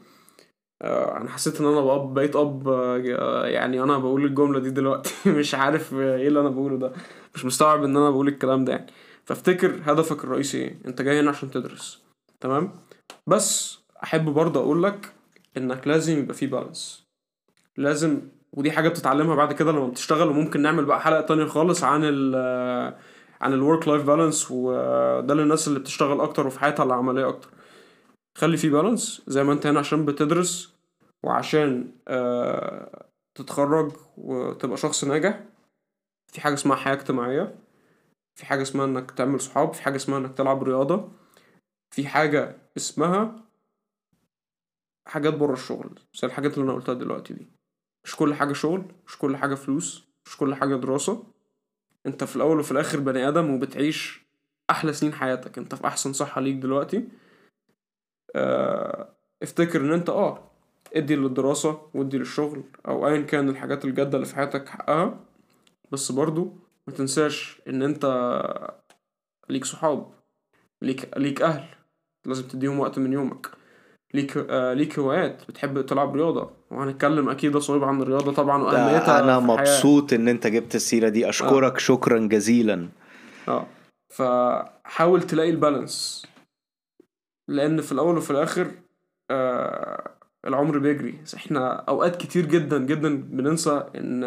أنا 0.81 1.29
حسيت 1.29 1.61
إن 1.61 1.67
أنا 1.67 1.81
بقى 1.81 2.13
بقيت 2.13 2.35
أب 2.35 2.67
آه، 2.69 3.45
يعني 3.47 3.83
أنا 3.83 3.97
بقول 3.97 4.25
الجملة 4.25 4.59
دي 4.59 4.69
دلوقتي 4.69 5.13
مش 5.39 5.55
عارف 5.55 5.93
إيه 5.93 6.27
اللي 6.27 6.39
أنا 6.39 6.49
بقوله 6.49 6.77
ده. 6.77 6.91
مش 7.35 7.45
مستوعب 7.45 7.83
إن 7.83 7.97
أنا 7.97 8.09
بقول 8.09 8.27
الكلام 8.27 8.65
ده 8.65 8.71
يعني. 8.73 8.91
فافتكر 9.25 9.79
هدفك 9.83 10.23
الرئيسي 10.23 10.57
إيه؟ 10.57 10.77
أنت 10.85 11.01
جاي 11.01 11.19
هنا 11.19 11.29
عشان 11.29 11.51
تدرس. 11.51 12.03
تمام؟ 12.39 12.71
بس 13.27 13.79
أحب 14.03 14.25
برضه 14.25 14.59
أقول 14.59 14.83
لك 14.83 15.13
إنك 15.57 15.87
لازم 15.87 16.19
يبقى 16.19 16.33
في 16.33 16.47
balance 16.47 17.03
لازم 17.77 18.21
ودي 18.53 18.71
حاجة 18.71 18.89
بتتعلمها 18.89 19.35
بعد 19.35 19.53
كده 19.53 19.71
لما 19.71 19.87
بتشتغل 19.87 20.27
وممكن 20.27 20.61
نعمل 20.61 20.85
بقى 20.85 21.01
حلقة 21.01 21.21
تانية 21.21 21.45
خالص 21.45 21.83
عن 21.83 22.01
ال 22.03 22.35
عن 23.41 23.53
ال 23.53 23.60
work 23.60 23.87
life 23.87 24.03
balance 24.03 24.51
وده 24.51 25.33
للناس 25.33 25.67
اللي 25.67 25.79
بتشتغل 25.79 26.21
أكتر 26.21 26.47
وفي 26.47 26.59
حياتها 26.59 26.83
العملية 26.83 27.27
أكتر. 27.29 27.49
خلي 28.37 28.57
في 28.57 28.69
balance. 28.69 29.21
زي 29.27 29.43
ما 29.43 29.53
انت 29.53 29.67
هنا 29.67 29.79
عشان 29.79 30.05
بتدرس 30.05 30.73
وعشان 31.23 31.91
آه، 32.07 33.05
تتخرج 33.35 33.91
وتبقى 34.17 34.77
شخص 34.77 35.03
ناجح 35.03 35.43
في 36.33 36.41
حاجة 36.41 36.53
اسمها 36.53 36.75
حياة 36.75 36.93
اجتماعية 36.93 37.55
في 38.35 38.45
حاجة 38.45 38.61
اسمها 38.61 38.85
انك 38.85 39.11
تعمل 39.11 39.41
صحاب 39.41 39.73
في 39.73 39.81
حاجة 39.83 39.95
اسمها 39.95 40.17
انك 40.17 40.37
تلعب 40.37 40.63
رياضة 40.63 41.11
في 41.91 42.07
حاجة 42.07 42.57
اسمها 42.77 43.35
حاجات 45.07 45.33
بره 45.33 45.53
الشغل 45.53 45.99
زي 46.21 46.27
الحاجات 46.27 46.53
اللي 46.53 46.63
أنا 46.65 46.73
قلتها 46.73 46.93
دلوقتي 46.93 47.33
دي. 47.33 47.47
مش 48.05 48.15
كل 48.15 48.33
حاجة 48.33 48.53
شغل 48.53 48.83
مش 49.07 49.17
كل 49.17 49.37
حاجة 49.37 49.55
فلوس 49.55 50.03
مش 50.25 50.37
كل 50.37 50.55
حاجة 50.55 50.75
دراسة. 50.75 51.23
انت 52.05 52.23
في 52.23 52.35
الأول 52.35 52.59
وفي 52.59 52.71
الآخر 52.71 52.99
بني 52.99 53.27
آدم 53.27 53.49
وبتعيش 53.53 54.21
أحلى 54.69 54.93
سنين 54.93 55.13
حياتك. 55.13 55.57
انت 55.57 55.75
في 55.75 55.87
أحسن 55.87 56.13
صحة 56.13 56.41
ليك 56.41 56.55
دلوقتي. 56.55 57.07
افتكر 59.43 59.81
ان 59.81 59.93
انت 59.93 60.09
آه 60.09 60.39
ادي 60.95 61.15
للدراسة 61.15 61.81
وادي 61.93 62.17
للشغل 62.17 62.63
أو 62.87 63.07
ايا 63.07 63.21
كان 63.21 63.49
الحاجات 63.49 63.85
الجادة 63.85 64.15
اللي 64.15 64.25
في 64.25 64.35
حياتك 64.35 64.69
حقها 64.69 65.19
بس 65.91 66.11
برضو 66.11 66.53
ما 66.87 66.93
تنساش 66.93 67.61
ان 67.67 67.81
انت 67.81 68.05
ليك 69.49 69.65
صحاب 69.65 70.07
ليك 70.81 71.09
ليك 71.17 71.41
أهل 71.41 71.63
لازم 72.25 72.47
تديهم 72.47 72.79
وقت 72.79 72.99
من 72.99 73.13
يومك. 73.13 73.47
ليك 74.13 74.37
آه 74.37 74.73
ليك 74.73 74.99
هوايات 74.99 75.41
بتحب 75.49 75.85
تلعب 75.85 76.15
رياضة. 76.15 76.49
وهنتكلم 76.71 77.29
أكيد 77.29 77.57
صعيب 77.57 77.83
عن 77.83 78.01
الرياضة 78.01 78.33
طبعا 78.33 78.63
وأهميتها 78.63 79.19
أنا. 79.19 79.39
مبسوط 79.39 80.13
إن 80.13 80.27
أنت 80.27 80.47
جبت 80.47 80.75
السيرة 80.75 81.09
دي. 81.09 81.29
أشكرك. 81.29 81.79
شكرا 81.79 82.19
جزيلا. 82.19 82.87
آه. 83.47 83.65
فحاول 84.09 85.21
تلاقي 85.23 85.49
البالانس. 85.49 86.25
لأن 87.47 87.81
في 87.81 87.91
الأول 87.91 88.17
وفي 88.17 88.31
الآخر 88.31 88.71
آه 89.31 90.09
العمر 90.47 90.77
بيجري. 90.77 91.15
إحنا 91.35 91.73
أوقات 91.75 92.15
كتير 92.15 92.45
جدا 92.45 92.77
جدا 92.77 93.17
بننسى 93.21 93.83
إن 93.95 94.23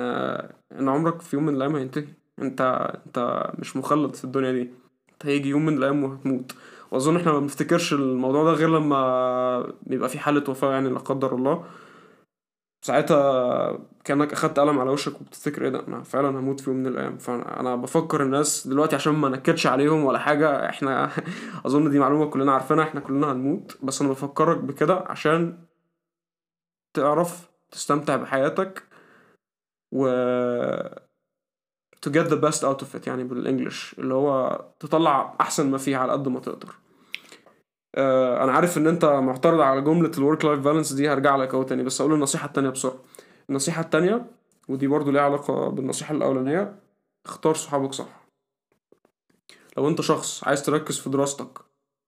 إن 0.73 0.89
عمرك 0.89 1.21
في 1.23 1.37
يوم 1.37 1.47
من 1.47 1.55
الأيام 1.57 1.77
هينتهي. 1.77 2.07
أنت 2.43 2.61
أنت 3.07 3.51
مش 3.59 3.77
مخلد 3.77 4.15
في 4.17 4.25
الدنيا 4.25 4.53
دي. 4.53 4.71
أنت 5.13 5.27
هيجي 5.27 5.49
يوم 5.49 5.67
من 5.67 5.77
الأيام 5.79 6.05
وهتموت. 6.05 6.53
وأظن 6.91 7.17
إحنا 7.17 7.33
ما 7.33 7.39
بنفتكرش 7.41 7.93
الموضوع 7.93 8.45
ده 8.45 8.51
غير 8.51 8.69
لما 8.69 9.73
بيبقى 9.83 10.09
في 10.09 10.19
حالة 10.19 10.45
وفاة 10.51 10.73
يعني 10.73 10.89
لا 10.89 10.99
قدر 10.99 11.35
الله. 11.35 11.65
ساعتها 12.83 13.79
كأنك 14.05 14.33
أخدت 14.33 14.59
قلم 14.61 14.79
على 14.79 14.91
وشك 14.91 15.21
وبتفتكر 15.21 15.65
إيه 15.65 15.69
ده؟ 15.71 15.87
أنا 15.89 16.03
فعلا 16.03 16.29
هموت 16.29 16.61
في 16.61 16.71
يوم 16.71 16.79
من 16.79 16.87
الأيام. 16.87 17.19
فأنا 17.19 17.77
بفكر 17.77 18.23
الناس 18.23 18.67
دلوقتي 18.67 18.97
عشان 18.97 19.13
ما 19.13 19.29
نكدش 19.29 19.67
عليهم 19.67 20.05
ولا 20.05 20.19
حاجة. 20.19 20.69
إحنا 20.69 21.11
أظن 21.67 21.91
دي 21.91 21.99
معلومة 21.99 22.31
كلنا 22.31 22.53
عارفينها. 22.53 22.85
إحنا 22.85 23.01
كلنا 23.01 23.33
هنموت. 23.33 23.79
بس 23.83 24.01
أنا 24.01 24.11
بفكرك 24.11 24.57
بكده 24.57 25.05
عشان 25.07 25.59
تعرف 26.95 27.51
تستمتع 27.71 28.17
بحياتك 28.17 28.83
و 29.93 30.07
to 32.07 32.11
get 32.11 32.29
the 32.31 32.37
best 32.37 32.63
out 32.65 32.83
of 32.83 32.95
it 32.95 33.07
يعني 33.07 33.25
بال 33.25 33.41
English 33.41 33.95
اللي 33.99 34.15
هو 34.15 34.65
تطلع 34.81 35.37
أحسن 35.41 35.71
ما 35.71 35.79
فيها 35.79 35.99
على 35.99 36.13
قد 36.13 36.29
ما 36.29 36.41
تقدر. 36.41 36.75
أنا 37.99 38.53
عارف 38.53 38.79
إن 38.79 38.87
أنت 38.87 39.05
معترض 39.05 39.61
على 39.61 39.81
جملة 39.81 40.11
ال 40.19 40.24
work 40.24 40.45
life 40.45 40.61
balance 40.61 40.93
دي 40.93 41.09
هرجع 41.09 41.37
لك 41.37 41.55
أهو 41.55 41.63
تاني. 41.63 41.83
بس 41.83 42.01
أقول 42.01 42.13
النصيحة 42.15 42.47
التانية 42.47 42.71
بسرعة. 42.71 42.97
النصيحة 43.51 43.83
التانية 43.83 44.27
ودي 44.69 44.87
برضو 44.87 45.11
ليها 45.11 45.23
علاقة 45.23 45.69
بالنصيحة 45.69 46.15
الأولانية 46.15 46.75
اختار 47.27 47.55
صحابك 47.55 47.93
صح. 47.93 48.27
لو 49.77 49.89
أنت 49.89 50.01
شخص 50.01 50.45
عايز 50.45 50.63
تركز 50.63 50.99
في 50.99 51.11
دراستك 51.11 51.59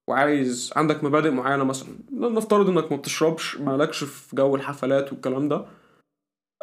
وعايز 0.07 0.73
عندك 0.75 1.03
مبادئ 1.03 1.29
معينة 1.29 1.63
مثلا 1.63 1.89
نفترض 2.11 2.69
إنك 2.69 2.91
ما 2.91 2.97
بتشربش 2.97 3.57
مالكش 3.57 4.03
في 4.03 4.35
جو 4.35 4.55
الحفلات 4.55 5.11
والكلام 5.13 5.49
ده 5.49 5.65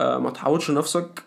آه 0.00 0.18
ما 0.18 0.30
تحاولش 0.30 0.70
نفسك 0.70 1.22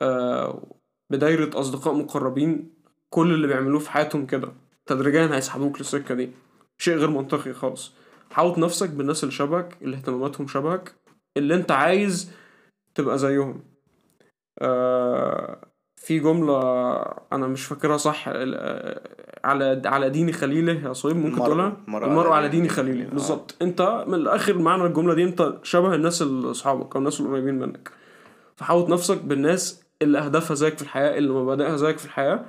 آه 0.00 0.62
بدايرة 1.10 1.60
أصدقاء 1.60 1.94
مقربين 1.94 2.70
كل 3.10 3.34
اللي 3.34 3.46
بيعملوه 3.46 3.80
في 3.80 3.90
حياتهم 3.90 4.26
كده 4.26 4.52
تدريجيا 4.86 5.34
هيسحبوك 5.36 5.78
للسكة 5.78 6.14
دي. 6.14 6.30
شيء 6.78 6.96
غير 6.96 7.10
منطقي 7.10 7.52
خالص. 7.52 7.92
حاوط 8.30 8.58
نفسك 8.58 8.90
بالناس 8.90 9.24
اللي 9.24 9.34
شبهك 9.34 9.76
اللي 9.82 9.96
اهتماماتهم 9.96 10.46
شبهك 10.46 10.94
اللي 11.36 11.54
انت 11.54 11.70
عايز 11.70 12.30
تبقى 12.94 13.18
زيهم. 13.18 13.62
آه 14.58 15.58
في 15.96 16.18
جملة 16.18 16.60
أنا 17.32 17.46
مش 17.46 17.64
فاكرها 17.64 17.96
صح 17.96 18.28
على 19.44 19.82
على 19.84 20.10
دين 20.10 20.32
خليله 20.32 20.72
يا 20.88 20.92
صهيب 20.92 21.16
ممكن 21.16 21.36
تقولها؟ 21.36 21.76
المرء 21.88 22.30
على 22.30 22.48
دين 22.48 22.68
خليله 22.68 23.06
آه. 23.06 23.10
بالظبط. 23.10 23.54
أنت 23.62 24.04
من 24.08 24.14
الآخر 24.14 24.58
معنى 24.58 24.84
الجملة 24.84 25.14
دي 25.14 25.24
أنت 25.24 25.54
شبه 25.62 25.94
الناس 25.94 26.22
اللي 26.22 26.50
أصحابك 26.50 26.94
أو 26.94 26.98
الناس 26.98 27.20
القريبين 27.20 27.54
منك. 27.58 27.90
فحاوط 28.56 28.88
نفسك 28.88 29.22
بالناس 29.22 29.82
اللي 30.02 30.18
أهدافها 30.18 30.54
زيك 30.54 30.76
في 30.76 30.82
الحياة 30.82 31.18
اللي 31.18 31.32
مبادئها 31.32 31.76
زيك 31.76 31.98
في 31.98 32.04
الحياة 32.04 32.44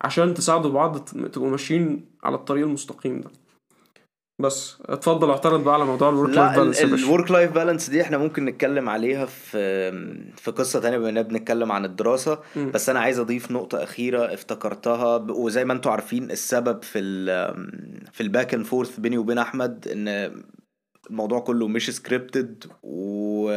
عشان 0.00 0.34
تساعدوا 0.34 0.70
بعض 0.70 0.98
تبقوا 0.98 1.50
ماشيين 1.50 2.10
على 2.24 2.34
الطريق 2.34 2.66
المستقيم 2.66 3.20
ده. 3.20 3.30
بس 4.40 4.76
اتفضل 4.86 5.30
اعترض 5.30 5.64
بقى 5.64 5.74
على 5.74 5.84
موضوع 5.84 6.08
الورك 6.08 6.36
life 6.36 6.56
balance 6.58 6.80
الورك 6.82 7.30
لايف 7.30 7.52
بالانس 7.52 7.90
دي 7.90 8.02
إحنا 8.02 8.18
ممكن 8.18 8.44
نتكلم 8.44 8.88
عليها 8.88 9.26
في 9.26 9.90
في 10.36 10.50
قصة 10.50 10.80
تانية 10.80 10.98
بما 10.98 11.22
بنتكلم 11.22 11.72
عن 11.72 11.84
الدراسة 11.84 12.38
م. 12.56 12.70
بس 12.70 12.88
أنا 12.88 13.00
عايز 13.00 13.18
أضيف 13.18 13.50
نقطة 13.50 13.82
أخيرة 13.82 14.34
افتكرتها 14.34 15.16
وزي 15.16 15.64
ما 15.64 15.72
أنتم 15.72 15.90
عارفين 15.90 16.30
السبب 16.30 16.82
في 16.82 16.98
ال 16.98 17.26
في 18.12 18.20
ال 18.22 18.28
back 18.28 18.54
and 18.54 18.64
forth 18.66 19.00
بيني 19.00 19.18
وبين 19.18 19.38
أحمد 19.38 19.88
إن 19.92 20.32
الموضوع 21.10 21.40
كله 21.40 21.68
مش 21.68 21.90
scripted 21.96 22.64
و 22.82 23.50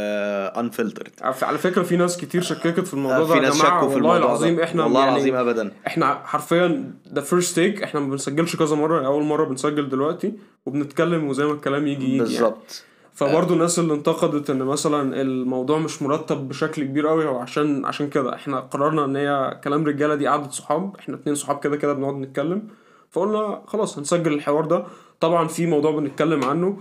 unfiltered 0.60 1.12
على 1.22 1.58
فكرة 1.58 1.84
في 1.84 1.98
ناس 1.98 2.18
كتير 2.18 2.42
شككت 2.42 2.80
في 2.88 2.94
الموضوع 2.94 3.20
ده 3.20 3.26
في 3.34 3.40
ناس 3.40 3.58
شكوا 3.58 3.90
في 3.90 3.96
والله 3.96 4.18
العظيم 4.18 4.56
ده. 4.56 4.64
إحنا 4.64 4.84
والله 4.84 5.00
يعني 5.00 5.12
العظيم 5.16 5.36
ابدا. 5.36 5.72
إحنا 5.88 6.14
حرفيا 6.24 6.94
the 7.14 7.22
first 7.22 7.56
take 7.56 7.84
إحنا 7.84 8.00
ما 8.00 8.10
بنسجلش 8.10 8.56
كذا 8.56 8.76
مرة 8.76 9.06
أول 9.06 9.24
مرة 9.24 9.46
بنسجل 9.46 9.90
دلوقتي 9.90 10.34
وبنتكلم 10.66 11.28
وزي 11.28 11.46
ما 11.46 11.52
الكلام 11.54 11.88
يجي 11.88 12.06
يجي 12.06 12.20
بالظبط. 12.20 12.42
يعني. 12.54 12.92
فبرضه 13.14 13.54
الناس 13.54 13.80
اللي 13.80 13.94
انتقدت 13.94 14.50
إن 14.50 14.58
مثلا 14.64 15.22
الموضوع 15.22 15.78
مش 15.78 16.02
مرتب 16.02 16.48
بشكل 16.48 16.84
كبير 16.84 17.08
قوي 17.08 17.26
هو 17.26 17.38
عشان 17.38 17.86
عشان 17.86 18.10
كده. 18.10 18.36
إحنا 18.36 18.60
قررنا 18.60 19.06
إن 19.06 19.16
هي 19.16 19.60
كلام 19.64 19.86
رجالة 19.86 20.16
دي 20.16 20.28
قعدة 20.28 20.50
صحاب 20.50 20.96
إحنا 21.00 21.16
اتنين 21.16 21.36
صحاب 21.36 21.60
كده 21.60 21.78
كده 21.78 21.94
بنقعد 21.94 22.16
نتكلم. 22.16 22.68
فقلنا 23.10 23.62
خلاص 23.68 23.98
هنسجل 23.98 24.34
الحوار 24.34 24.66
ده. 24.66 24.84
طبعا 25.20 25.48
في 25.48 25.66
موضوع 25.66 25.92
بنتكلم 25.92 26.44
عنه. 26.44 26.78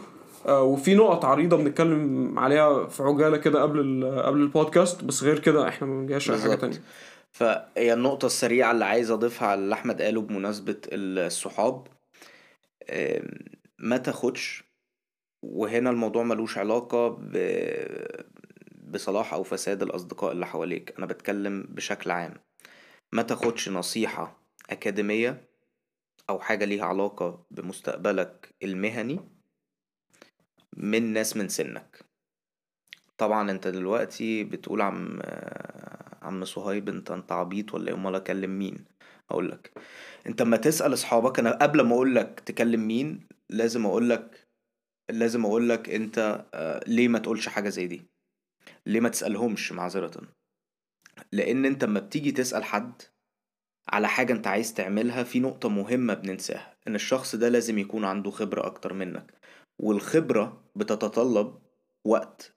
وفي 0.48 0.94
نقط 0.94 1.24
عريضة 1.24 1.56
بنتكلم 1.56 2.38
عليها 2.38 2.86
في 2.86 3.02
عجالة 3.02 3.36
كده 3.36 3.62
قبل 3.62 4.04
قبل 4.24 4.40
البودكاست 4.40 5.04
بس 5.04 5.22
غير 5.22 5.38
كده 5.38 5.68
إحنا 5.68 5.86
ما 5.86 6.00
بنجيش 6.00 6.30
حاجة 6.30 6.54
تانية. 6.54 6.82
فهي 7.30 7.92
النقطة 7.92 8.26
السريعة 8.26 8.70
اللي 8.72 8.84
عايز 8.84 9.10
أضيفها 9.10 9.48
على 9.48 9.60
اللي 9.60 9.74
أحمد 9.74 10.02
قاله 10.02 10.20
بمناسبة 10.20 10.76
الصحاب. 10.92 11.86
ما 13.78 13.96
تاخدش 13.96 14.64
وهنا 15.42 15.90
الموضوع 15.90 16.22
ملوش 16.22 16.58
علاقة 16.58 17.08
ب... 17.08 17.36
بصلاح 18.92 19.34
أو 19.34 19.42
فساد 19.42 19.82
الأصدقاء 19.82 20.32
اللي 20.32 20.46
حواليك. 20.46 20.94
أنا 20.98 21.06
بتكلم 21.06 21.66
بشكل 21.68 22.10
عام. 22.10 22.34
ما 23.12 23.22
تاخدش 23.22 23.68
نصيحة 23.68 24.42
أكاديمية 24.70 25.48
أو 26.30 26.38
حاجة 26.38 26.64
ليها 26.64 26.84
علاقة 26.84 27.46
بمستقبلك 27.50 28.54
المهني 28.62 29.20
من 30.76 31.12
ناس 31.12 31.36
من 31.36 31.48
سنك. 31.48 32.04
طبعا 33.18 33.50
أنت 33.50 33.68
دلوقتي 33.68 34.44
بتقول 34.44 34.80
عم 34.80 35.20
عم 36.22 36.44
صهيب 36.44 36.88
أنت 36.88 37.10
أنت 37.10 37.32
عبيط 37.32 37.74
ولا 37.74 37.94
أمال 37.94 38.14
أكلم 38.14 38.58
مين؟ 38.58 38.84
أقول 39.30 39.50
لك. 39.50 39.72
أنت 40.26 40.40
اما 40.40 40.56
تسأل 40.56 40.92
أصحابك 40.92 41.38
أنا 41.38 41.50
قبل 41.50 41.80
ما 41.80 41.94
أقول 41.94 42.14
لك 42.14 42.40
تكلم 42.46 42.86
مين 42.86 43.28
لازم 43.50 43.86
أقول 43.86 44.10
لك 44.10 44.48
لازم 45.10 45.44
أقول 45.44 45.68
لك 45.68 45.90
أنت 45.90 46.44
ليه 46.86 47.08
ما 47.08 47.18
تقولش 47.18 47.48
حاجة 47.48 47.68
زي 47.68 47.86
دي؟ 47.86 48.02
ليه 48.86 49.00
ما 49.00 49.08
تسألهمش 49.08 49.72
معذرة؟ 49.72 50.22
لأن 51.32 51.64
أنت 51.64 51.84
اما 51.84 52.00
بتيجي 52.00 52.32
تسأل 52.32 52.64
حد 52.64 53.02
على 53.88 54.08
حاجة 54.08 54.32
أنت 54.32 54.46
عايز 54.46 54.74
تعملها 54.74 55.22
في 55.22 55.40
نقطة 55.40 55.68
مهمة 55.68 56.14
بننساها 56.14 56.76
إن 56.88 56.94
الشخص 56.94 57.36
ده 57.36 57.48
لازم 57.48 57.78
يكون 57.78 58.04
عنده 58.04 58.30
خبرة 58.30 58.66
أكتر 58.66 58.92
منك. 58.92 59.39
والخبرة 59.80 60.60
بتتطلب 60.76 61.58
وقت 62.04 62.54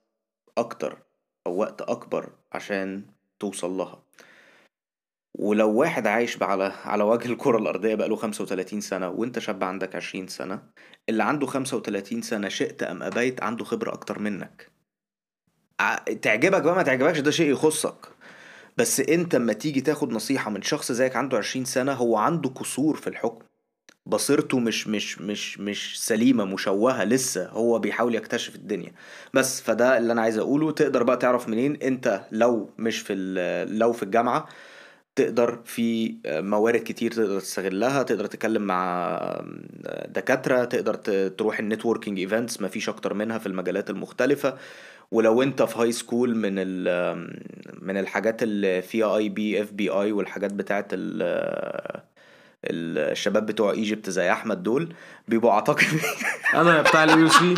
أكتر 0.58 1.02
أو 1.46 1.56
وقت 1.56 1.82
أكبر 1.82 2.32
عشان 2.52 3.02
توصل 3.38 3.70
لها. 3.70 4.02
ولو 5.38 5.72
واحد 5.72 6.06
عايش 6.06 6.42
على 6.42 6.64
على 6.84 7.04
وجه 7.04 7.32
الكرة 7.32 7.58
الأرضية 7.58 7.94
بقاله 7.94 8.16
35 8.16 8.80
سنة 8.80 9.08
وأنت 9.08 9.38
شاب 9.38 9.64
عندك 9.64 9.96
20 9.96 10.26
سنة 10.28 10.62
اللي 11.08 11.22
عنده 11.24 11.46
35 11.46 12.22
سنة 12.22 12.48
شئت 12.48 12.82
أم 12.82 13.02
أبيت 13.02 13.42
عنده 13.42 13.64
خبرة 13.64 13.92
أكتر 13.92 14.18
منك. 14.18 14.70
تعجبك 16.22 16.62
بقى 16.62 16.74
ما 16.74 16.82
تعجبكش 16.82 17.18
ده 17.20 17.30
شيء 17.30 17.52
يخصك. 17.52 18.08
بس 18.76 19.00
أنت 19.00 19.34
اما 19.34 19.52
تيجي 19.52 19.80
تاخد 19.80 20.12
نصيحة 20.12 20.50
من 20.50 20.62
شخص 20.62 20.92
زيك 20.92 21.16
عنده 21.16 21.38
20 21.38 21.64
سنة 21.64 21.92
هو 21.92 22.16
عنده 22.16 22.50
قصور 22.50 22.96
في 22.96 23.06
الحكم. 23.06 23.44
بصيرته 24.06 24.58
مش 24.60 24.88
مش 24.88 25.18
مش 25.20 25.60
مش 25.60 26.04
سليمة 26.06 26.44
مشوهة 26.44 27.04
لسه 27.04 27.48
هو 27.48 27.78
بيحاول 27.78 28.14
يكتشف 28.14 28.54
الدنيا. 28.54 28.92
بس 29.34 29.60
فده 29.60 29.98
اللي 29.98 30.12
أنا 30.12 30.22
عايز 30.22 30.38
أقوله. 30.38 30.70
تقدر 30.72 31.02
بقى 31.02 31.16
تعرف 31.16 31.48
منين؟ 31.48 31.76
أنت 31.82 32.20
لو 32.32 32.70
مش 32.78 32.98
في 33.00 33.14
لو 33.70 33.92
في 33.92 34.02
الجامعة 34.02 34.48
تقدر 35.16 35.60
في 35.64 36.16
موارد 36.26 36.80
كتير 36.80 37.12
تقدر 37.12 37.40
تستغلها 37.40 38.02
تقدر 38.02 38.26
تتكلم 38.26 38.62
مع 38.62 39.18
دكاترة 40.08 40.64
تقدر 40.64 40.94
تروح 41.28 41.58
ال 41.58 41.63
networking 41.63 42.18
events 42.18 42.60
مفيش 42.62 42.88
أكتر 42.88 43.14
منها 43.14 43.38
في 43.38 43.46
المجالات 43.46 43.90
المختلفة. 43.90 44.58
ولو 45.10 45.42
أنت 45.42 45.62
في 45.62 45.78
high 45.78 45.92
school 45.92 46.36
من 46.36 46.54
من 47.82 47.96
الحاجات 47.96 48.42
اللي 48.42 48.82
فيها 48.82 49.16
IB 49.16 49.62
أف 49.62 49.72
بي 49.72 49.88
اي 49.90 50.12
والحاجات 50.12 50.52
بتاعت 50.52 50.86
ال 50.92 51.22
الشباب 52.70 53.46
بتوع 53.46 53.72
إيجيبت 53.72 54.10
زي 54.10 54.32
أحمد 54.32 54.62
دول 54.62 54.94
بيبقوا 55.28 55.52
أعتقد 55.52 55.84
أنا 56.54 56.82
بتاع 56.82 57.04
ال 57.04 57.28
UC 57.28 57.54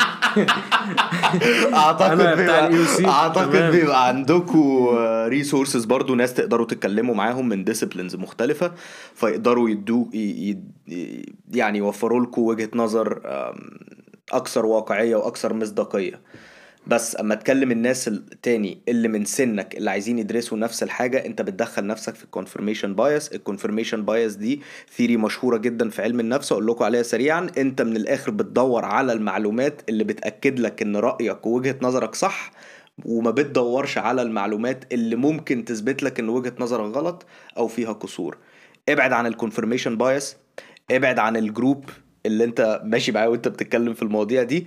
أعتقد 1.75 2.21
أنا 2.21 2.35
بتاع 2.35 2.67
بيبقى 2.67 2.67
ال 2.67 2.87
UC. 2.87 3.09
أعتقد. 3.09 3.71
بيبقى 3.71 4.09
عندكم 4.09 4.89
resources 5.29 5.85
برضو 5.85 6.15
ناس 6.15 6.35
تقدروا 6.35 6.67
تتكلموا 6.67 7.15
معاهم 7.15 7.49
من 7.49 7.65
disciplines 7.65 8.17
مختلفة 8.17 8.73
فيقدروا 9.15 9.69
يدو 9.71 10.11
ي- 10.15 10.59
ي- 10.89 11.35
يعني 11.53 11.79
يوفروا 11.79 12.21
لكم 12.21 12.43
وجهة 12.43 12.71
نظر 12.75 13.21
أكثر 14.33 14.67
واقعية 14.67 15.17
وأكثر 15.17 15.53
مصداقية 15.55 16.21
بس 16.87 17.21
أما 17.21 17.35
تكلم 17.35 17.71
الناس 17.71 18.09
التاني 18.09 18.79
اللي 18.89 19.09
من 19.09 19.25
سنك 19.25 19.77
اللي 19.77 19.91
عايزين 19.91 20.19
يدرسوا 20.19 20.59
نفس 20.59 20.83
الحاجة 20.83 21.27
أنت 21.27 21.43
بتدخل 21.43 21.87
نفسك 21.87 22.15
في 22.15 22.25
ال 22.25 22.30
confirmation 22.30 22.95
bias 22.95 23.29
ال 23.33 23.38
confirmation 23.38 24.05
bias 24.05 24.35
دي 24.35 24.61
theory 24.97 25.17
مشهورة 25.17 25.57
جدا 25.57 25.91
في 25.91 26.03
علم 26.03 26.21
النفس 26.21 26.53
أقول 26.53 26.67
لكم 26.67 26.85
عليها 26.85 27.03
سريعا. 27.03 27.47
أنت 27.59 27.83
من 27.83 27.97
الآخر 27.97 28.31
بتدور 28.31 28.85
على 28.85 29.13
المعلومات 29.13 29.83
اللي 29.89 30.05
بتأكد 30.05 30.59
لك 30.61 30.83
إن 30.83 30.97
رأيك 30.97 31.47
ووجهة 31.47 31.77
نظرك 31.83 32.15
صح 32.15 32.51
وما 33.05 33.31
بتدورش 33.31 33.99
على 33.99 34.23
المعلومات 34.23 34.85
اللي 34.93 35.17
ممكن 35.17 35.65
تثبت 35.65 36.03
لك 36.03 36.21
إن 36.21 36.29
وجهة 36.29 36.53
نظرك 36.59 36.97
غلط 36.97 37.27
أو 37.57 37.69
فيها 37.69 37.93
قصور. 37.93 38.37
ابعد 38.89 39.13
عن 39.13 39.27
ال 39.27 39.32
confirmation 39.32 39.97
bias 39.97 40.37
ابعد 40.91 41.19
عن 41.19 41.37
ال 41.37 41.46
group 41.46 41.91
اللي 42.27 42.45
أنت 42.45 42.81
ماشي 42.85 43.13
معاه 43.13 43.29
وأنت 43.29 43.49
بتتكلم 43.49 43.95
في 43.95 44.03
المواضيع 44.03 44.43
دي. 44.43 44.67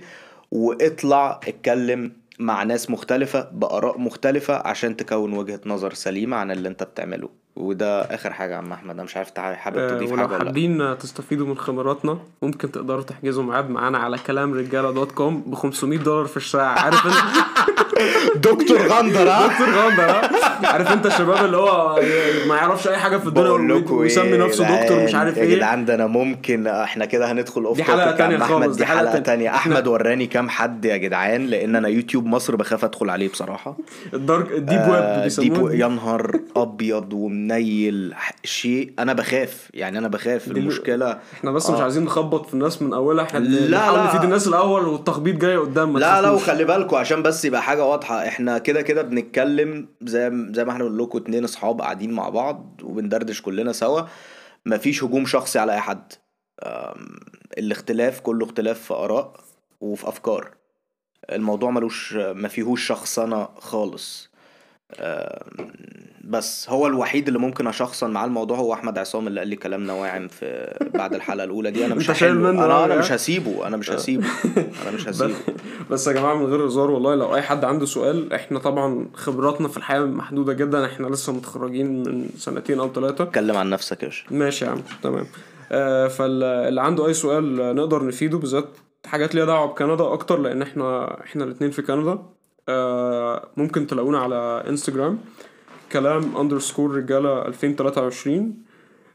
واطلع 0.50 1.40
اتكلم 1.48 2.12
مع 2.38 2.62
ناس 2.62 2.90
مختلفة 2.90 3.50
بآراء 3.50 3.98
مختلفة 3.98 4.54
عشان 4.68 4.96
تكون 4.96 5.32
وجهة 5.32 5.60
نظر 5.66 5.94
سليمة 5.94 6.36
عن 6.36 6.50
اللي 6.50 6.68
انت 6.68 6.82
بتعمله. 6.82 7.28
وده 7.60 8.00
آخر 8.02 8.32
حاجة 8.32 8.52
يا 8.52 8.56
عم 8.56 8.72
أحمد 8.72 8.90
أنا 8.94 9.02
مش 9.02 9.16
عارف 9.16 9.38
حابب 9.38 9.78
آه، 9.78 9.88
تضيف 9.88 10.10
حاجة 10.10 10.26
ولا 10.26 10.38
لأ. 10.38 10.44
حابين 10.44 10.98
تستفيدوا 10.98 11.46
من 11.46 11.58
خبراتنا 11.58 12.18
ممكن 12.42 12.72
تقدروا 12.72 13.02
تحجزوا 13.02 13.42
ميعاد 13.42 13.70
معانا 13.70 13.98
على 13.98 14.18
كلام 14.26 14.54
رجاله 14.54 14.90
dot 14.90 15.12
com 15.12 15.40
ب 15.40 15.54
500 15.54 15.98
دولار 15.98 16.26
في 16.26 16.36
الساعة. 16.36 16.78
عارف 16.78 17.06
انت؟ 17.06 17.14
دكتور 18.46 18.78
غندر 18.78 19.28
ها؟ 19.30 19.46
دكتور 19.46 19.68
غندر 19.68 20.10
ها؟ 20.10 20.30
عارف 20.66 20.92
انت 20.92 21.06
الشباب 21.06 21.44
اللي 21.44 21.56
هو 21.56 22.00
ما 22.48 22.56
يعرفش 22.56 22.88
أي 22.88 22.96
حاجة 22.98 23.16
في 23.16 23.26
الدنيا 23.26 23.84
ويسمي 23.90 24.36
نفسه 24.38 24.82
دكتور 24.82 25.04
مش 25.04 25.14
عارف 25.14 25.36
يا 25.36 25.42
إيه. 25.42 25.56
جدعان 25.56 25.84
ده 25.84 25.94
أنا 25.94 26.06
ممكن 26.06 26.66
إحنا 26.66 27.04
كده 27.04 27.32
هندخل 27.32 27.64
اوف 27.64 27.76
دي 27.76 27.84
حلقة 27.84 28.10
تانية 28.10 28.38
خالص، 28.38 28.76
دي 28.76 28.86
حلقة 28.86 29.18
تانية. 29.18 29.54
أحمد 29.54 29.86
وراني 29.86 30.26
كام 30.26 30.48
حد 30.48 30.84
يا 30.84 30.96
جدعان 30.96 31.46
لأن 31.46 31.76
أنا 31.76 31.88
يوتيوب 31.88 32.26
مصر 32.26 32.56
بخاف 32.56 32.84
أدخل 32.84 33.10
عليه 33.10 33.28
بصراحة. 33.28 33.76
ال 34.14 34.22
dark 34.22 34.52
ال 34.52 34.57
deep 34.57 34.78
آه، 34.78 34.90
web 34.90 35.14
deep 35.14 35.22
بيسموه 35.22 35.74
يا 35.74 35.88
نهار 35.88 36.40
أبيض 36.56 37.12
ومنيل 37.12 37.49
ح- 38.14 38.32
شيء 38.44 38.92
أنا 38.98 39.12
بخاف 39.12 39.70
يعني 39.74 39.98
أنا 39.98 40.08
بخاف 40.08 40.48
المشكلة 40.48 41.20
إحنا 41.32 41.50
بس 41.50 41.70
مش 41.70 41.78
آه. 41.78 41.82
عايزين 41.82 42.04
نخبط 42.04 42.46
في 42.46 42.54
الناس 42.54 42.82
من 42.82 42.92
أولها 42.94 43.24
إحنا 43.24 43.38
لا، 43.38 43.92
لا. 43.92 44.04
نفيد 44.04 44.22
الناس 44.22 44.48
الأول 44.48 44.88
والتخبيط 44.88 45.36
جاي 45.36 45.56
قدام 45.56 45.92
ما 45.92 45.98
لا 45.98 46.22
لا. 46.22 46.30
وخلي 46.30 46.64
بالكوا 46.64 46.98
عشان 46.98 47.22
بس 47.22 47.44
يبقى 47.44 47.62
حاجة 47.62 47.84
واضحة 47.84 48.28
إحنا 48.28 48.58
كده 48.58 48.82
كده 48.82 49.02
بنتكلم 49.02 49.88
زي 50.02 50.30
زي 50.52 50.64
ما 50.64 50.72
إحنا 50.72 50.84
بنقول 50.84 50.98
لكم 50.98 51.18
اتنين 51.18 51.44
أصحاب 51.44 51.80
قاعدين 51.80 52.12
مع 52.12 52.28
بعض 52.28 52.80
وبندردش 52.84 53.42
كلنا 53.42 53.72
سوا 53.72 54.02
مفيش 54.66 55.04
هجوم 55.04 55.26
شخصي 55.26 55.58
على 55.58 55.72
أي 55.72 55.80
حد 55.80 56.12
الاختلاف 57.58 58.20
كله 58.20 58.46
اختلاف 58.46 58.80
في 58.80 58.94
آراء 58.94 59.32
وفي 59.80 60.08
أفكار 60.08 60.50
الموضوع 61.32 61.70
ملوش 61.70 62.12
ما 62.14 62.48
فيهوش 62.48 62.86
شخصنه 62.86 63.48
خالص 63.58 64.29
بس 66.24 66.70
هو 66.70 66.86
الوحيد 66.86 67.26
اللي 67.26 67.38
ممكن 67.38 67.66
أشخصن 67.66 68.10
معاه 68.10 68.26
الموضوع 68.26 68.58
هو 68.58 68.72
أحمد 68.72 68.98
عصام 68.98 69.26
اللي 69.26 69.40
قال 69.40 69.48
لي 69.48 69.56
كلام 69.56 69.84
نواعم 69.84 70.28
في 70.28 70.74
بعد 70.98 71.14
الحلقة 71.14 71.44
الأولى 71.44 71.70
دي. 71.70 71.86
أنا 71.86 71.94
مش 71.94 72.10
هحله. 72.10 72.32
منه 72.32 72.64
أنا 72.64 72.84
أنا 72.84 72.94
ها؟ 72.94 72.98
مش 72.98 73.12
هسيبه. 73.12 73.66
أنا 73.66 73.76
مش 73.76 73.90
هسيبه. 73.90 74.26
أنا 74.82 74.90
مش 74.94 75.08
هسيبه. 75.08 75.34
بس 75.90 76.06
يا 76.06 76.12
جماعة 76.12 76.34
من 76.34 76.46
غير 76.46 76.66
هزار 76.66 76.90
والله 76.90 77.14
لو 77.14 77.34
أي 77.34 77.42
حد 77.42 77.64
عنده 77.64 77.86
سؤال 77.86 78.32
إحنا 78.32 78.58
طبعا 78.58 79.06
خبراتنا 79.14 79.68
في 79.68 79.76
الحياة 79.76 80.00
محدودة 80.00 80.52
جدا. 80.52 80.86
إحنا 80.86 81.06
لسه 81.06 81.32
متخرجين 81.32 82.02
من 82.02 82.28
سنتين 82.36 82.80
أو 82.80 82.92
ثلاثة 82.92 83.24
اتكلم 83.24 83.56
عن 83.56 83.70
نفسك 83.70 84.02
يا 84.02 84.08
باشا. 84.08 84.24
ماشي 84.30 84.64
يا 84.64 84.70
عم 84.70 84.82
تمام. 85.02 85.26
آه 85.72 86.08
فاللي 86.08 86.80
عنده 86.80 87.06
أي 87.06 87.14
سؤال 87.14 87.74
نقدر 87.76 88.06
نفيده 88.06 88.38
بالذات 88.38 88.68
حاجات 89.06 89.34
ليها 89.34 89.44
دعوة 89.44 89.66
بكندا 89.66 90.12
أكتر 90.12 90.38
لأن 90.40 90.62
إحنا 90.62 91.16
إحنا 91.24 91.44
الاثنين 91.44 91.70
في 91.70 91.82
كندا. 91.82 92.18
ممكن 93.56 93.86
تلاقونا 93.86 94.18
على 94.18 94.64
انستجرام 94.68 95.18
كلام 95.92 96.36
underscore 96.36 96.94
رجالة 96.96 97.46
2023 97.46 98.54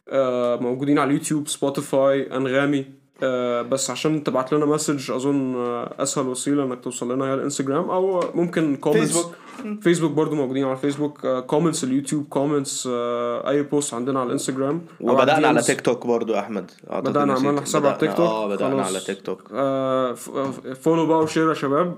آه 0.10 0.56
موجودين 0.56 1.00
على 1.00 1.08
اليوتيوب 1.10 1.48
سبوتيفاي 1.48 2.36
أنغامي. 2.38 2.86
آه 3.24 3.62
بس 3.62 3.90
عشان 3.90 4.24
تبعت 4.24 4.54
لنا 4.54 4.66
message 4.66 5.12
أظن 5.12 5.56
آه 5.56 5.94
أسهل 6.00 6.28
وسيلة 6.28 6.64
إنك 6.64 6.84
توصل 6.84 7.12
لنا 7.12 7.26
هي 7.26 7.34
الإنستجرام. 7.34 7.90
أو 7.90 8.24
ممكن 8.34 8.76
comments 8.76 9.02
فيسبوك. 9.14 9.36
فيسبوك 9.82 10.12
برضو 10.12 10.36
موجودين 10.36 10.64
على 10.64 10.74
الفيسبوك 10.74 11.28
comments 11.28 11.84
اليوتيوب 11.84 12.26
comments 12.30 12.90
أي 12.92 13.64
post 13.64 13.94
عندنا 13.94 14.20
على 14.20 14.28
الانستجرام 14.28 14.82
أو 15.02 15.12
وبدأنا 15.14 15.48
على. 15.48 15.62
تيك 15.62 15.82
توك 15.82 16.08
برضو 16.08 16.36
أحمد. 16.40 16.72
نسيت. 16.94 17.18
عملنا 17.18 17.62
حساب 17.62 17.86
على 17.86 17.98
تيك 18.00 18.14
توك 18.14 18.20
آه 18.30 18.56
خلاص. 18.58 18.88
على 18.88 19.00
تيك 19.00 19.22
توك 19.22 19.42
آه 19.54 20.14
follow 20.82 21.06
بقى 21.06 21.20
و 21.20 21.25
share 21.25 21.50
يا 21.50 21.54
شباب. 21.54 21.96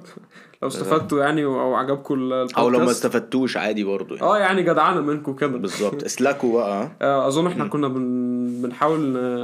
لو 0.61 0.67
استفدتوا 0.67 1.19
يعني 1.23 1.45
أو 1.45 1.75
عجبكم 1.75 2.13
ال- 2.13 2.33
البودكاست. 2.33 2.57
أو 2.59 2.69
لو 2.69 2.79
ما 2.79 2.91
استفدتوش 2.91 3.57
عادي 3.57 3.83
برضو 3.83 4.15
يعني. 4.15 4.27
آه 4.27 4.37
يعني 4.37 4.63
جدعانة 4.63 5.01
منكم 5.01 5.33
كده. 5.33 5.57
بالظبط. 5.57 6.03
اسلكوا 6.09 6.53
بقى؟ 6.53 6.89
آه، 7.01 7.27
أظن 7.27 7.47
إحنا 7.47 7.67
كنا 7.67 7.87
بن... 7.87 8.61
بنحاول 8.61 8.99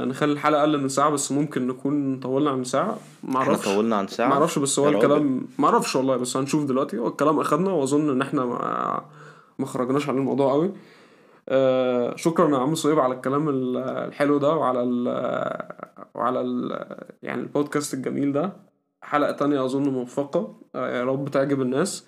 نخلي 0.08 0.32
الحلقة 0.32 0.60
أقل 0.60 0.80
من 0.82 0.88
ساعة 0.88 1.10
بس 1.10 1.32
ممكن 1.32 1.66
نكون 1.66 2.20
طولنا 2.20 2.50
عن 2.50 2.64
ساعة. 2.64 2.98
ما 3.22 3.42
إحنا 3.42 3.56
طولنا 3.56 3.96
عن 3.96 4.06
ساعة؟ 4.08 4.28
ما 4.28 4.34
أعرفش 4.34 4.58
بس 4.58 4.78
هو. 4.78 4.88
الكلام 4.88 5.46
ما 5.58 5.68
أعرفش 5.68 5.96
والله 5.96 6.16
بس 6.16 6.36
هنشوف 6.36 6.64
دلوقتي. 6.64 6.98
هو 6.98 7.08
الكلام 7.08 7.40
أخدنا 7.40 7.70
وأظن 7.70 8.10
إن 8.10 8.22
إحنا 8.22 8.44
ما 8.44 9.00
ما 9.58 9.66
خرجناش 9.66 10.08
عن 10.08 10.16
الموضوع 10.16 10.52
قوي. 10.52 10.70
آه 11.48 12.16
شكرا 12.16 12.50
يا 12.56 12.56
عم 12.62 12.74
صهيب 12.74 12.98
على 13.00 13.14
الكلام 13.14 13.48
ال- 13.48 13.76
الحلو 13.76 14.38
ده 14.38 14.54
وعلى 14.56 14.82
ال 14.82 15.08
وعلى 16.14 16.40
ال 16.40 16.84
يعني 17.22 17.40
البودكاست 17.42 17.94
الجميل 17.94 18.32
ده. 18.32 18.52
حلقة 19.04 19.32
تانية 19.32 19.64
أظن 19.64 19.82
موفقة. 19.88 20.60
آه 20.74 20.96
يا 20.98 21.04
رب 21.04 21.28
تعجب 21.28 21.62
الناس. 21.62 22.06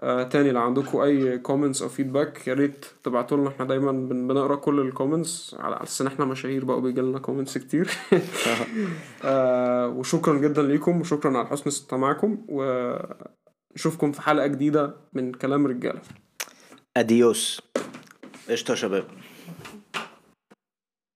آه 0.00 0.22
تاني 0.22 0.50
لو 0.50 0.60
عندكم 0.60 0.98
أي 0.98 1.38
comments 1.38 1.82
أو 1.82 1.88
feedback 1.88 2.48
يا 2.48 2.54
ريت 2.54 2.86
تبعتوا 3.04 3.36
لنا 3.36 3.48
إحنا 3.48 3.64
دايما 3.64 3.92
بن- 3.92 4.28
بنقرأ 4.28 4.54
كل 4.56 4.80
ال 4.80 4.88
comments 4.88 5.56
على 5.58 5.82
أساس 5.82 6.00
إن 6.00 6.06
إحنا 6.06 6.24
مشاهير 6.24 6.64
بقى 6.64 6.78
وبيجي 6.78 7.00
لنا 7.00 7.18
comments 7.18 7.58
كتير. 7.58 7.90
آه 9.24 9.88
وشكرا 9.88 10.38
جدا 10.38 10.62
ليكم 10.62 11.00
وشكرا 11.00 11.38
على 11.38 11.46
حسن 11.46 11.64
استماعكم. 11.66 12.38
ونشوفكم 12.48 14.12
في 14.12 14.22
حلقة 14.22 14.46
جديدة 14.46 14.94
من 15.12 15.32
كلام 15.32 15.66
رجالة. 15.66 16.00
adios 16.96 17.62
قشطة 18.50 18.70
يا 18.70 18.76
شباب. 18.76 19.04